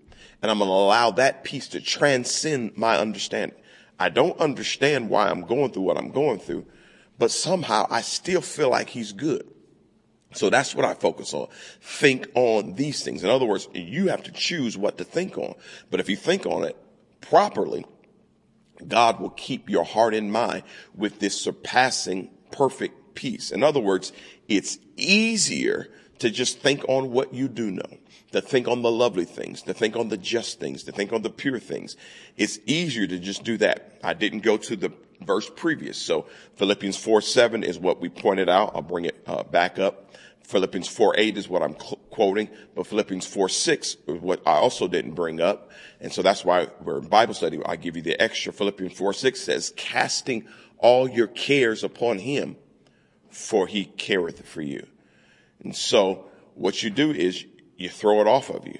And 0.42 0.50
I'm 0.50 0.58
going 0.58 0.68
to 0.68 0.74
allow 0.74 1.10
that 1.12 1.44
piece 1.44 1.68
to 1.68 1.80
transcend 1.80 2.76
my 2.76 2.98
understanding. 2.98 3.56
I 3.98 4.08
don't 4.08 4.38
understand 4.40 5.10
why 5.10 5.28
I'm 5.28 5.42
going 5.42 5.72
through 5.72 5.82
what 5.82 5.98
I'm 5.98 6.10
going 6.10 6.38
through, 6.38 6.66
but 7.18 7.30
somehow 7.30 7.86
I 7.90 8.00
still 8.00 8.40
feel 8.40 8.70
like 8.70 8.88
he's 8.88 9.12
good. 9.12 9.46
So 10.32 10.48
that's 10.48 10.74
what 10.74 10.84
I 10.84 10.94
focus 10.94 11.34
on. 11.34 11.48
Think 11.80 12.28
on 12.34 12.74
these 12.74 13.02
things. 13.02 13.24
In 13.24 13.30
other 13.30 13.44
words, 13.44 13.68
you 13.74 14.08
have 14.08 14.22
to 14.22 14.32
choose 14.32 14.78
what 14.78 14.98
to 14.98 15.04
think 15.04 15.36
on. 15.36 15.54
But 15.90 16.00
if 16.00 16.08
you 16.08 16.16
think 16.16 16.46
on 16.46 16.64
it 16.64 16.76
properly, 17.20 17.84
God 18.86 19.20
will 19.20 19.30
keep 19.30 19.68
your 19.68 19.84
heart 19.84 20.14
and 20.14 20.32
mind 20.32 20.62
with 20.94 21.18
this 21.18 21.40
surpassing 21.40 22.30
perfect 22.50 23.14
peace. 23.14 23.50
In 23.50 23.62
other 23.62 23.80
words, 23.80 24.12
it's 24.48 24.78
easier 24.96 25.88
to 26.18 26.30
just 26.30 26.60
think 26.60 26.84
on 26.88 27.10
what 27.10 27.32
you 27.32 27.48
do 27.48 27.70
know, 27.70 27.98
to 28.32 28.40
think 28.40 28.68
on 28.68 28.82
the 28.82 28.90
lovely 28.90 29.24
things, 29.24 29.62
to 29.62 29.74
think 29.74 29.96
on 29.96 30.08
the 30.08 30.16
just 30.16 30.60
things, 30.60 30.84
to 30.84 30.92
think 30.92 31.12
on 31.12 31.22
the 31.22 31.30
pure 31.30 31.58
things. 31.58 31.96
It's 32.36 32.58
easier 32.66 33.06
to 33.06 33.18
just 33.18 33.42
do 33.42 33.56
that. 33.58 33.98
I 34.04 34.14
didn't 34.14 34.40
go 34.40 34.56
to 34.56 34.76
the 34.76 34.92
verse 35.22 35.50
previous. 35.54 35.96
So 35.96 36.26
Philippians 36.56 36.96
4, 36.96 37.20
7 37.20 37.62
is 37.62 37.78
what 37.78 38.00
we 38.00 38.08
pointed 38.08 38.48
out. 38.48 38.72
I'll 38.74 38.82
bring 38.82 39.06
it 39.06 39.22
uh, 39.26 39.42
back 39.44 39.78
up. 39.78 40.10
Philippians 40.42 40.88
4 40.88 41.14
8 41.16 41.36
is 41.36 41.48
what 41.48 41.62
I'm 41.62 41.74
quoting, 41.74 42.48
but 42.74 42.86
Philippians 42.86 43.26
4 43.26 43.48
6 43.48 43.96
is 44.06 44.20
what 44.20 44.42
I 44.46 44.54
also 44.54 44.88
didn't 44.88 45.12
bring 45.12 45.40
up. 45.40 45.70
And 46.00 46.12
so 46.12 46.22
that's 46.22 46.44
why 46.44 46.68
we're 46.82 46.98
in 46.98 47.06
Bible 47.06 47.34
study. 47.34 47.60
I 47.64 47.76
give 47.76 47.96
you 47.96 48.02
the 48.02 48.20
extra. 48.20 48.52
Philippians 48.52 48.92
4 48.92 49.12
6 49.12 49.40
says, 49.40 49.72
casting 49.76 50.46
all 50.78 51.08
your 51.08 51.28
cares 51.28 51.84
upon 51.84 52.18
him, 52.18 52.56
for 53.28 53.66
he 53.66 53.84
careth 53.84 54.46
for 54.46 54.62
you. 54.62 54.86
And 55.62 55.76
so 55.76 56.26
what 56.54 56.82
you 56.82 56.90
do 56.90 57.12
is 57.12 57.44
you 57.76 57.88
throw 57.88 58.20
it 58.20 58.26
off 58.26 58.50
of 58.50 58.66
you. 58.66 58.78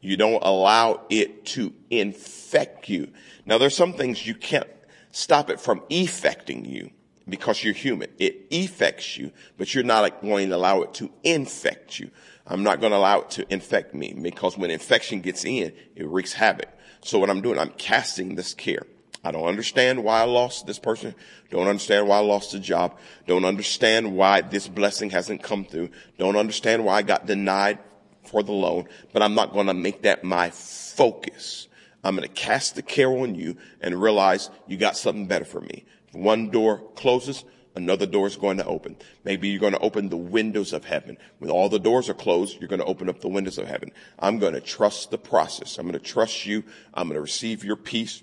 You 0.00 0.16
don't 0.16 0.42
allow 0.42 1.02
it 1.10 1.44
to 1.46 1.74
infect 1.90 2.88
you. 2.88 3.12
Now 3.44 3.58
there's 3.58 3.76
some 3.76 3.92
things 3.92 4.26
you 4.26 4.34
can't 4.34 4.68
stop 5.12 5.50
it 5.50 5.60
from 5.60 5.82
affecting 5.90 6.64
you 6.64 6.90
because 7.30 7.64
you're 7.64 7.72
human. 7.72 8.10
It 8.18 8.46
affects 8.52 9.16
you, 9.16 9.32
but 9.56 9.74
you're 9.74 9.84
not 9.84 10.20
going 10.20 10.50
to 10.50 10.56
allow 10.56 10.82
it 10.82 10.92
to 10.94 11.10
infect 11.22 11.98
you. 11.98 12.10
I'm 12.46 12.62
not 12.62 12.80
going 12.80 12.90
to 12.90 12.98
allow 12.98 13.20
it 13.20 13.30
to 13.30 13.52
infect 13.52 13.94
me 13.94 14.12
because 14.12 14.58
when 14.58 14.70
infection 14.70 15.20
gets 15.20 15.44
in, 15.44 15.72
it 15.94 16.06
wreaks 16.06 16.32
havoc. 16.32 16.68
So 17.02 17.18
what 17.18 17.30
I'm 17.30 17.40
doing, 17.40 17.58
I'm 17.58 17.70
casting 17.70 18.34
this 18.34 18.52
care. 18.52 18.82
I 19.22 19.30
don't 19.30 19.46
understand 19.46 20.02
why 20.02 20.20
I 20.20 20.24
lost 20.24 20.66
this 20.66 20.78
person. 20.78 21.14
Don't 21.50 21.68
understand 21.68 22.08
why 22.08 22.16
I 22.18 22.20
lost 22.20 22.54
a 22.54 22.58
job. 22.58 22.98
Don't 23.26 23.44
understand 23.44 24.16
why 24.16 24.40
this 24.40 24.66
blessing 24.66 25.10
hasn't 25.10 25.42
come 25.42 25.64
through. 25.64 25.90
Don't 26.18 26.36
understand 26.36 26.84
why 26.84 26.96
I 26.96 27.02
got 27.02 27.26
denied 27.26 27.78
for 28.24 28.42
the 28.42 28.52
loan, 28.52 28.86
but 29.12 29.22
I'm 29.22 29.34
not 29.34 29.52
going 29.52 29.66
to 29.66 29.74
make 29.74 30.02
that 30.02 30.24
my 30.24 30.50
focus. 30.50 31.68
I'm 32.02 32.16
going 32.16 32.26
to 32.26 32.34
cast 32.34 32.76
the 32.76 32.82
care 32.82 33.10
on 33.10 33.34
you 33.34 33.56
and 33.80 34.00
realize 34.00 34.48
you 34.66 34.78
got 34.78 34.96
something 34.96 35.26
better 35.26 35.44
for 35.44 35.60
me. 35.60 35.84
One 36.12 36.50
door 36.50 36.78
closes, 36.96 37.44
another 37.74 38.06
door 38.06 38.26
is 38.26 38.36
going 38.36 38.56
to 38.56 38.66
open. 38.66 38.96
Maybe 39.24 39.48
you're 39.48 39.60
going 39.60 39.74
to 39.74 39.78
open 39.80 40.08
the 40.08 40.16
windows 40.16 40.72
of 40.72 40.84
heaven. 40.84 41.18
When 41.38 41.50
all 41.50 41.68
the 41.68 41.78
doors 41.78 42.08
are 42.08 42.14
closed, 42.14 42.58
you're 42.60 42.68
going 42.68 42.80
to 42.80 42.86
open 42.86 43.08
up 43.08 43.20
the 43.20 43.28
windows 43.28 43.58
of 43.58 43.68
heaven. 43.68 43.92
I'm 44.18 44.38
going 44.38 44.54
to 44.54 44.60
trust 44.60 45.10
the 45.10 45.18
process. 45.18 45.78
I'm 45.78 45.86
going 45.86 45.98
to 45.98 46.04
trust 46.04 46.46
you. 46.46 46.64
I'm 46.92 47.08
going 47.08 47.14
to 47.14 47.20
receive 47.20 47.64
your 47.64 47.76
peace. 47.76 48.22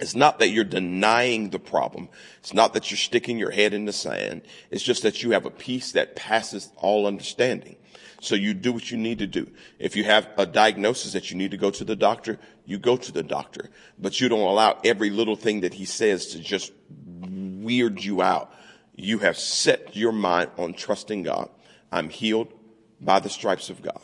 It's 0.00 0.16
not 0.16 0.40
that 0.40 0.48
you're 0.48 0.64
denying 0.64 1.50
the 1.50 1.60
problem. 1.60 2.08
It's 2.40 2.54
not 2.54 2.74
that 2.74 2.90
you're 2.90 2.98
sticking 2.98 3.38
your 3.38 3.52
head 3.52 3.74
in 3.74 3.84
the 3.84 3.92
sand. 3.92 4.42
It's 4.70 4.82
just 4.82 5.04
that 5.04 5.22
you 5.22 5.30
have 5.32 5.46
a 5.46 5.50
peace 5.50 5.92
that 5.92 6.16
passes 6.16 6.70
all 6.76 7.06
understanding. 7.06 7.76
So 8.24 8.34
you 8.34 8.54
do 8.54 8.72
what 8.72 8.90
you 8.90 8.96
need 8.96 9.18
to 9.18 9.26
do. 9.26 9.50
If 9.78 9.96
you 9.96 10.04
have 10.04 10.28
a 10.38 10.46
diagnosis 10.46 11.12
that 11.12 11.30
you 11.30 11.36
need 11.36 11.50
to 11.50 11.58
go 11.58 11.70
to 11.70 11.84
the 11.84 11.94
doctor, 11.94 12.38
you 12.64 12.78
go 12.78 12.96
to 12.96 13.12
the 13.12 13.22
doctor, 13.22 13.68
but 13.98 14.18
you 14.18 14.30
don't 14.30 14.40
allow 14.40 14.80
every 14.82 15.10
little 15.10 15.36
thing 15.36 15.60
that 15.60 15.74
he 15.74 15.84
says 15.84 16.28
to 16.28 16.40
just 16.40 16.72
weird 17.20 18.02
you 18.02 18.22
out. 18.22 18.50
You 18.96 19.18
have 19.18 19.36
set 19.36 19.94
your 19.94 20.12
mind 20.12 20.50
on 20.56 20.72
trusting 20.72 21.24
God. 21.24 21.50
I'm 21.92 22.08
healed 22.08 22.48
by 22.98 23.20
the 23.20 23.28
stripes 23.28 23.68
of 23.68 23.82
God. 23.82 24.00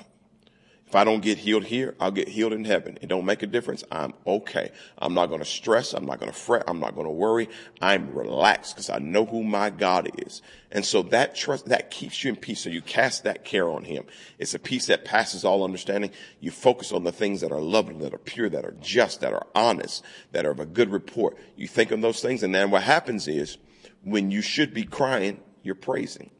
If 0.90 0.96
I 0.96 1.04
don't 1.04 1.22
get 1.22 1.38
healed 1.38 1.66
here, 1.66 1.94
I'll 2.00 2.10
get 2.10 2.26
healed 2.26 2.52
in 2.52 2.64
heaven. 2.64 2.98
It 3.00 3.06
don't 3.06 3.24
make 3.24 3.44
a 3.44 3.46
difference. 3.46 3.84
I'm 3.92 4.12
okay. 4.26 4.72
I'm 4.98 5.14
not 5.14 5.26
going 5.26 5.38
to 5.38 5.46
stress. 5.46 5.92
I'm 5.92 6.04
not 6.04 6.18
going 6.18 6.32
to 6.32 6.36
fret. 6.36 6.64
I'm 6.66 6.80
not 6.80 6.96
going 6.96 7.06
to 7.06 7.12
worry. 7.12 7.48
I'm 7.80 8.12
relaxed 8.12 8.74
because 8.74 8.90
I 8.90 8.98
know 8.98 9.24
who 9.24 9.44
my 9.44 9.70
God 9.70 10.10
is. 10.26 10.42
And 10.72 10.84
so 10.84 11.02
that 11.02 11.36
trust, 11.36 11.66
that 11.66 11.92
keeps 11.92 12.24
you 12.24 12.30
in 12.30 12.36
peace. 12.36 12.62
So 12.62 12.70
you 12.70 12.82
cast 12.82 13.22
that 13.22 13.44
care 13.44 13.70
on 13.70 13.84
him. 13.84 14.02
It's 14.40 14.54
a 14.54 14.58
peace 14.58 14.86
that 14.86 15.04
passes 15.04 15.44
all 15.44 15.62
understanding. 15.62 16.10
You 16.40 16.50
focus 16.50 16.90
on 16.90 17.04
the 17.04 17.12
things 17.12 17.40
that 17.42 17.52
are 17.52 17.60
lovely, 17.60 17.94
that 17.98 18.12
are 18.12 18.18
pure, 18.18 18.48
that 18.48 18.64
are 18.64 18.74
just, 18.80 19.20
that 19.20 19.32
are 19.32 19.46
honest, 19.54 20.04
that 20.32 20.44
are 20.44 20.50
of 20.50 20.58
a 20.58 20.66
good 20.66 20.90
report. 20.90 21.38
You 21.54 21.68
think 21.68 21.92
of 21.92 22.00
those 22.00 22.20
things. 22.20 22.42
And 22.42 22.52
then 22.52 22.72
what 22.72 22.82
happens 22.82 23.28
is 23.28 23.58
when 24.02 24.32
you 24.32 24.42
should 24.42 24.74
be 24.74 24.82
crying, 24.82 25.40
you're 25.62 25.76
praising. 25.76 26.30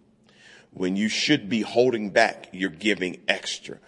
When 0.73 0.97
you 0.97 1.09
should 1.09 1.49
be 1.49 1.61
holding 1.61 2.11
back, 2.11 2.49
you're 2.51 2.71
giving 2.71 3.21
extra 3.29 3.79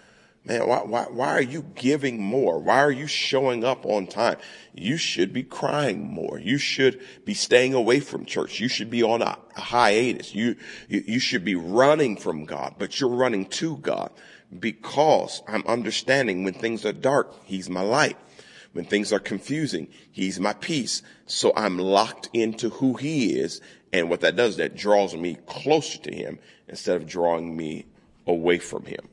Man, 0.45 0.67
why, 0.67 0.79
why, 0.79 1.05
why 1.05 1.29
are 1.29 1.43
you 1.43 1.63
giving 1.77 2.21
more? 2.21 2.59
Why 2.59 2.79
are 2.79 2.91
you 2.91 3.07
showing 3.07 3.63
up 3.63 3.87
on 3.87 4.09
time? 4.09 4.39
You 4.75 4.97
should 4.97 5.33
be 5.33 5.45
crying 5.45 6.13
more. 6.13 6.37
You 6.37 6.59
should 6.59 7.01
be 7.25 7.35
staying 7.35 7.75
away 7.75 8.01
from 8.01 8.25
church. 8.25 8.59
You 8.59 8.67
should 8.67 8.91
be 8.91 9.05
on 9.05 9.23
a, 9.23 9.39
a 9.57 9.61
hiatus. 9.61 10.35
You, 10.35 10.57
you, 10.89 11.05
you 11.07 11.21
should 11.21 11.45
be 11.45 11.55
running 11.55 12.17
from 12.17 12.45
God, 12.45 12.75
but 12.77 12.99
you're 12.99 13.09
running 13.11 13.47
to 13.47 13.77
God 13.77 14.11
because 14.59 15.43
I'm 15.47 15.65
understanding 15.67 16.43
when 16.43 16.55
things 16.55 16.85
are 16.85 16.93
dark, 16.93 17.33
He's 17.45 17.71
my 17.71 17.83
light. 17.83 18.17
When 18.73 18.85
things 18.85 19.13
are 19.13 19.21
confusing, 19.21 19.89
He's 20.11 20.41
my 20.41 20.55
peace. 20.55 21.03
So 21.27 21.53
I'm 21.55 21.79
locked 21.79 22.31
into 22.33 22.71
who 22.71 22.95
He 22.95 23.39
is. 23.39 23.61
And 23.93 24.11
what 24.11 24.23
that 24.23 24.35
does, 24.35 24.57
that 24.57 24.75
draws 24.75 25.15
me 25.15 25.37
closer 25.47 25.99
to 26.01 26.13
Him 26.13 26.41
instead 26.67 26.97
of 26.97 27.07
drawing 27.07 27.57
me 27.57 27.87
away 28.27 28.59
from 28.59 28.87
Him. 28.87 29.09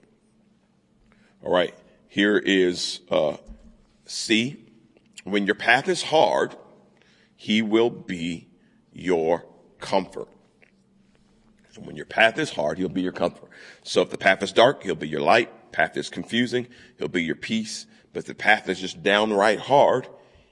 All 1.43 1.51
right. 1.51 1.73
Here 2.07 2.37
is 2.37 2.99
uh, 3.09 3.37
C. 4.05 4.65
When 5.23 5.45
your 5.45 5.55
path 5.55 5.87
is 5.87 6.03
hard, 6.03 6.55
he 7.35 7.61
will 7.61 7.89
be 7.89 8.49
your 8.91 9.45
comfort. 9.79 10.27
When 11.77 11.95
your 11.95 12.05
path 12.05 12.37
is 12.37 12.49
hard, 12.49 12.77
he'll 12.77 12.89
be 12.89 13.01
your 13.01 13.13
comfort. 13.13 13.49
So 13.83 14.01
if 14.01 14.09
the 14.09 14.17
path 14.17 14.43
is 14.43 14.51
dark, 14.51 14.83
he'll 14.83 14.95
be 14.95 15.07
your 15.07 15.21
light. 15.21 15.71
Path 15.71 15.95
is 15.95 16.09
confusing, 16.09 16.67
he'll 16.97 17.07
be 17.07 17.23
your 17.23 17.35
peace. 17.35 17.85
But 18.11 18.25
the 18.25 18.33
path 18.33 18.67
is 18.67 18.79
just 18.79 19.03
downright 19.03 19.59
hard, 19.59 20.07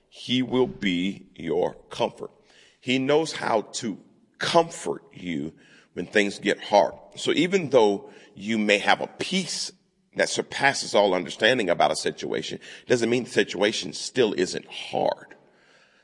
he 0.08 0.42
will 0.42 0.68
be 0.68 1.26
your 1.36 1.74
comfort. 1.90 2.32
He 2.80 3.00
knows 3.00 3.34
how 3.34 3.62
to 3.74 3.98
comfort 4.38 5.02
you 5.12 5.54
when 5.94 6.06
things 6.06 6.40
get 6.40 6.62
hard. 6.62 6.94
So 7.16 7.32
even 7.32 7.72
though 7.72 8.12
you 8.36 8.58
may 8.58 8.78
have 8.78 9.02
a 9.02 9.08
peace 9.08 9.72
that 10.18 10.30
surpasses 10.30 10.94
all 10.94 11.14
understanding 11.14 11.70
about 11.70 11.92
a 11.92 11.96
situation 11.96 12.60
doesn't 12.88 13.10
mean 13.10 13.24
the 13.24 13.30
situation 13.30 13.94
still 13.94 14.34
isn't 14.34 14.68
hard. 14.68 15.36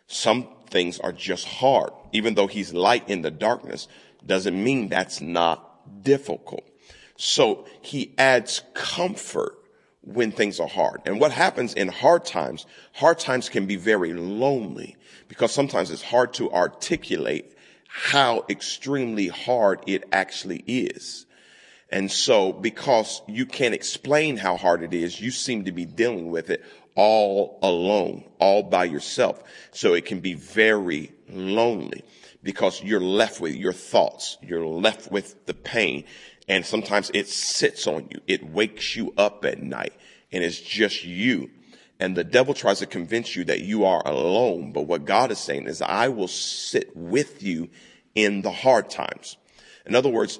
Some 0.07 0.47
things 0.69 0.99
are 0.99 1.11
just 1.11 1.47
hard. 1.47 1.91
Even 2.11 2.35
though 2.35 2.47
he's 2.47 2.73
light 2.73 3.07
in 3.09 3.21
the 3.21 3.31
darkness 3.31 3.87
doesn't 4.25 4.61
mean 4.63 4.89
that's 4.89 5.21
not 5.21 6.03
difficult. 6.03 6.63
So 7.17 7.65
he 7.81 8.13
adds 8.17 8.61
comfort 8.73 9.57
when 10.01 10.31
things 10.31 10.59
are 10.59 10.67
hard. 10.67 11.01
And 11.05 11.19
what 11.19 11.31
happens 11.31 11.73
in 11.73 11.87
hard 11.87 12.25
times, 12.25 12.65
hard 12.93 13.19
times 13.19 13.49
can 13.49 13.65
be 13.65 13.75
very 13.75 14.13
lonely 14.13 14.97
because 15.27 15.51
sometimes 15.51 15.91
it's 15.91 16.01
hard 16.01 16.33
to 16.35 16.51
articulate 16.51 17.55
how 17.87 18.43
extremely 18.49 19.27
hard 19.27 19.79
it 19.87 20.03
actually 20.11 20.63
is. 20.67 21.25
And 21.93 22.11
so 22.11 22.51
because 22.51 23.21
you 23.27 23.45
can't 23.45 23.75
explain 23.75 24.37
how 24.37 24.57
hard 24.57 24.81
it 24.81 24.95
is, 24.95 25.21
you 25.21 25.29
seem 25.29 25.65
to 25.65 25.71
be 25.71 25.85
dealing 25.85 26.31
with 26.31 26.49
it 26.49 26.65
all 26.95 27.59
alone, 27.61 28.23
all 28.39 28.63
by 28.63 28.85
yourself. 28.85 29.43
So 29.69 29.93
it 29.93 30.05
can 30.05 30.19
be 30.19 30.33
very 30.33 31.11
lonely 31.29 32.03
because 32.41 32.81
you're 32.81 32.99
left 32.99 33.39
with 33.39 33.53
your 33.53 33.73
thoughts. 33.73 34.39
You're 34.41 34.65
left 34.65 35.11
with 35.11 35.45
the 35.45 35.53
pain. 35.53 36.05
And 36.47 36.65
sometimes 36.65 37.11
it 37.13 37.27
sits 37.27 37.85
on 37.85 38.07
you. 38.09 38.21
It 38.25 38.43
wakes 38.43 38.95
you 38.95 39.13
up 39.15 39.45
at 39.45 39.61
night 39.61 39.93
and 40.31 40.43
it's 40.43 40.59
just 40.59 41.03
you. 41.03 41.51
And 41.99 42.17
the 42.17 42.23
devil 42.23 42.55
tries 42.55 42.79
to 42.79 42.87
convince 42.87 43.35
you 43.35 43.43
that 43.43 43.61
you 43.61 43.85
are 43.85 44.01
alone. 44.03 44.71
But 44.71 44.87
what 44.87 45.05
God 45.05 45.29
is 45.29 45.37
saying 45.37 45.67
is 45.67 45.79
I 45.79 46.07
will 46.07 46.27
sit 46.27 46.97
with 46.97 47.43
you 47.43 47.69
in 48.15 48.41
the 48.41 48.51
hard 48.51 48.89
times. 48.89 49.37
In 49.85 49.93
other 49.93 50.09
words, 50.09 50.39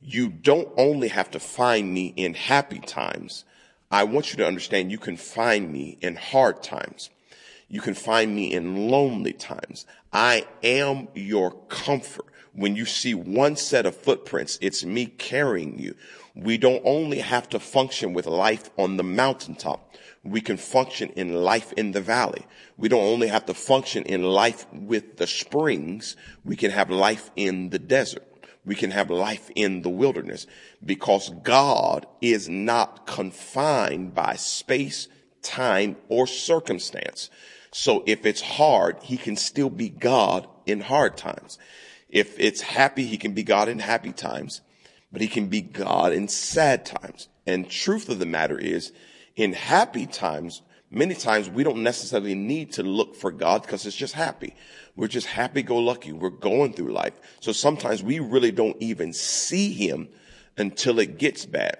you 0.00 0.28
don't 0.28 0.68
only 0.76 1.08
have 1.08 1.30
to 1.32 1.40
find 1.40 1.92
me 1.92 2.12
in 2.16 2.34
happy 2.34 2.78
times. 2.78 3.44
I 3.90 4.04
want 4.04 4.30
you 4.30 4.38
to 4.38 4.46
understand 4.46 4.90
you 4.90 4.98
can 4.98 5.16
find 5.16 5.70
me 5.72 5.98
in 6.00 6.16
hard 6.16 6.62
times. 6.62 7.10
You 7.68 7.80
can 7.80 7.94
find 7.94 8.34
me 8.34 8.52
in 8.52 8.88
lonely 8.88 9.32
times. 9.32 9.86
I 10.12 10.46
am 10.62 11.08
your 11.14 11.52
comfort. 11.68 12.26
When 12.52 12.74
you 12.74 12.84
see 12.84 13.14
one 13.14 13.56
set 13.56 13.86
of 13.86 13.94
footprints, 13.94 14.58
it's 14.60 14.84
me 14.84 15.06
carrying 15.06 15.78
you. 15.78 15.94
We 16.34 16.58
don't 16.58 16.82
only 16.84 17.18
have 17.18 17.48
to 17.50 17.60
function 17.60 18.12
with 18.12 18.26
life 18.26 18.70
on 18.76 18.96
the 18.96 19.04
mountaintop. 19.04 19.94
We 20.24 20.40
can 20.40 20.56
function 20.56 21.10
in 21.10 21.32
life 21.32 21.72
in 21.74 21.92
the 21.92 22.00
valley. 22.00 22.46
We 22.76 22.88
don't 22.88 23.04
only 23.04 23.28
have 23.28 23.46
to 23.46 23.54
function 23.54 24.04
in 24.04 24.22
life 24.22 24.66
with 24.72 25.18
the 25.18 25.26
springs. 25.26 26.16
We 26.44 26.56
can 26.56 26.70
have 26.70 26.90
life 26.90 27.30
in 27.36 27.70
the 27.70 27.78
desert. 27.78 28.26
We 28.70 28.76
can 28.76 28.92
have 28.92 29.10
life 29.10 29.50
in 29.56 29.82
the 29.82 29.90
wilderness 29.90 30.46
because 30.84 31.30
God 31.42 32.06
is 32.20 32.48
not 32.48 33.04
confined 33.04 34.14
by 34.14 34.36
space, 34.36 35.08
time, 35.42 35.96
or 36.08 36.28
circumstance. 36.28 37.30
So 37.72 38.04
if 38.06 38.24
it's 38.24 38.40
hard, 38.40 38.98
he 39.02 39.16
can 39.16 39.34
still 39.34 39.70
be 39.70 39.88
God 39.88 40.46
in 40.66 40.82
hard 40.82 41.16
times. 41.16 41.58
If 42.08 42.38
it's 42.38 42.60
happy, 42.60 43.06
he 43.06 43.18
can 43.18 43.32
be 43.32 43.42
God 43.42 43.68
in 43.68 43.80
happy 43.80 44.12
times, 44.12 44.60
but 45.10 45.20
he 45.20 45.26
can 45.26 45.48
be 45.48 45.62
God 45.62 46.12
in 46.12 46.28
sad 46.28 46.86
times. 46.86 47.28
And 47.48 47.68
truth 47.68 48.08
of 48.08 48.20
the 48.20 48.24
matter 48.24 48.56
is, 48.56 48.92
in 49.34 49.52
happy 49.52 50.06
times, 50.06 50.62
many 50.92 51.16
times 51.16 51.50
we 51.50 51.64
don't 51.64 51.82
necessarily 51.82 52.36
need 52.36 52.74
to 52.74 52.84
look 52.84 53.16
for 53.16 53.32
God 53.32 53.62
because 53.62 53.84
it's 53.84 53.96
just 53.96 54.14
happy. 54.14 54.54
We're 55.00 55.08
just 55.08 55.28
happy 55.28 55.62
go 55.62 55.78
lucky. 55.78 56.12
We're 56.12 56.28
going 56.28 56.74
through 56.74 56.92
life. 56.92 57.14
So 57.40 57.52
sometimes 57.52 58.02
we 58.02 58.18
really 58.18 58.52
don't 58.52 58.76
even 58.80 59.14
see 59.14 59.72
him 59.72 60.10
until 60.58 60.98
it 60.98 61.16
gets 61.16 61.46
bad. 61.46 61.78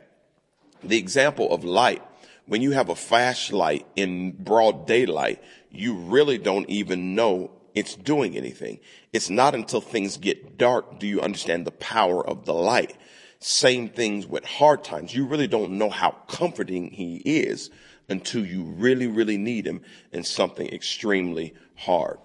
The 0.82 0.96
example 0.96 1.52
of 1.52 1.62
light, 1.62 2.02
when 2.46 2.62
you 2.62 2.70
have 2.70 2.88
a 2.88 2.94
flashlight 2.94 3.86
in 3.94 4.42
broad 4.42 4.86
daylight, 4.86 5.44
you 5.70 5.96
really 5.96 6.38
don't 6.38 6.66
even 6.70 7.14
know 7.14 7.50
it's 7.74 7.94
doing 7.94 8.38
anything. 8.38 8.80
It's 9.12 9.28
not 9.28 9.54
until 9.54 9.82
things 9.82 10.16
get 10.16 10.56
dark 10.56 10.98
do 10.98 11.06
you 11.06 11.20
understand 11.20 11.66
the 11.66 11.72
power 11.72 12.26
of 12.26 12.46
the 12.46 12.54
light. 12.54 12.96
Same 13.38 13.90
things 13.90 14.26
with 14.26 14.46
hard 14.46 14.82
times. 14.82 15.14
You 15.14 15.26
really 15.26 15.46
don't 15.46 15.72
know 15.72 15.90
how 15.90 16.12
comforting 16.26 16.88
he 16.90 17.16
is 17.18 17.68
until 18.08 18.46
you 18.46 18.62
really, 18.62 19.08
really 19.08 19.36
need 19.36 19.66
him 19.66 19.82
in 20.10 20.24
something 20.24 20.66
extremely 20.68 21.52
hard. 21.76 22.16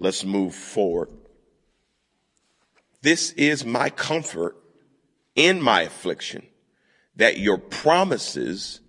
Let's 0.00 0.24
move 0.24 0.54
forward. 0.54 1.10
This 3.02 3.32
is 3.32 3.66
my 3.66 3.90
comfort 3.90 4.56
in 5.36 5.60
my 5.60 5.82
affliction 5.82 6.46
that 7.16 7.38
your 7.38 7.58
promises 7.58 8.80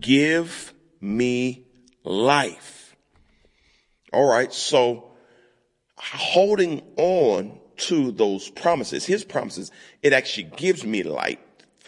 give 0.00 0.72
me 1.02 1.66
life. 2.02 2.96
All 4.10 4.28
right. 4.28 4.50
So 4.52 5.10
holding 5.98 6.82
on 6.96 7.60
to 7.76 8.10
those 8.10 8.48
promises, 8.48 9.04
his 9.04 9.24
promises, 9.24 9.70
it 10.02 10.14
actually 10.14 10.50
gives 10.56 10.82
me 10.82 11.02
light, 11.02 11.40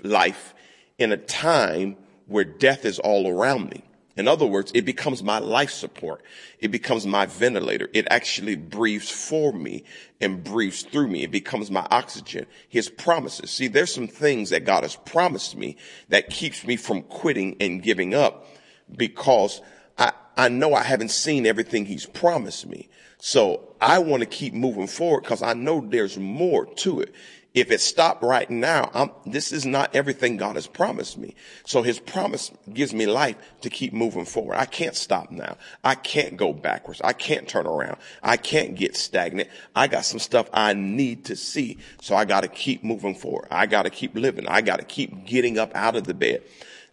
life 0.03 0.55
in 0.99 1.13
a 1.13 1.17
time 1.17 1.97
where 2.27 2.45
death 2.45 2.85
is 2.85 2.99
all 2.99 3.27
around 3.27 3.71
me. 3.71 3.85
In 4.21 4.29
other 4.29 4.47
words, 4.47 4.71
it 4.75 4.85
becomes 4.85 5.23
my 5.23 5.39
life 5.39 5.71
support. 5.71 6.23
It 6.61 6.69
becomes 6.69 7.07
my 7.07 7.27
ventilator. 7.27 7.89
It 7.95 8.07
actually 8.11 8.55
breathes 8.55 9.11
for 9.11 9.53
me 9.53 9.85
and 10.21 10.45
breathes 10.45 10.83
through 10.83 11.09
me. 11.09 11.25
It 11.25 11.31
becomes 11.31 11.71
my 11.71 11.87
oxygen. 11.91 12.47
His 12.69 12.91
promises. 12.91 13.51
See, 13.51 13.67
there's 13.67 13.93
some 13.93 14.07
things 14.07 14.51
that 14.51 14.67
God 14.67 14.85
has 14.85 14.95
promised 14.95 15.57
me 15.57 15.77
that 16.11 16.29
keeps 16.29 16.67
me 16.67 16.77
from 16.77 17.03
quitting 17.03 17.57
and 17.61 17.83
giving 17.83 18.15
up 18.15 18.47
because 18.95 19.63
I, 19.99 20.13
I 20.37 20.49
know 20.49 20.75
I 20.75 20.83
haven't 20.83 21.11
seen 21.11 21.47
everything 21.47 21.87
he's 21.87 22.07
promised 22.07 22.67
me. 22.67 22.91
So 23.19 23.75
I 23.81 23.99
want 23.99 24.21
to 24.21 24.27
keep 24.27 24.55
moving 24.55 24.87
forward 24.87 25.23
because 25.23 25.43
I 25.43 25.55
know 25.55 25.81
there's 25.81 26.19
more 26.19 26.67
to 26.67 27.01
it. 27.01 27.15
If 27.53 27.73
it 27.73 27.81
stopped 27.81 28.23
right 28.23 28.49
now, 28.49 28.91
I'm, 28.95 29.11
this 29.27 29.51
is 29.51 29.67
not 29.67 29.97
everything 29.97 30.37
God 30.37 30.55
has 30.55 30.69
promised 30.69 31.19
me. 31.19 31.35
So 31.65 31.83
his 31.83 31.99
promise 31.99 32.53
gives 32.73 32.95
me 32.95 33.07
life 33.07 33.37
to 33.63 33.71
keep 33.71 33.93
moving 33.93 34.25
forward. 34.25 34.55
I 34.55 34.67
can't 34.67 34.95
stop 34.95 35.33
now. 35.33 35.57
I 35.83 35.97
can't 35.97 36.37
go 36.37 36.53
backwards. 36.53 37.01
I 37.03 37.13
can't 37.13 37.49
turn 37.49 37.67
around. 37.67 37.97
I 38.23 38.37
can't 38.37 38.77
get 38.77 38.97
stagnant. 38.97 39.49
I 39.75 39.89
got 39.89 40.05
some 40.05 40.21
stuff 40.21 40.49
I 40.53 40.75
need 40.75 41.25
to 41.25 41.35
see. 41.35 41.79
So 42.01 42.15
I 42.15 42.25
got 42.25 42.43
to 42.43 42.49
keep 42.49 42.85
moving 42.85 43.17
forward. 43.17 43.49
I 43.51 43.67
got 43.67 43.83
to 43.83 43.91
keep 43.91 44.15
living. 44.15 44.47
I 44.47 44.61
got 44.61 44.79
to 44.79 44.85
keep 44.85 45.27
getting 45.27 45.59
up 45.59 45.75
out 45.75 45.97
of 45.97 46.05
the 46.05 46.15
bed. 46.15 46.45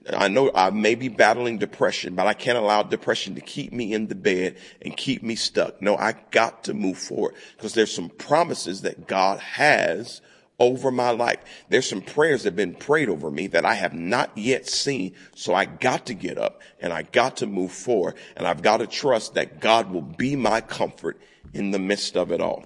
I 0.10 0.28
know 0.28 0.50
I 0.56 0.70
may 0.72 0.96
be 0.96 1.10
battling 1.10 1.60
depression, 1.60 2.16
but 2.16 2.28
I 2.28 2.34
can't 2.34 2.58
allow 2.58 2.82
depression 2.82 3.36
to 3.36 3.42
keep 3.42 3.74
me 3.74 3.94
in 3.94 4.08
the 4.08 4.16
bed 4.16 4.58
and 4.82 4.96
keep 4.96 5.22
me 5.22 5.36
stuck. 5.36 5.82
No, 5.82 5.98
I 5.98 6.16
got 6.32 6.64
to 6.64 6.74
move 6.74 6.98
forward 6.98 7.36
because 7.58 7.74
there's 7.74 7.94
some 7.94 8.10
promises 8.10 8.82
that 8.82 9.06
God 9.06 9.40
has 9.40 10.22
over 10.60 10.92
my 10.92 11.12
life. 11.12 11.40
There's 11.70 11.88
some 11.88 12.02
prayers 12.02 12.44
that 12.44 12.50
have 12.50 12.56
been 12.56 12.76
prayed 12.76 13.10
over 13.10 13.30
me 13.30 13.48
that 13.48 13.66
I 13.66 13.76
have 13.76 13.94
not 13.94 14.32
yet 14.36 14.68
seen. 14.68 15.14
So 15.36 15.54
I 15.54 15.66
got 15.66 16.08
to 16.08 16.14
get 16.14 16.38
up 16.38 16.62
and 16.80 16.92
I 16.92 17.04
got 17.04 17.38
to 17.38 17.48
move 17.48 17.72
forward 17.72 18.16
and 18.36 18.48
I've 18.48 18.62
got 18.62 18.78
to 18.78 18.88
trust 18.88 19.36
that 19.36 19.60
God 19.60 19.92
will 19.92 20.02
be 20.02 20.36
my 20.36 20.62
comfort 20.62 21.20
in 21.54 21.72
the 21.72 21.80
midst 21.80 22.18
of 22.18 22.32
it 22.32 22.42
all, 22.42 22.66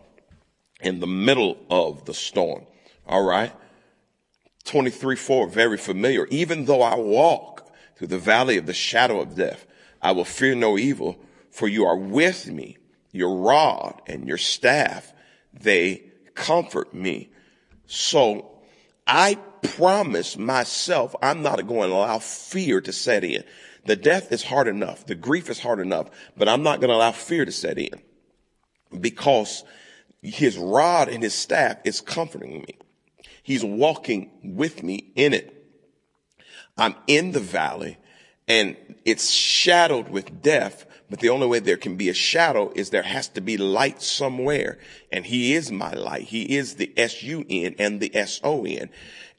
in 0.80 1.00
the 1.00 1.08
middle 1.08 1.58
of 1.70 2.06
the 2.06 2.14
storm. 2.14 2.66
All 3.08 3.24
right. 3.24 3.52
23, 4.64 5.16
4, 5.16 5.48
very 5.48 5.78
familiar. 5.78 6.28
Even 6.28 6.66
though 6.66 6.82
I 6.82 6.96
walk 6.96 7.68
through 7.96 8.08
the 8.08 8.20
valley 8.20 8.58
of 8.58 8.68
the 8.68 8.74
shadow 8.74 9.20
of 9.20 9.36
death, 9.36 9.66
I 10.02 10.12
will 10.12 10.26
fear 10.26 10.56
no 10.56 10.78
evil 10.78 11.20
for 11.50 11.68
you 11.68 11.86
are 11.86 11.98
with 11.98 12.48
me. 12.48 12.78
Your 13.12 13.36
rod 13.36 14.02
and 14.08 14.28
your 14.28 14.38
staff, 14.38 15.14
they 15.54 16.12
comfort 16.34 16.94
me. 16.94 17.31
So 17.94 18.50
I 19.06 19.36
promise 19.76 20.38
myself 20.38 21.14
I'm 21.22 21.42
not 21.42 21.68
going 21.68 21.90
to 21.90 21.96
allow 21.98 22.20
fear 22.20 22.80
to 22.80 22.94
set 22.94 23.26
in. 23.26 23.44
The 23.84 23.98
death 23.98 24.32
is 24.32 24.44
hard 24.44 24.70
enough. 24.70 25.06
The 25.06 25.16
grief 25.16 25.50
is 25.50 25.60
hard 25.60 25.82
enough, 25.82 26.10
but 26.38 26.48
I'm 26.48 26.64
not 26.64 26.80
going 26.80 26.90
to 26.90 26.96
allow 26.96 27.12
fear 27.12 27.44
to 27.44 27.52
set 27.52 27.78
in 27.78 28.02
because 28.98 29.66
his 30.22 30.58
rod 30.58 31.10
and 31.10 31.22
his 31.22 31.34
staff 31.34 31.80
is 31.84 32.00
comforting 32.00 32.62
me. 32.62 32.78
He's 33.44 33.66
walking 33.66 34.32
with 34.42 34.84
me 34.84 35.12
in 35.18 35.34
it. 35.34 35.54
I'm 36.78 36.96
in 37.08 37.34
the 37.34 37.42
valley 37.42 37.98
and 38.48 38.78
it's 39.04 39.32
shadowed 39.32 40.08
with 40.08 40.42
death, 40.42 40.86
but 41.12 41.20
the 41.20 41.30
only 41.30 41.46
way 41.46 41.60
there 41.60 41.76
can 41.76 41.98
be 41.98 42.08
a 42.08 42.14
shadow 42.14 42.72
is 42.74 42.90
there 42.90 43.04
has 43.04 43.28
to 43.28 43.42
be 43.42 43.58
light 43.58 44.02
somewhere. 44.02 44.80
And 45.12 45.26
he 45.26 45.54
is 45.54 45.70
my 45.70 45.92
light. 45.92 46.22
He 46.22 46.56
is 46.56 46.76
the 46.76 46.94
S-U-N 46.96 47.76
and 47.78 48.00
the 48.00 48.16
S-O-N. 48.16 48.90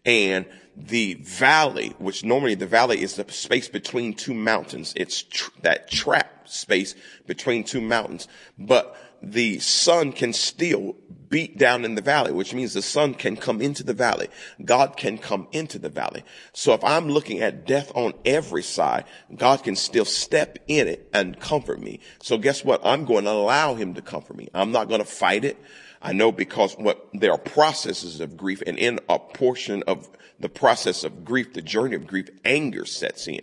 And 0.04 0.44
the 0.76 1.14
valley, 1.14 1.94
which 1.98 2.24
normally 2.24 2.56
the 2.56 2.66
valley 2.66 3.00
is 3.00 3.16
the 3.16 3.24
space 3.32 3.68
between 3.68 4.12
two 4.12 4.34
mountains. 4.34 4.92
It's 4.96 5.22
tr- 5.22 5.50
that 5.62 5.90
trap 5.90 6.46
space 6.46 6.94
between 7.26 7.64
two 7.64 7.80
mountains. 7.80 8.28
But 8.58 8.94
the 9.22 9.58
sun 9.60 10.12
can 10.12 10.34
still 10.34 10.94
beat 11.32 11.56
down 11.56 11.84
in 11.86 11.94
the 11.94 12.02
valley, 12.02 12.30
which 12.30 12.52
means 12.52 12.74
the 12.74 12.82
sun 12.82 13.14
can 13.14 13.36
come 13.36 13.62
into 13.62 13.82
the 13.82 13.94
valley. 13.94 14.28
God 14.62 14.98
can 14.98 15.16
come 15.16 15.48
into 15.50 15.78
the 15.78 15.88
valley. 15.88 16.22
So 16.52 16.74
if 16.74 16.84
I'm 16.84 17.08
looking 17.08 17.40
at 17.40 17.66
death 17.66 17.90
on 17.94 18.12
every 18.26 18.62
side, 18.62 19.06
God 19.34 19.64
can 19.64 19.74
still 19.74 20.04
step 20.04 20.58
in 20.68 20.86
it 20.86 21.08
and 21.14 21.40
comfort 21.40 21.80
me. 21.80 22.00
So 22.20 22.36
guess 22.36 22.62
what? 22.62 22.82
I'm 22.84 23.06
going 23.06 23.24
to 23.24 23.30
allow 23.30 23.74
him 23.74 23.94
to 23.94 24.02
comfort 24.02 24.36
me. 24.36 24.50
I'm 24.52 24.72
not 24.72 24.88
going 24.88 25.00
to 25.00 25.06
fight 25.06 25.46
it. 25.46 25.56
I 26.02 26.12
know 26.12 26.32
because 26.32 26.74
what 26.74 27.08
there 27.14 27.32
are 27.32 27.38
processes 27.38 28.20
of 28.20 28.36
grief 28.36 28.62
and 28.66 28.78
in 28.78 29.00
a 29.08 29.18
portion 29.18 29.82
of 29.84 30.10
the 30.38 30.50
process 30.50 31.02
of 31.02 31.24
grief, 31.24 31.54
the 31.54 31.62
journey 31.62 31.96
of 31.96 32.06
grief, 32.06 32.28
anger 32.44 32.84
sets 32.84 33.26
in. 33.26 33.40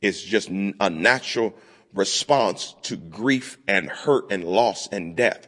It's 0.00 0.22
just 0.22 0.48
a 0.48 0.88
natural 0.88 1.54
response 1.92 2.74
to 2.84 2.96
grief 2.96 3.58
and 3.68 3.90
hurt 3.90 4.32
and 4.32 4.44
loss 4.44 4.88
and 4.88 5.14
death. 5.14 5.46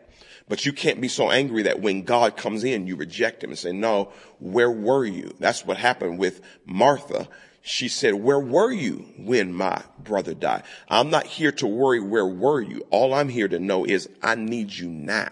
But 0.50 0.66
you 0.66 0.72
can't 0.72 1.00
be 1.00 1.06
so 1.06 1.30
angry 1.30 1.62
that 1.62 1.80
when 1.80 2.02
God 2.02 2.36
comes 2.36 2.64
in, 2.64 2.88
you 2.88 2.96
reject 2.96 3.44
him 3.44 3.50
and 3.50 3.58
say, 3.58 3.70
no, 3.70 4.10
where 4.40 4.70
were 4.70 5.04
you? 5.04 5.32
That's 5.38 5.64
what 5.64 5.76
happened 5.76 6.18
with 6.18 6.40
Martha. 6.66 7.28
She 7.62 7.86
said, 7.86 8.14
where 8.14 8.40
were 8.40 8.72
you 8.72 9.06
when 9.16 9.54
my 9.54 9.80
brother 10.02 10.34
died? 10.34 10.64
I'm 10.88 11.08
not 11.08 11.24
here 11.24 11.52
to 11.52 11.68
worry, 11.68 12.00
where 12.00 12.26
were 12.26 12.60
you? 12.60 12.84
All 12.90 13.14
I'm 13.14 13.28
here 13.28 13.46
to 13.46 13.60
know 13.60 13.84
is 13.84 14.08
I 14.24 14.34
need 14.34 14.72
you 14.72 14.88
now. 14.88 15.30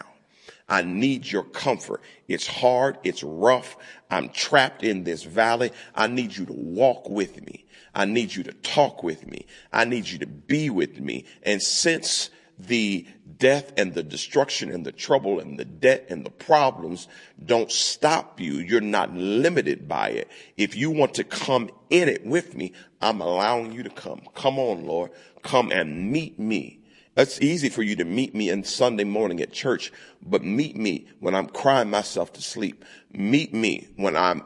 I 0.68 0.82
need 0.82 1.26
your 1.26 1.42
comfort. 1.42 2.00
It's 2.28 2.46
hard. 2.46 2.98
It's 3.02 3.24
rough. 3.24 3.76
I'm 4.12 4.28
trapped 4.28 4.84
in 4.84 5.02
this 5.02 5.24
valley. 5.24 5.72
I 5.96 6.06
need 6.06 6.36
you 6.36 6.46
to 6.46 6.52
walk 6.52 7.10
with 7.10 7.44
me. 7.44 7.64
I 7.92 8.04
need 8.04 8.36
you 8.36 8.44
to 8.44 8.52
talk 8.52 9.02
with 9.02 9.26
me. 9.26 9.46
I 9.72 9.84
need 9.84 10.06
you 10.06 10.20
to 10.20 10.28
be 10.28 10.70
with 10.70 11.00
me. 11.00 11.24
And 11.42 11.60
since 11.60 12.30
the 12.58 13.06
death 13.38 13.72
and 13.76 13.94
the 13.94 14.02
destruction 14.02 14.70
and 14.70 14.84
the 14.84 14.92
trouble 14.92 15.38
and 15.38 15.58
the 15.58 15.64
debt 15.64 16.06
and 16.08 16.26
the 16.26 16.30
problems 16.30 17.06
don't 17.44 17.70
stop 17.70 18.40
you. 18.40 18.54
You're 18.54 18.80
not 18.80 19.14
limited 19.14 19.86
by 19.88 20.10
it. 20.10 20.28
If 20.56 20.76
you 20.76 20.90
want 20.90 21.14
to 21.14 21.24
come 21.24 21.70
in 21.90 22.08
it 22.08 22.26
with 22.26 22.54
me, 22.54 22.72
I'm 23.00 23.20
allowing 23.20 23.72
you 23.72 23.82
to 23.84 23.90
come. 23.90 24.22
Come 24.34 24.58
on, 24.58 24.84
Lord. 24.86 25.12
Come 25.42 25.70
and 25.70 26.10
meet 26.10 26.38
me 26.38 26.78
it's 27.18 27.40
easy 27.40 27.68
for 27.68 27.82
you 27.82 27.96
to 27.96 28.04
meet 28.04 28.32
me 28.32 28.52
on 28.52 28.62
Sunday 28.62 29.02
morning 29.02 29.40
at 29.40 29.52
church, 29.52 29.92
but 30.22 30.44
meet 30.44 30.76
me 30.76 31.08
when 31.18 31.34
I'm 31.34 31.48
crying 31.48 31.90
myself 31.90 32.32
to 32.34 32.42
sleep. 32.42 32.84
Meet 33.12 33.52
me 33.52 33.88
when 33.96 34.16
I'm 34.16 34.44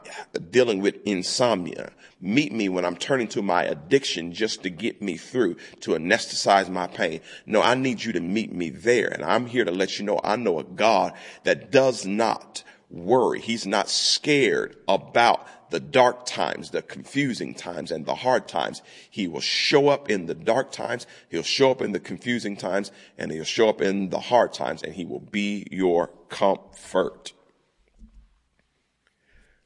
dealing 0.49 0.81
with 0.81 0.95
insomnia. 1.05 1.91
Meet 2.25 2.53
me 2.53 2.69
when 2.69 2.85
I'm 2.85 2.95
turning 2.95 3.27
to 3.29 3.41
my 3.41 3.65
addiction 3.65 4.31
just 4.31 4.63
to 4.63 4.69
get 4.69 5.01
me 5.01 5.17
through, 5.17 5.57
to 5.81 5.91
anesthetize 5.91 6.69
my 6.69 6.87
pain. 6.87 7.19
No, 7.45 7.61
I 7.61 7.75
need 7.75 8.01
you 8.01 8.13
to 8.13 8.21
meet 8.21 8.53
me 8.53 8.69
there. 8.69 9.09
And 9.09 9.25
I'm 9.25 9.45
here 9.45 9.65
to 9.65 9.71
let 9.71 9.99
you 9.99 10.05
know 10.05 10.21
I 10.23 10.37
know 10.37 10.57
a 10.57 10.63
God 10.63 11.11
that 11.43 11.69
does 11.69 12.05
not 12.05 12.63
worry. 12.89 13.41
He's 13.41 13.67
not 13.67 13.89
scared 13.89 14.77
about 14.87 15.45
the 15.69 15.81
dark 15.81 16.25
times, 16.25 16.69
the 16.69 16.81
confusing 16.81 17.53
times, 17.53 17.91
and 17.91 18.05
the 18.05 18.15
hard 18.15 18.47
times. 18.47 18.81
He 19.09 19.27
will 19.27 19.41
show 19.41 19.89
up 19.89 20.09
in 20.09 20.27
the 20.27 20.33
dark 20.33 20.71
times. 20.71 21.05
He'll 21.27 21.43
show 21.43 21.71
up 21.71 21.81
in 21.81 21.91
the 21.91 21.99
confusing 21.99 22.55
times 22.55 22.89
and 23.17 23.33
he'll 23.33 23.43
show 23.43 23.67
up 23.67 23.81
in 23.81 24.11
the 24.11 24.21
hard 24.21 24.53
times 24.53 24.81
and 24.81 24.93
he 24.93 25.03
will 25.03 25.19
be 25.19 25.67
your 25.71 26.07
comfort. 26.29 27.33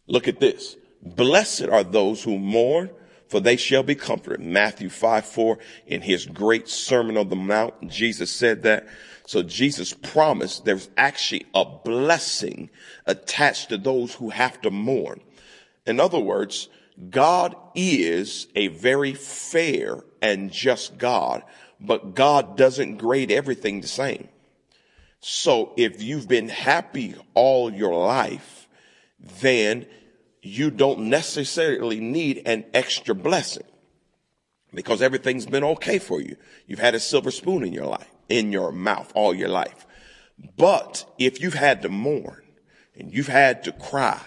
Look 0.08 0.28
at 0.28 0.40
this. 0.40 0.76
Blessed 1.02 1.68
are 1.68 1.84
those 1.84 2.24
who 2.24 2.38
mourn 2.38 2.90
for 3.28 3.40
they 3.40 3.58
shall 3.58 3.84
be 3.84 3.96
comforted. 3.96 4.40
Matthew 4.40 4.90
5, 4.90 5.26
4 5.26 5.58
in 5.88 6.02
his 6.02 6.26
great 6.26 6.68
sermon 6.68 7.18
on 7.18 7.30
the 7.30 7.36
mount, 7.36 7.74
Jesus 7.88 8.32
said 8.32 8.64
that. 8.64 8.88
So 9.26 9.44
Jesus 9.44 9.94
promised 9.94 10.64
there's 10.64 10.90
actually 10.98 11.46
a 11.54 11.66
blessing 11.66 12.70
attached 13.06 13.70
to 13.70 13.78
those 13.78 14.14
who 14.16 14.30
have 14.30 14.62
to 14.62 14.72
mourn. 14.72 15.22
In 15.86 16.00
other 16.00 16.20
words, 16.20 16.70
God 17.10 17.56
is 17.76 18.48
a 18.56 18.68
very 18.68 19.14
fair 19.14 20.04
and 20.22 20.52
just 20.52 20.98
God, 20.98 21.44
but 21.80 22.16
God 22.16 22.58
doesn't 22.58 22.98
grade 22.98 23.32
everything 23.32 23.82
the 23.82 23.88
same. 23.88 24.30
So 25.20 25.74
if 25.76 26.02
you've 26.02 26.28
been 26.28 26.50
happy 26.50 27.16
all 27.34 27.72
your 27.72 27.96
life, 27.96 28.68
then 29.20 29.86
you 30.48 30.72
don't 30.72 31.10
necessarily 31.10 32.00
need 32.00 32.42
an 32.46 32.66
extra 32.74 33.14
blessing 33.14 33.66
because 34.74 35.02
everything's 35.02 35.46
been 35.46 35.64
okay 35.64 36.00
for 36.00 36.22
you. 36.22 36.36
You've 36.66 36.80
had 36.80 36.96
a 36.96 37.00
silver 37.00 37.32
spoon 37.32 37.64
in 37.64 37.74
your 37.74 37.86
life, 37.86 38.10
in 38.30 38.52
your 38.52 38.72
mouth 38.72 39.12
all 39.16 39.34
your 39.34 39.50
life. 39.50 39.86
But 40.58 41.06
if 41.18 41.42
you've 41.42 41.54
had 41.54 41.82
to 41.82 41.90
mourn 41.90 42.44
and 42.96 43.14
you've 43.14 43.28
had 43.28 43.64
to 43.64 43.72
cry 43.72 44.22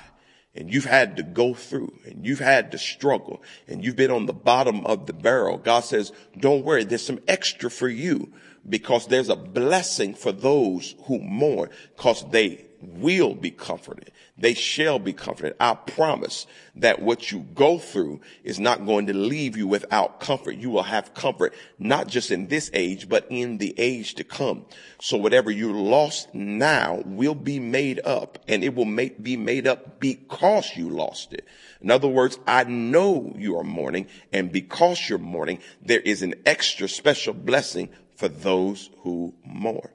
and 0.54 0.72
you've 0.72 0.84
had 0.84 1.16
to 1.16 1.22
go 1.22 1.54
through 1.54 1.92
and 2.04 2.26
you've 2.26 2.40
had 2.40 2.72
to 2.72 2.78
struggle 2.78 3.42
and 3.68 3.84
you've 3.84 3.96
been 3.96 4.10
on 4.10 4.26
the 4.26 4.32
bottom 4.32 4.84
of 4.86 5.06
the 5.06 5.12
barrel, 5.12 5.58
God 5.58 5.84
says, 5.84 6.12
don't 6.38 6.64
worry, 6.64 6.84
there's 6.84 7.06
some 7.06 7.20
extra 7.28 7.70
for 7.70 7.88
you 7.88 8.32
because 8.68 9.06
there's 9.06 9.28
a 9.28 9.36
blessing 9.36 10.14
for 10.14 10.32
those 10.32 10.94
who 11.04 11.20
mourn 11.20 11.70
because 11.96 12.28
they 12.30 12.66
will 12.80 13.34
be 13.34 13.50
comforted. 13.50 14.10
They 14.38 14.54
shall 14.54 14.98
be 14.98 15.12
comforted. 15.12 15.54
I 15.60 15.74
promise 15.74 16.46
that 16.76 17.02
what 17.02 17.30
you 17.30 17.40
go 17.54 17.78
through 17.78 18.20
is 18.42 18.58
not 18.58 18.86
going 18.86 19.06
to 19.06 19.14
leave 19.14 19.56
you 19.56 19.66
without 19.66 20.20
comfort. 20.20 20.56
You 20.56 20.70
will 20.70 20.84
have 20.84 21.12
comfort, 21.14 21.54
not 21.78 22.08
just 22.08 22.30
in 22.30 22.48
this 22.48 22.70
age, 22.72 23.08
but 23.08 23.26
in 23.28 23.58
the 23.58 23.74
age 23.78 24.14
to 24.14 24.24
come. 24.24 24.64
So 25.00 25.16
whatever 25.16 25.50
you 25.50 25.72
lost 25.72 26.34
now 26.34 27.02
will 27.04 27.34
be 27.34 27.58
made 27.58 28.00
up 28.04 28.38
and 28.48 28.64
it 28.64 28.74
will 28.74 28.86
make, 28.86 29.22
be 29.22 29.36
made 29.36 29.66
up 29.66 30.00
because 30.00 30.76
you 30.76 30.88
lost 30.88 31.32
it. 31.32 31.46
In 31.82 31.90
other 31.90 32.08
words, 32.08 32.38
I 32.46 32.64
know 32.64 33.34
you 33.36 33.58
are 33.58 33.64
mourning 33.64 34.06
and 34.32 34.50
because 34.50 35.08
you're 35.08 35.18
mourning, 35.18 35.58
there 35.82 36.00
is 36.00 36.22
an 36.22 36.34
extra 36.46 36.88
special 36.88 37.34
blessing 37.34 37.90
for 38.16 38.28
those 38.28 38.90
who 38.98 39.34
mourn. 39.44 39.88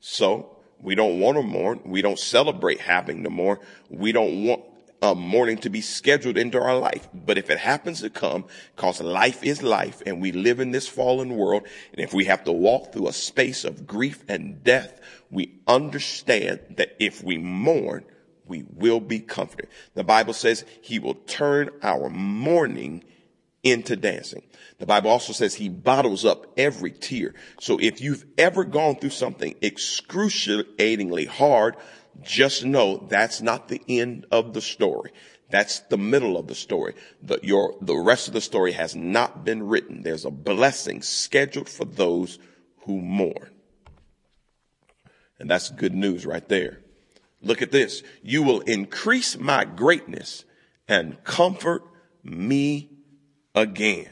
So 0.00 0.56
we 0.82 0.94
don't 0.94 1.20
want 1.20 1.36
to 1.36 1.42
mourn. 1.42 1.80
We 1.84 2.02
don't 2.02 2.18
celebrate 2.18 2.80
having 2.80 3.22
to 3.24 3.30
mourn. 3.30 3.58
We 3.88 4.12
don't 4.12 4.44
want 4.44 4.62
um, 5.02 5.18
mourning 5.18 5.58
to 5.58 5.70
be 5.70 5.80
scheduled 5.80 6.38
into 6.38 6.60
our 6.60 6.78
life. 6.78 7.08
But 7.12 7.36
if 7.36 7.50
it 7.50 7.58
happens 7.58 8.00
to 8.00 8.10
come, 8.10 8.44
cause 8.76 9.00
life 9.00 9.42
is 9.42 9.62
life 9.62 10.02
and 10.06 10.20
we 10.20 10.32
live 10.32 10.60
in 10.60 10.70
this 10.70 10.86
fallen 10.86 11.36
world. 11.36 11.66
And 11.92 12.00
if 12.00 12.14
we 12.14 12.24
have 12.26 12.44
to 12.44 12.52
walk 12.52 12.92
through 12.92 13.08
a 13.08 13.12
space 13.12 13.64
of 13.64 13.86
grief 13.86 14.22
and 14.28 14.62
death, 14.62 15.00
we 15.30 15.60
understand 15.66 16.60
that 16.76 16.96
if 17.00 17.22
we 17.22 17.38
mourn, 17.38 18.04
we 18.46 18.64
will 18.74 19.00
be 19.00 19.18
comforted. 19.18 19.68
The 19.94 20.04
Bible 20.04 20.34
says 20.34 20.64
he 20.80 20.98
will 20.98 21.14
turn 21.14 21.70
our 21.82 22.08
mourning 22.08 23.04
into 23.62 23.96
dancing. 23.96 24.42
The 24.82 24.86
Bible 24.86 25.10
also 25.10 25.32
says 25.32 25.54
he 25.54 25.68
bottles 25.68 26.24
up 26.24 26.44
every 26.56 26.90
tear. 26.90 27.36
So 27.60 27.78
if 27.80 28.00
you've 28.00 28.24
ever 28.36 28.64
gone 28.64 28.96
through 28.96 29.10
something 29.10 29.54
excruciatingly 29.62 31.26
hard, 31.26 31.76
just 32.20 32.64
know 32.64 32.96
that's 33.08 33.40
not 33.40 33.68
the 33.68 33.80
end 33.88 34.26
of 34.32 34.54
the 34.54 34.60
story. 34.60 35.12
That's 35.50 35.78
the 35.82 35.98
middle 35.98 36.36
of 36.36 36.48
the 36.48 36.56
story. 36.56 36.94
The, 37.22 37.38
your, 37.44 37.76
the 37.80 37.94
rest 37.94 38.26
of 38.26 38.34
the 38.34 38.40
story 38.40 38.72
has 38.72 38.96
not 38.96 39.44
been 39.44 39.68
written. 39.68 40.02
There's 40.02 40.24
a 40.24 40.32
blessing 40.32 41.00
scheduled 41.00 41.68
for 41.68 41.84
those 41.84 42.40
who 42.78 43.00
mourn. 43.00 43.50
And 45.38 45.48
that's 45.48 45.70
good 45.70 45.94
news 45.94 46.26
right 46.26 46.48
there. 46.48 46.80
Look 47.40 47.62
at 47.62 47.70
this. 47.70 48.02
You 48.20 48.42
will 48.42 48.62
increase 48.62 49.38
my 49.38 49.64
greatness 49.64 50.44
and 50.88 51.22
comfort 51.22 51.84
me 52.24 52.90
again. 53.54 54.08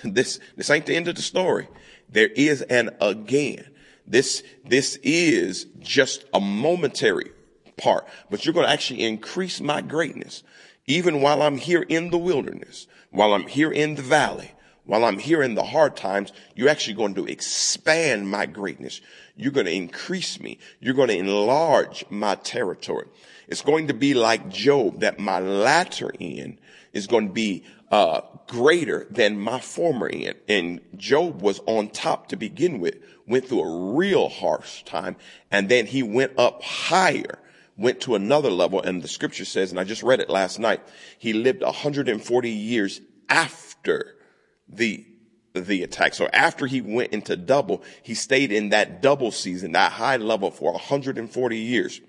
This, 0.04 0.40
this 0.56 0.70
ain't 0.70 0.86
the 0.86 0.96
end 0.96 1.08
of 1.08 1.16
the 1.16 1.22
story. 1.22 1.68
There 2.08 2.28
is 2.28 2.62
an 2.62 2.90
again. 3.00 3.66
This, 4.06 4.42
this 4.64 4.96
is 5.02 5.66
just 5.78 6.24
a 6.34 6.40
momentary 6.40 7.32
part, 7.76 8.06
but 8.30 8.44
you're 8.44 8.54
going 8.54 8.66
to 8.66 8.72
actually 8.72 9.02
increase 9.02 9.60
my 9.60 9.80
greatness. 9.80 10.42
Even 10.86 11.20
while 11.20 11.42
I'm 11.42 11.56
here 11.56 11.82
in 11.82 12.10
the 12.10 12.18
wilderness, 12.18 12.86
while 13.10 13.34
I'm 13.34 13.46
here 13.46 13.70
in 13.70 13.94
the 13.94 14.02
valley, 14.02 14.50
while 14.84 15.04
I'm 15.04 15.18
here 15.18 15.42
in 15.42 15.54
the 15.54 15.62
hard 15.62 15.96
times, 15.96 16.32
you're 16.56 16.68
actually 16.68 16.94
going 16.94 17.14
to 17.14 17.26
expand 17.26 18.28
my 18.28 18.46
greatness. 18.46 19.00
You're 19.36 19.52
going 19.52 19.66
to 19.66 19.72
increase 19.72 20.40
me. 20.40 20.58
You're 20.80 20.94
going 20.94 21.08
to 21.08 21.16
enlarge 21.16 22.04
my 22.10 22.34
territory. 22.34 23.06
It's 23.46 23.62
going 23.62 23.86
to 23.86 23.94
be 23.94 24.14
like 24.14 24.48
Job 24.48 25.00
that 25.00 25.20
my 25.20 25.38
latter 25.38 26.10
end 26.20 26.58
is 26.92 27.06
going 27.06 27.28
to 27.28 27.32
be 27.32 27.64
uh, 27.90 28.20
greater 28.46 29.06
than 29.10 29.38
my 29.38 29.60
former 29.60 30.08
end. 30.08 30.36
And 30.48 30.80
Job 30.96 31.42
was 31.42 31.60
on 31.66 31.88
top 31.88 32.28
to 32.28 32.36
begin 32.36 32.80
with, 32.80 32.96
went 33.26 33.46
through 33.46 33.62
a 33.62 33.94
real 33.94 34.28
harsh 34.28 34.82
time, 34.84 35.16
and 35.50 35.68
then 35.68 35.86
he 35.86 36.02
went 36.02 36.38
up 36.38 36.62
higher, 36.62 37.38
went 37.76 38.00
to 38.02 38.14
another 38.14 38.50
level. 38.50 38.80
And 38.80 39.02
the 39.02 39.08
scripture 39.08 39.44
says, 39.44 39.70
and 39.70 39.80
I 39.80 39.84
just 39.84 40.02
read 40.02 40.20
it 40.20 40.30
last 40.30 40.58
night, 40.58 40.82
he 41.18 41.32
lived 41.32 41.62
140 41.62 42.50
years 42.50 43.00
after 43.28 44.16
the 44.68 45.06
the 45.52 45.82
attack. 45.82 46.14
So 46.14 46.28
after 46.32 46.64
he 46.66 46.80
went 46.80 47.12
into 47.12 47.36
double, 47.36 47.82
he 48.04 48.14
stayed 48.14 48.52
in 48.52 48.68
that 48.68 49.02
double 49.02 49.32
season, 49.32 49.72
that 49.72 49.90
high 49.90 50.16
level 50.16 50.52
for 50.52 50.72
140 50.72 51.58
years. 51.58 52.00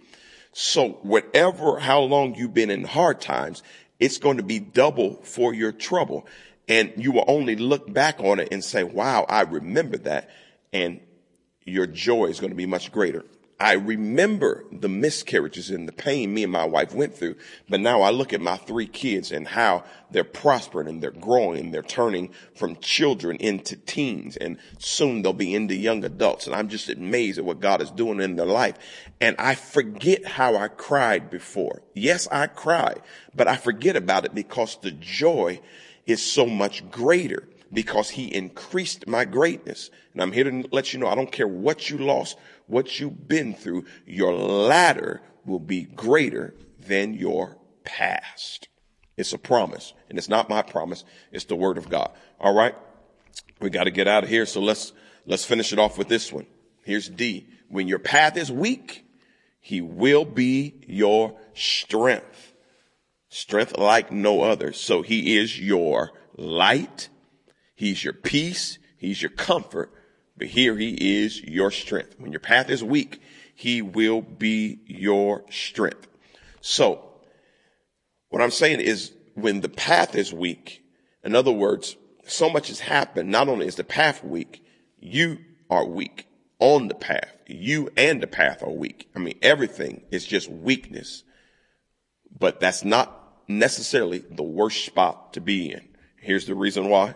So 0.53 0.99
whatever, 1.01 1.79
how 1.79 2.01
long 2.01 2.35
you've 2.35 2.53
been 2.53 2.69
in 2.69 2.83
hard 2.83 3.21
times, 3.21 3.63
it's 4.01 4.17
going 4.17 4.37
to 4.37 4.43
be 4.43 4.59
double 4.59 5.13
for 5.23 5.53
your 5.53 5.71
trouble. 5.71 6.27
And 6.67 6.91
you 6.97 7.11
will 7.11 7.23
only 7.27 7.55
look 7.55 7.91
back 7.91 8.19
on 8.19 8.39
it 8.39 8.49
and 8.51 8.63
say, 8.63 8.83
wow, 8.83 9.25
I 9.29 9.41
remember 9.41 9.97
that. 9.99 10.29
And 10.73 10.99
your 11.63 11.85
joy 11.85 12.25
is 12.25 12.39
going 12.39 12.49
to 12.49 12.55
be 12.55 12.65
much 12.65 12.91
greater. 12.91 13.23
I 13.61 13.73
remember 13.73 14.65
the 14.71 14.89
miscarriages 14.89 15.69
and 15.69 15.87
the 15.87 15.91
pain 15.91 16.33
me 16.33 16.41
and 16.41 16.51
my 16.51 16.65
wife 16.65 16.95
went 16.95 17.15
through, 17.15 17.35
but 17.69 17.79
now 17.79 18.01
I 18.01 18.09
look 18.09 18.33
at 18.33 18.41
my 18.41 18.57
three 18.57 18.87
kids 18.87 19.31
and 19.31 19.47
how 19.47 19.83
they're 20.09 20.23
prospering 20.23 20.87
and 20.87 21.01
they're 21.01 21.11
growing 21.11 21.59
and 21.59 21.73
they're 21.73 21.83
turning 21.83 22.33
from 22.55 22.77
children 22.77 23.37
into 23.37 23.75
teens 23.75 24.35
and 24.35 24.57
soon 24.79 25.21
they'll 25.21 25.33
be 25.33 25.53
into 25.53 25.75
young 25.75 26.03
adults. 26.03 26.47
And 26.47 26.55
I'm 26.55 26.69
just 26.69 26.89
amazed 26.89 27.37
at 27.37 27.45
what 27.45 27.59
God 27.59 27.83
is 27.83 27.91
doing 27.91 28.19
in 28.19 28.35
their 28.35 28.47
life. 28.47 28.77
And 29.21 29.35
I 29.37 29.53
forget 29.53 30.25
how 30.25 30.57
I 30.57 30.67
cried 30.67 31.29
before. 31.29 31.83
Yes, 31.93 32.27
I 32.31 32.47
cry, 32.47 32.95
but 33.35 33.47
I 33.47 33.57
forget 33.57 33.95
about 33.95 34.25
it 34.25 34.33
because 34.33 34.79
the 34.81 34.91
joy 34.91 35.61
is 36.07 36.19
so 36.23 36.47
much 36.47 36.89
greater 36.89 37.47
because 37.71 38.11
he 38.11 38.33
increased 38.33 39.07
my 39.07 39.25
greatness. 39.25 39.89
And 40.13 40.21
I'm 40.21 40.31
here 40.31 40.43
to 40.43 40.67
let 40.71 40.93
you 40.93 40.99
know, 40.99 41.07
I 41.07 41.15
don't 41.15 41.31
care 41.31 41.47
what 41.47 41.89
you 41.89 41.97
lost, 41.97 42.37
what 42.67 42.99
you've 42.99 43.27
been 43.27 43.53
through, 43.53 43.85
your 44.05 44.33
latter 44.33 45.21
will 45.45 45.59
be 45.59 45.83
greater 45.83 46.53
than 46.79 47.13
your 47.13 47.57
past. 47.83 48.67
It's 49.17 49.33
a 49.33 49.37
promise 49.37 49.93
and 50.09 50.17
it's 50.17 50.29
not 50.29 50.49
my 50.49 50.61
promise. 50.61 51.03
It's 51.31 51.45
the 51.45 51.55
word 51.55 51.77
of 51.77 51.89
God. 51.89 52.11
All 52.39 52.53
right. 52.53 52.75
We 53.59 53.69
got 53.69 53.83
to 53.83 53.91
get 53.91 54.07
out 54.07 54.23
of 54.23 54.29
here. 54.29 54.45
So 54.45 54.59
let's, 54.59 54.93
let's 55.25 55.45
finish 55.45 55.71
it 55.71 55.79
off 55.79 55.97
with 55.97 56.07
this 56.07 56.31
one. 56.31 56.47
Here's 56.83 57.07
D. 57.07 57.47
When 57.69 57.87
your 57.87 57.99
path 57.99 58.35
is 58.37 58.51
weak, 58.51 59.05
he 59.59 59.79
will 59.79 60.25
be 60.25 60.81
your 60.87 61.39
strength. 61.53 62.53
Strength 63.29 63.77
like 63.77 64.11
no 64.11 64.41
other. 64.41 64.73
So 64.73 65.03
he 65.03 65.37
is 65.37 65.59
your 65.59 66.11
light. 66.35 67.09
He's 67.81 68.03
your 68.03 68.13
peace. 68.13 68.77
He's 68.95 69.23
your 69.23 69.31
comfort. 69.31 69.91
But 70.37 70.49
here 70.49 70.77
he 70.77 71.23
is 71.23 71.41
your 71.41 71.71
strength. 71.71 72.13
When 72.19 72.31
your 72.31 72.39
path 72.39 72.69
is 72.69 72.83
weak, 72.83 73.19
he 73.55 73.81
will 73.81 74.21
be 74.21 74.81
your 74.85 75.43
strength. 75.49 76.07
So 76.61 77.03
what 78.29 78.39
I'm 78.39 78.51
saying 78.51 78.81
is 78.81 79.13
when 79.33 79.61
the 79.61 79.67
path 79.67 80.13
is 80.13 80.31
weak, 80.31 80.83
in 81.23 81.33
other 81.33 81.51
words, 81.51 81.97
so 82.27 82.51
much 82.51 82.67
has 82.67 82.81
happened. 82.81 83.31
Not 83.31 83.49
only 83.49 83.65
is 83.65 83.77
the 83.77 83.83
path 83.83 84.23
weak, 84.23 84.63
you 84.99 85.39
are 85.67 85.83
weak 85.83 86.27
on 86.59 86.87
the 86.87 86.93
path. 86.93 87.35
You 87.47 87.89
and 87.97 88.21
the 88.21 88.27
path 88.27 88.61
are 88.61 88.69
weak. 88.69 89.09
I 89.15 89.19
mean, 89.19 89.39
everything 89.41 90.03
is 90.11 90.27
just 90.27 90.51
weakness, 90.51 91.23
but 92.37 92.59
that's 92.59 92.85
not 92.85 93.39
necessarily 93.47 94.19
the 94.19 94.43
worst 94.43 94.85
spot 94.85 95.33
to 95.33 95.41
be 95.41 95.71
in. 95.71 95.87
Here's 96.17 96.45
the 96.45 96.53
reason 96.53 96.87
why. 96.87 97.15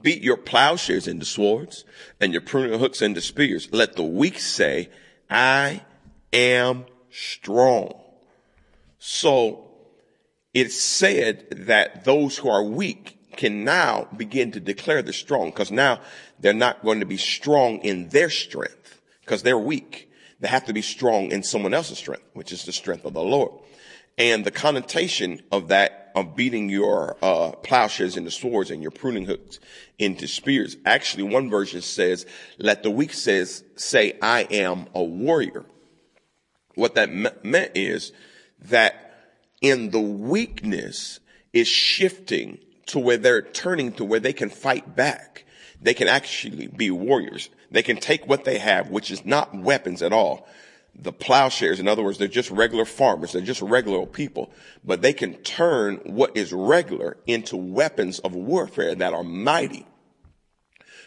Beat 0.00 0.22
your 0.22 0.36
plowshares 0.36 1.08
into 1.08 1.26
swords 1.26 1.84
and 2.20 2.32
your 2.32 2.42
pruning 2.42 2.78
hooks 2.78 3.02
into 3.02 3.20
spears. 3.20 3.68
Let 3.72 3.96
the 3.96 4.04
weak 4.04 4.38
say, 4.38 4.88
I 5.28 5.82
am 6.32 6.86
strong. 7.10 8.00
So 8.98 9.70
it's 10.54 10.80
said 10.80 11.46
that 11.50 12.04
those 12.04 12.38
who 12.38 12.48
are 12.48 12.62
weak 12.62 13.18
can 13.36 13.64
now 13.64 14.08
begin 14.16 14.52
to 14.52 14.60
declare 14.60 15.02
the 15.02 15.12
strong 15.12 15.50
because 15.50 15.70
now 15.70 16.00
they're 16.38 16.52
not 16.52 16.82
going 16.82 17.00
to 17.00 17.06
be 17.06 17.16
strong 17.16 17.78
in 17.78 18.08
their 18.08 18.30
strength 18.30 19.00
because 19.20 19.42
they're 19.42 19.58
weak. 19.58 20.10
They 20.40 20.48
have 20.48 20.66
to 20.66 20.72
be 20.72 20.82
strong 20.82 21.30
in 21.30 21.42
someone 21.42 21.74
else's 21.74 21.98
strength, 21.98 22.24
which 22.32 22.52
is 22.52 22.64
the 22.64 22.72
strength 22.72 23.04
of 23.04 23.12
the 23.12 23.22
Lord. 23.22 23.52
And 24.18 24.44
the 24.44 24.50
connotation 24.50 25.42
of 25.52 25.68
that, 25.68 25.99
of 26.14 26.36
beating 26.36 26.68
your 26.68 27.16
uh, 27.22 27.52
plowshares 27.52 28.16
into 28.16 28.30
swords 28.30 28.70
and 28.70 28.82
your 28.82 28.90
pruning 28.90 29.26
hooks 29.26 29.60
into 29.98 30.26
spears, 30.26 30.76
actually 30.84 31.22
one 31.22 31.50
version 31.50 31.82
says, 31.82 32.26
let 32.58 32.82
the 32.82 32.90
weak 32.90 33.12
says, 33.12 33.64
say, 33.76 34.18
I 34.22 34.42
am 34.50 34.86
a 34.94 35.02
warrior. 35.02 35.64
What 36.74 36.94
that 36.94 37.12
me- 37.12 37.30
meant 37.42 37.72
is 37.74 38.12
that 38.62 39.14
in 39.60 39.90
the 39.90 40.00
weakness 40.00 41.20
is 41.52 41.68
shifting 41.68 42.58
to 42.86 42.98
where 42.98 43.16
they're 43.16 43.42
turning 43.42 43.92
to 43.92 44.04
where 44.04 44.20
they 44.20 44.32
can 44.32 44.50
fight 44.50 44.96
back. 44.96 45.44
They 45.80 45.94
can 45.94 46.08
actually 46.08 46.66
be 46.66 46.90
warriors. 46.90 47.50
They 47.70 47.82
can 47.82 47.96
take 47.96 48.26
what 48.26 48.44
they 48.44 48.58
have, 48.58 48.90
which 48.90 49.10
is 49.10 49.24
not 49.24 49.54
weapons 49.54 50.02
at 50.02 50.12
all. 50.12 50.46
The 50.94 51.12
plowshares, 51.12 51.80
in 51.80 51.88
other 51.88 52.02
words, 52.02 52.18
they're 52.18 52.28
just 52.28 52.50
regular 52.50 52.84
farmers. 52.84 53.32
They're 53.32 53.42
just 53.42 53.62
regular 53.62 54.04
people, 54.06 54.52
but 54.84 55.02
they 55.02 55.12
can 55.12 55.34
turn 55.42 55.96
what 56.04 56.36
is 56.36 56.52
regular 56.52 57.16
into 57.26 57.56
weapons 57.56 58.18
of 58.18 58.34
warfare 58.34 58.94
that 58.94 59.14
are 59.14 59.24
mighty 59.24 59.86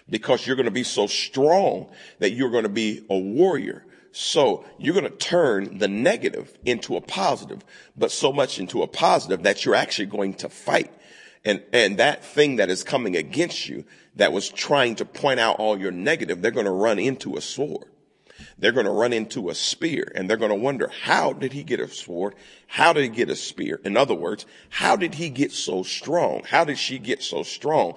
because 0.10 0.46
you're 0.46 0.56
going 0.56 0.66
to 0.66 0.72
be 0.72 0.84
so 0.84 1.08
strong 1.08 1.90
that 2.20 2.32
you're 2.32 2.50
going 2.50 2.64
to 2.64 2.70
be 2.70 3.06
a 3.10 3.18
warrior. 3.18 3.86
So 4.12 4.66
you're 4.78 4.94
going 4.94 5.10
to 5.10 5.18
turn 5.18 5.80
the 5.80 5.88
negative 5.88 6.58
into 6.66 6.96
a 6.96 7.02
positive, 7.02 7.64
but 7.98 8.12
so 8.12 8.32
much 8.32 8.60
into 8.60 8.84
a 8.84 8.88
positive 8.88 9.44
that 9.44 9.66
you're 9.66 9.76
actually 9.76 10.06
going 10.08 10.36
to 10.36 10.50
fight. 10.50 10.92
And, 11.46 11.64
and 11.74 11.98
that 11.98 12.24
thing 12.24 12.58
that 12.58 12.70
is 12.70 12.84
coming 12.84 13.16
against 13.16 13.68
you 13.68 13.86
that 14.16 14.32
was 14.32 14.50
trying 14.50 14.96
to 14.96 15.06
point 15.06 15.40
out 15.40 15.58
all 15.58 15.80
your 15.80 15.92
negative, 15.92 16.42
they're 16.42 16.52
going 16.52 16.66
to 16.66 16.72
run 16.72 17.00
into 17.00 17.36
a 17.36 17.42
sword. 17.42 17.88
They're 18.58 18.72
going 18.72 18.86
to 18.86 18.92
run 18.92 19.14
into 19.14 19.50
a 19.50 19.56
spear 19.56 20.12
and 20.16 20.30
they're 20.30 20.38
going 20.38 20.50
to 20.50 20.56
wonder, 20.56 20.90
how 21.04 21.34
did 21.34 21.54
he 21.54 21.64
get 21.64 21.80
a 21.80 21.88
sword? 21.88 22.36
How 22.68 22.94
did 22.94 23.04
he 23.04 23.10
get 23.10 23.30
a 23.30 23.36
spear? 23.36 23.80
In 23.84 23.98
other 23.98 24.16
words, 24.16 24.46
how 24.70 24.96
did 24.96 25.16
he 25.16 25.30
get 25.30 25.52
so 25.52 25.84
strong? 25.84 26.44
How 26.44 26.64
did 26.64 26.78
she 26.78 27.00
get 27.00 27.22
so 27.24 27.44
strong? 27.44 27.96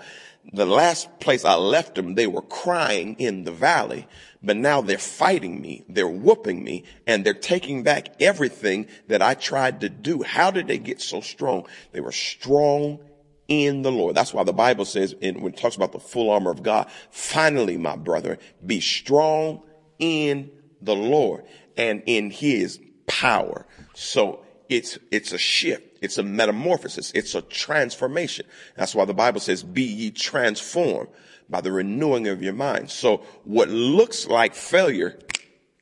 The 0.53 0.67
last 0.67 1.19
place 1.19 1.45
I 1.45 1.55
left 1.55 1.97
them, 1.97 2.15
they 2.15 2.27
were 2.27 2.43
crying 2.43 3.17
in 3.19 3.45
the 3.45 3.53
valley, 3.53 4.07
but 4.43 4.57
now 4.57 4.81
they're 4.81 4.97
fighting 4.97 5.61
me. 5.61 5.85
They're 5.89 6.07
whooping 6.07 6.63
me 6.63 6.85
and 7.07 7.25
they're 7.25 7.35
taking 7.35 7.83
back 7.83 8.21
everything 8.21 8.87
that 9.09 9.23
I 9.23 9.35
tried 9.35 9.81
to 9.81 9.89
do. 9.89 10.23
How 10.23 10.53
did 10.53 10.69
they 10.69 10.79
get 10.79 11.01
so 11.01 11.21
strong? 11.21 11.67
They 11.91 12.01
were 12.01 12.13
strong 12.13 13.01
in 13.49 13.83
the 13.83 13.93
Lord. 13.93 14.15
That's 14.15 14.35
why 14.35 14.45
the 14.45 14.53
Bible 14.53 14.85
says 14.85 15.15
when 15.21 15.47
it 15.47 15.57
talks 15.57 15.77
about 15.77 15.93
the 15.93 16.01
full 16.01 16.31
armor 16.31 16.51
of 16.51 16.63
God, 16.63 16.89
finally, 17.11 17.77
my 17.77 17.97
brother, 17.97 18.39
be 18.65 18.81
strong 18.81 19.63
in 19.99 20.51
the 20.81 20.97
Lord 20.97 21.45
and 21.77 22.03
in 22.07 22.31
his 22.31 22.81
power. 23.07 23.67
So 23.95 24.45
it's, 24.69 24.99
it's 25.11 25.33
a 25.33 25.39
shift. 25.39 25.99
It's 26.03 26.19
a 26.19 26.23
metamorphosis. 26.23 27.13
It's 27.15 27.35
a 27.35 27.43
transformation. 27.43 28.47
That's 28.77 28.95
why 28.95 29.05
the 29.05 29.15
Bible 29.15 29.41
says, 29.41 29.63
be 29.63 29.83
ye 29.83 30.11
transformed 30.11 31.09
by 31.49 31.61
the 31.61 31.73
renewing 31.73 32.29
of 32.29 32.43
your 32.43 32.53
mind. 32.53 32.91
So 32.91 33.23
what 33.45 33.69
looks 33.69 34.27
like 34.27 34.55
failure 34.55 35.19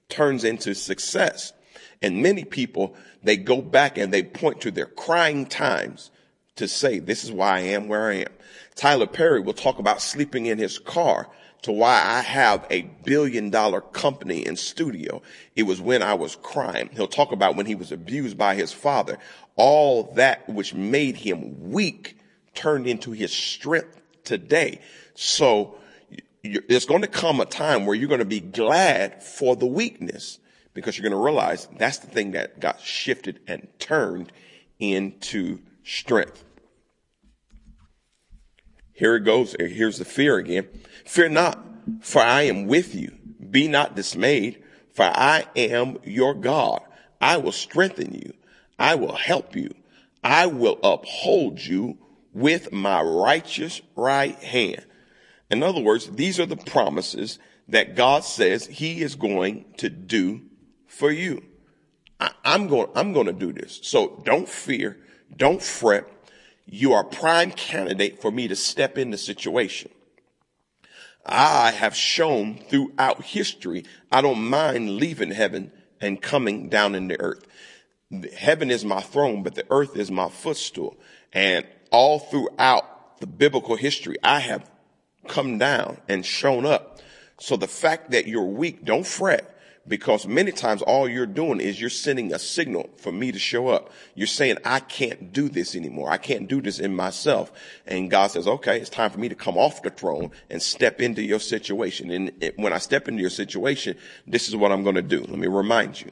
turns 0.08 0.44
into 0.44 0.74
success. 0.74 1.52
And 2.02 2.22
many 2.22 2.44
people, 2.44 2.94
they 3.22 3.36
go 3.36 3.62
back 3.62 3.98
and 3.98 4.12
they 4.12 4.22
point 4.22 4.60
to 4.62 4.70
their 4.70 4.86
crying 4.86 5.46
times 5.46 6.10
to 6.56 6.68
say, 6.68 6.98
this 6.98 7.24
is 7.24 7.32
why 7.32 7.56
I 7.56 7.60
am 7.60 7.88
where 7.88 8.10
I 8.10 8.14
am. 8.16 8.32
Tyler 8.76 9.06
Perry 9.06 9.40
will 9.40 9.54
talk 9.54 9.78
about 9.78 10.02
sleeping 10.02 10.46
in 10.46 10.58
his 10.58 10.78
car 10.78 11.28
to 11.64 11.72
why 11.72 12.02
I 12.04 12.20
have 12.20 12.66
a 12.70 12.82
billion 13.04 13.48
dollar 13.48 13.80
company 13.80 14.44
and 14.44 14.58
studio. 14.58 15.22
It 15.56 15.62
was 15.62 15.80
when 15.80 16.02
I 16.02 16.12
was 16.12 16.36
crying. 16.36 16.90
He'll 16.92 17.08
talk 17.08 17.32
about 17.32 17.56
when 17.56 17.64
he 17.64 17.74
was 17.74 17.90
abused 17.90 18.36
by 18.36 18.54
his 18.54 18.70
father. 18.70 19.18
All 19.56 20.12
that 20.14 20.46
which 20.48 20.74
made 20.74 21.16
him 21.16 21.70
weak 21.70 22.18
turned 22.54 22.86
into 22.86 23.12
his 23.12 23.32
strength 23.32 23.98
today. 24.24 24.80
So 25.14 25.76
there's 26.42 26.84
going 26.84 27.00
to 27.00 27.08
come 27.08 27.40
a 27.40 27.46
time 27.46 27.86
where 27.86 27.96
you're 27.96 28.08
going 28.08 28.18
to 28.18 28.26
be 28.26 28.40
glad 28.40 29.22
for 29.22 29.56
the 29.56 29.66
weakness 29.66 30.38
because 30.74 30.98
you're 30.98 31.08
going 31.08 31.18
to 31.18 31.24
realize 31.24 31.66
that's 31.78 31.98
the 31.98 32.08
thing 32.08 32.32
that 32.32 32.60
got 32.60 32.78
shifted 32.80 33.40
and 33.46 33.68
turned 33.78 34.32
into 34.78 35.60
strength. 35.82 36.44
Here 38.94 39.16
it 39.16 39.24
goes. 39.24 39.54
Here's 39.58 39.98
the 39.98 40.04
fear 40.04 40.38
again. 40.38 40.68
Fear 41.04 41.30
not, 41.30 41.62
for 42.00 42.22
I 42.22 42.42
am 42.42 42.66
with 42.66 42.94
you. 42.94 43.12
Be 43.50 43.68
not 43.68 43.94
dismayed, 43.94 44.62
for 44.94 45.04
I 45.04 45.46
am 45.56 45.98
your 46.04 46.32
God. 46.32 46.80
I 47.20 47.36
will 47.36 47.52
strengthen 47.52 48.14
you. 48.14 48.32
I 48.78 48.94
will 48.94 49.16
help 49.16 49.54
you. 49.54 49.74
I 50.22 50.46
will 50.46 50.78
uphold 50.82 51.60
you 51.60 51.98
with 52.32 52.72
my 52.72 53.02
righteous 53.02 53.82
right 53.96 54.36
hand. 54.36 54.84
In 55.50 55.62
other 55.62 55.80
words, 55.80 56.10
these 56.10 56.40
are 56.40 56.46
the 56.46 56.56
promises 56.56 57.38
that 57.68 57.96
God 57.96 58.24
says 58.24 58.66
he 58.66 59.02
is 59.02 59.14
going 59.14 59.64
to 59.78 59.90
do 59.90 60.42
for 60.86 61.10
you. 61.10 61.42
I, 62.20 62.30
am 62.44 62.68
going, 62.68 62.88
I'm 62.94 63.12
going 63.12 63.26
to 63.26 63.32
do 63.32 63.52
this. 63.52 63.80
So 63.82 64.22
don't 64.24 64.48
fear. 64.48 64.98
Don't 65.36 65.62
fret. 65.62 66.06
You 66.66 66.92
are 66.92 67.04
prime 67.04 67.50
candidate 67.50 68.20
for 68.20 68.30
me 68.30 68.48
to 68.48 68.56
step 68.56 68.98
in 68.98 69.10
the 69.10 69.18
situation. 69.18 69.90
I 71.26 71.70
have 71.70 71.96
shown 71.96 72.58
throughout 72.68 73.22
history, 73.22 73.84
I 74.12 74.20
don't 74.20 74.48
mind 74.48 74.96
leaving 74.96 75.30
heaven 75.30 75.72
and 76.00 76.20
coming 76.20 76.68
down 76.68 76.94
into 76.94 77.18
earth. 77.20 77.46
Heaven 78.36 78.70
is 78.70 78.84
my 78.84 79.00
throne, 79.00 79.42
but 79.42 79.54
the 79.54 79.66
earth 79.70 79.96
is 79.96 80.10
my 80.10 80.28
footstool. 80.28 80.96
And 81.32 81.66
all 81.90 82.18
throughout 82.18 83.20
the 83.20 83.26
biblical 83.26 83.76
history, 83.76 84.16
I 84.22 84.40
have 84.40 84.70
come 85.26 85.58
down 85.58 85.98
and 86.08 86.24
shown 86.24 86.66
up. 86.66 87.00
So 87.38 87.56
the 87.56 87.66
fact 87.66 88.10
that 88.10 88.26
you're 88.26 88.44
weak, 88.44 88.84
don't 88.84 89.06
fret 89.06 89.53
because 89.86 90.26
many 90.26 90.52
times 90.52 90.82
all 90.82 91.08
you're 91.08 91.26
doing 91.26 91.60
is 91.60 91.80
you're 91.80 91.90
sending 91.90 92.32
a 92.32 92.38
signal 92.38 92.88
for 92.96 93.12
me 93.12 93.32
to 93.32 93.38
show 93.38 93.68
up. 93.68 93.90
You're 94.14 94.26
saying, 94.26 94.58
I 94.64 94.80
can't 94.80 95.32
do 95.32 95.48
this 95.48 95.76
anymore. 95.76 96.10
I 96.10 96.16
can't 96.16 96.48
do 96.48 96.62
this 96.62 96.78
in 96.78 96.96
myself. 96.96 97.52
And 97.86 98.10
God 98.10 98.30
says, 98.30 98.48
okay, 98.48 98.78
it's 98.78 98.90
time 98.90 99.10
for 99.10 99.18
me 99.18 99.28
to 99.28 99.34
come 99.34 99.58
off 99.58 99.82
the 99.82 99.90
throne 99.90 100.30
and 100.48 100.62
step 100.62 101.00
into 101.00 101.22
your 101.22 101.40
situation. 101.40 102.10
And 102.10 102.32
when 102.56 102.72
I 102.72 102.78
step 102.78 103.08
into 103.08 103.20
your 103.20 103.30
situation, 103.30 103.96
this 104.26 104.48
is 104.48 104.56
what 104.56 104.72
I'm 104.72 104.82
going 104.82 104.96
to 104.96 105.02
do. 105.02 105.20
Let 105.20 105.38
me 105.38 105.48
remind 105.48 106.00
you. 106.00 106.10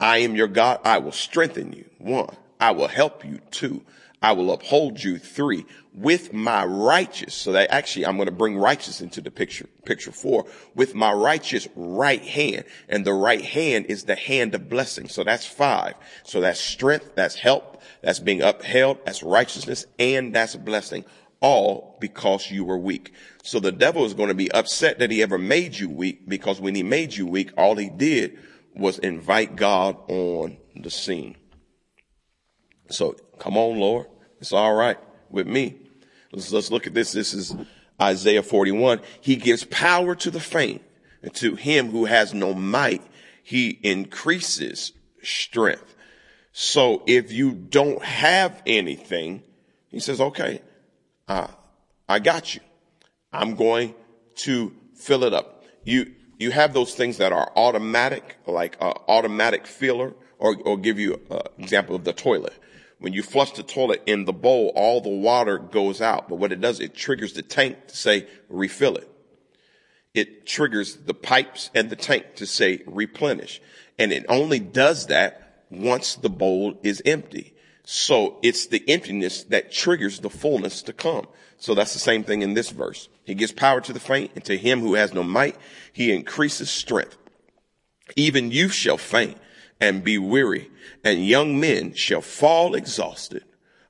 I 0.00 0.18
am 0.18 0.36
your 0.36 0.48
God. 0.48 0.80
I 0.84 0.98
will 0.98 1.12
strengthen 1.12 1.72
you. 1.72 1.84
One. 1.98 2.36
I 2.60 2.72
will 2.72 2.88
help 2.88 3.24
you. 3.24 3.40
Two. 3.50 3.82
I 4.20 4.32
will 4.32 4.52
uphold 4.52 5.02
you. 5.02 5.18
Three 5.18 5.64
with 5.94 6.32
my 6.32 6.64
righteous. 6.64 7.34
So 7.34 7.52
that 7.52 7.70
actually 7.70 8.06
I'm 8.06 8.16
going 8.16 8.26
to 8.26 8.32
bring 8.32 8.56
righteous 8.56 9.00
into 9.00 9.20
the 9.20 9.30
picture, 9.30 9.66
picture 9.84 10.12
four 10.12 10.46
with 10.74 10.94
my 10.94 11.12
righteous 11.12 11.68
right 11.74 12.22
hand. 12.22 12.64
And 12.88 13.04
the 13.04 13.12
right 13.12 13.44
hand 13.44 13.86
is 13.86 14.04
the 14.04 14.16
hand 14.16 14.54
of 14.54 14.68
blessing. 14.68 15.08
So 15.08 15.24
that's 15.24 15.46
five. 15.46 15.94
So 16.24 16.40
that's 16.40 16.60
strength. 16.60 17.14
That's 17.14 17.36
help. 17.36 17.82
That's 18.02 18.20
being 18.20 18.42
upheld. 18.42 18.98
That's 19.04 19.22
righteousness 19.22 19.86
and 19.98 20.34
that's 20.34 20.56
blessing 20.56 21.04
all 21.40 21.96
because 22.00 22.50
you 22.50 22.64
were 22.64 22.78
weak. 22.78 23.12
So 23.42 23.60
the 23.60 23.72
devil 23.72 24.04
is 24.04 24.14
going 24.14 24.28
to 24.28 24.34
be 24.34 24.50
upset 24.52 24.98
that 24.98 25.10
he 25.10 25.22
ever 25.22 25.38
made 25.38 25.78
you 25.78 25.88
weak 25.88 26.28
because 26.28 26.60
when 26.60 26.74
he 26.74 26.82
made 26.82 27.14
you 27.14 27.26
weak, 27.26 27.50
all 27.56 27.76
he 27.76 27.88
did 27.88 28.38
was 28.74 28.98
invite 28.98 29.56
God 29.56 29.96
on 30.08 30.56
the 30.76 30.90
scene. 30.90 31.36
So 32.90 33.16
come 33.38 33.56
on, 33.56 33.78
Lord. 33.78 34.06
It's 34.40 34.52
all 34.52 34.74
right 34.74 34.98
with 35.30 35.46
me. 35.46 35.76
Let's, 36.32 36.52
let's 36.52 36.70
look 36.70 36.86
at 36.86 36.94
this. 36.94 37.12
This 37.12 37.34
is 37.34 37.56
Isaiah 38.00 38.42
41. 38.42 39.00
He 39.20 39.36
gives 39.36 39.64
power 39.64 40.14
to 40.16 40.30
the 40.30 40.40
faint 40.40 40.82
and 41.22 41.34
to 41.34 41.54
him 41.54 41.90
who 41.90 42.04
has 42.04 42.34
no 42.34 42.54
might. 42.54 43.02
He 43.42 43.78
increases 43.82 44.92
strength. 45.22 45.94
So 46.52 47.02
if 47.06 47.32
you 47.32 47.52
don't 47.52 48.02
have 48.02 48.62
anything, 48.66 49.42
he 49.88 50.00
says, 50.00 50.20
okay, 50.20 50.60
uh, 51.26 51.48
I 52.08 52.18
got 52.18 52.54
you. 52.54 52.60
I'm 53.32 53.54
going 53.54 53.94
to 54.36 54.74
fill 54.94 55.24
it 55.24 55.34
up. 55.34 55.64
You, 55.84 56.12
you 56.38 56.50
have 56.50 56.72
those 56.72 56.94
things 56.94 57.18
that 57.18 57.32
are 57.32 57.52
automatic, 57.56 58.36
like 58.46 58.76
uh, 58.80 58.92
automatic 59.08 59.66
filler, 59.66 60.14
or, 60.38 60.56
or 60.64 60.76
give 60.76 60.98
you 60.98 61.20
an 61.30 61.40
example 61.58 61.96
of 61.96 62.04
the 62.04 62.12
toilet. 62.12 62.54
When 63.00 63.12
you 63.12 63.22
flush 63.22 63.52
the 63.52 63.62
toilet 63.62 64.02
in 64.06 64.24
the 64.24 64.32
bowl, 64.32 64.72
all 64.74 65.00
the 65.00 65.08
water 65.08 65.58
goes 65.58 66.00
out. 66.00 66.28
But 66.28 66.36
what 66.36 66.52
it 66.52 66.60
does, 66.60 66.80
it 66.80 66.94
triggers 66.94 67.32
the 67.32 67.42
tank 67.42 67.88
to 67.88 67.96
say, 67.96 68.26
refill 68.48 68.96
it. 68.96 69.08
It 70.14 70.46
triggers 70.46 70.96
the 70.96 71.14
pipes 71.14 71.70
and 71.74 71.90
the 71.90 71.96
tank 71.96 72.34
to 72.36 72.46
say, 72.46 72.82
replenish. 72.86 73.60
And 73.98 74.12
it 74.12 74.26
only 74.28 74.58
does 74.58 75.06
that 75.06 75.64
once 75.70 76.16
the 76.16 76.30
bowl 76.30 76.78
is 76.82 77.02
empty. 77.04 77.54
So 77.84 78.38
it's 78.42 78.66
the 78.66 78.82
emptiness 78.88 79.44
that 79.44 79.72
triggers 79.72 80.20
the 80.20 80.30
fullness 80.30 80.82
to 80.82 80.92
come. 80.92 81.26
So 81.58 81.74
that's 81.74 81.92
the 81.92 81.98
same 81.98 82.24
thing 82.24 82.42
in 82.42 82.54
this 82.54 82.70
verse. 82.70 83.08
He 83.24 83.34
gives 83.34 83.52
power 83.52 83.80
to 83.80 83.92
the 83.92 84.00
faint 84.00 84.32
and 84.34 84.44
to 84.44 84.56
him 84.56 84.80
who 84.80 84.94
has 84.94 85.12
no 85.12 85.22
might, 85.22 85.56
he 85.92 86.12
increases 86.12 86.70
strength. 86.70 87.16
Even 88.16 88.50
youth 88.50 88.72
shall 88.72 88.98
faint 88.98 89.38
and 89.80 90.02
be 90.02 90.18
weary 90.18 90.70
and 91.04 91.26
young 91.26 91.58
men 91.58 91.94
shall 91.94 92.20
fall 92.20 92.74
exhausted, 92.74 93.44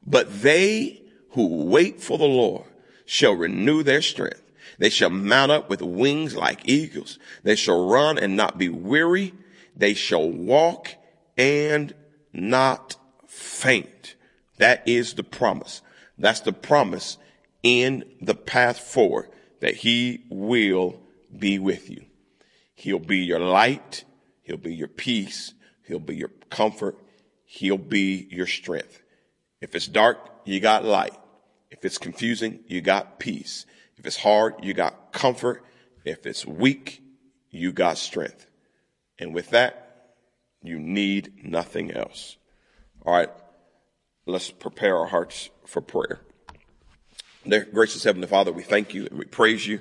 but 0.07 0.43
they 0.43 1.03
who 1.31 1.65
wait 1.65 2.01
for 2.01 2.19
the 2.19 2.25
Lord 2.25 2.65
shall 3.05 3.33
renew 3.33 3.83
their 3.83 4.03
strength. 4.03 4.43
They 4.79 4.91
shall 4.91 5.11
mount 5.11 5.51
up 5.51 5.69
with 5.69 5.83
wings 5.83 6.37
like 6.37 6.69
eagles. 6.69 7.19
They 7.43 7.57
shall 7.57 7.89
run 7.89 8.19
and 8.19 8.37
not 8.37 8.59
be 8.59 8.69
weary. 8.69 9.35
They 9.77 9.95
shall 9.95 10.29
walk 10.29 10.95
and 11.37 11.95
not 12.33 12.97
faint. 13.27 14.15
That 14.59 14.87
is 14.87 15.15
the 15.15 15.25
promise. 15.25 15.83
That's 16.17 16.41
the 16.41 16.53
promise 16.53 17.19
in 17.63 18.05
the 18.21 18.35
path 18.35 18.79
forward 18.79 19.31
that 19.61 19.75
he 19.75 20.25
will 20.31 21.01
be 21.37 21.59
with 21.59 21.91
you. 21.91 22.05
He'll 22.75 22.99
be 22.99 23.19
your 23.19 23.41
light. 23.41 24.05
He'll 24.43 24.57
be 24.57 24.75
your 24.75 24.89
peace. 24.89 25.55
He'll 25.89 25.99
be 25.99 26.17
your 26.17 26.31
comfort. 26.51 26.97
He'll 27.45 27.79
be 27.79 28.29
your 28.31 28.47
strength. 28.47 29.03
If 29.61 29.75
it's 29.75 29.89
dark, 29.89 30.19
you 30.45 30.61
got 30.61 30.85
light. 30.85 31.15
If 31.71 31.85
it's 31.85 31.99
confusing, 31.99 32.61
you 32.67 32.81
got 32.81 33.19
peace. 33.19 33.67
If 33.97 34.07
it's 34.07 34.17
hard, 34.17 34.55
you 34.63 34.75
got 34.75 35.13
comfort. 35.13 35.65
If 36.05 36.27
it's 36.27 36.47
weak, 36.47 37.03
you 37.51 37.73
got 37.73 37.99
strength. 37.99 38.47
And 39.19 39.35
with 39.35 39.51
that, 39.51 40.15
you 40.63 40.79
need 40.79 41.45
nothing 41.45 41.91
else. 41.91 42.37
All 43.05 43.15
right 43.15 43.31
let's 44.29 44.51
prepare 44.51 44.97
our 44.97 45.07
hearts 45.07 45.51
for 45.67 45.81
prayer. 45.81 46.21
Dear 47.47 47.67
gracious 47.73 48.05
Heavenly 48.05 48.29
Father, 48.29 48.53
we 48.53 48.63
thank 48.63 48.95
you 48.95 49.07
and 49.07 49.19
we 49.19 49.25
praise 49.25 49.67
you. 49.67 49.81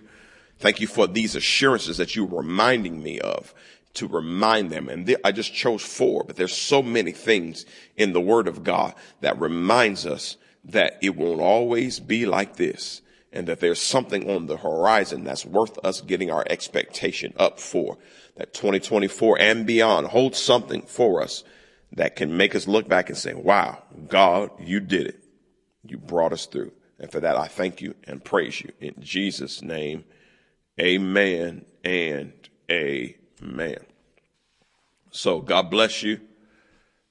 Thank 0.58 0.80
you 0.80 0.88
for 0.88 1.06
these 1.06 1.36
assurances 1.36 1.98
that 1.98 2.16
you're 2.16 2.26
reminding 2.26 3.04
me 3.04 3.20
of 3.20 3.54
to 3.98 4.08
remind 4.08 4.70
them. 4.70 4.90
And 4.90 5.06
th- 5.06 5.20
I 5.24 5.32
just 5.32 5.54
chose 5.54 5.84
four, 5.84 6.24
but 6.24 6.36
there's 6.36 6.56
so 6.56 6.82
many 6.82 7.12
things 7.12 7.66
in 7.96 8.14
the 8.14 8.22
Word 8.22 8.48
of 8.48 8.64
God 8.64 8.94
that 9.22 9.40
reminds 9.40 10.06
us 10.06 10.38
that 10.66 10.98
it 11.02 11.16
won't 11.16 11.42
always 11.42 12.00
be 12.00 12.26
like 12.26 12.56
this 12.56 13.02
and 13.32 13.48
that 13.48 13.60
there's 13.60 13.82
something 13.82 14.30
on 14.30 14.46
the 14.46 14.58
horizon 14.58 15.24
that's 15.24 15.46
worth 15.46 15.78
us 15.84 16.02
getting 16.02 16.32
our 16.32 16.46
expectation 16.50 17.34
up 17.38 17.60
for. 17.60 17.98
That 18.36 18.54
2024 18.54 19.40
and 19.40 19.66
beyond 19.66 20.08
holds 20.08 20.38
something 20.38 20.84
for 20.84 21.22
us 21.22 21.44
that 21.94 22.16
can 22.16 22.38
make 22.38 22.56
us 22.56 22.68
look 22.68 22.88
back 22.88 23.10
and 23.10 23.18
say, 23.18 23.34
wow, 23.34 23.84
God, 24.08 24.52
you 24.60 24.80
did 24.80 25.08
it. 25.08 25.24
You 25.84 25.98
brought 25.98 26.34
us 26.34 26.46
through. 26.46 26.72
And 27.00 27.12
for 27.12 27.20
that, 27.20 27.38
I 27.38 27.48
thank 27.48 27.82
you 27.82 27.96
and 28.06 28.24
praise 28.24 28.62
you 28.62 28.72
in 28.80 28.96
Jesus' 29.00 29.62
name. 29.62 30.04
Amen 30.80 31.66
and 31.84 32.34
amen. 32.70 33.16
So 35.12 35.42
God 35.42 35.70
bless 35.70 36.04
you. 36.04 36.20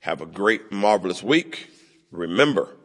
Have 0.00 0.20
a 0.20 0.26
great, 0.26 0.70
marvelous 0.70 1.22
week. 1.22 1.70
Remember 2.10 2.76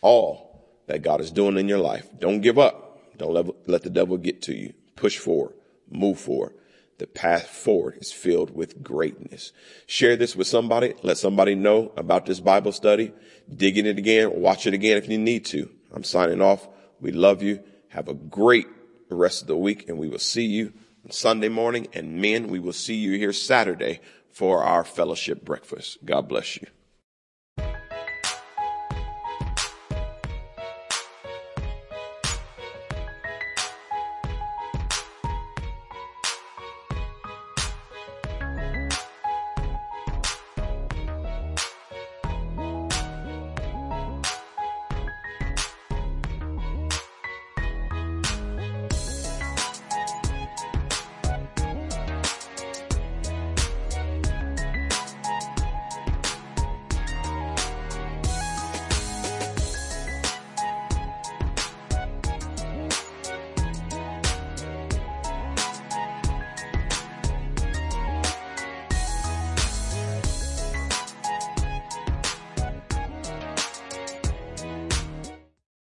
all 0.00 0.68
that 0.86 1.02
God 1.02 1.20
is 1.20 1.30
doing 1.30 1.56
in 1.56 1.68
your 1.68 1.78
life. 1.78 2.08
Don't 2.18 2.40
give 2.40 2.58
up. 2.58 3.00
Don't 3.16 3.32
let, 3.32 3.68
let 3.68 3.82
the 3.82 3.90
devil 3.90 4.16
get 4.16 4.42
to 4.42 4.54
you. 4.54 4.74
Push 4.96 5.18
forward. 5.18 5.54
Move 5.90 6.18
forward. 6.18 6.54
The 6.98 7.06
path 7.06 7.48
forward 7.48 7.98
is 8.00 8.12
filled 8.12 8.54
with 8.54 8.82
greatness. 8.82 9.52
Share 9.86 10.16
this 10.16 10.36
with 10.36 10.46
somebody. 10.46 10.94
Let 11.02 11.18
somebody 11.18 11.54
know 11.54 11.92
about 11.96 12.26
this 12.26 12.38
Bible 12.38 12.72
study. 12.72 13.12
Dig 13.52 13.76
in 13.76 13.86
it 13.86 13.98
again. 13.98 14.40
Watch 14.40 14.66
it 14.66 14.74
again 14.74 14.96
if 14.96 15.08
you 15.08 15.18
need 15.18 15.44
to. 15.46 15.68
I'm 15.92 16.04
signing 16.04 16.40
off. 16.40 16.68
We 17.00 17.10
love 17.10 17.42
you. 17.42 17.62
Have 17.88 18.08
a 18.08 18.14
great 18.14 18.66
rest 19.10 19.42
of 19.42 19.48
the 19.48 19.56
week 19.56 19.88
and 19.88 19.98
we 19.98 20.08
will 20.08 20.18
see 20.18 20.44
you 20.44 20.72
Sunday 21.10 21.48
morning. 21.48 21.88
And 21.92 22.20
men, 22.20 22.48
we 22.48 22.58
will 22.58 22.72
see 22.72 22.94
you 22.94 23.18
here 23.18 23.32
Saturday 23.32 24.00
for 24.30 24.62
our 24.62 24.84
fellowship 24.84 25.44
breakfast. 25.44 25.98
God 26.04 26.28
bless 26.28 26.56
you. 26.56 26.66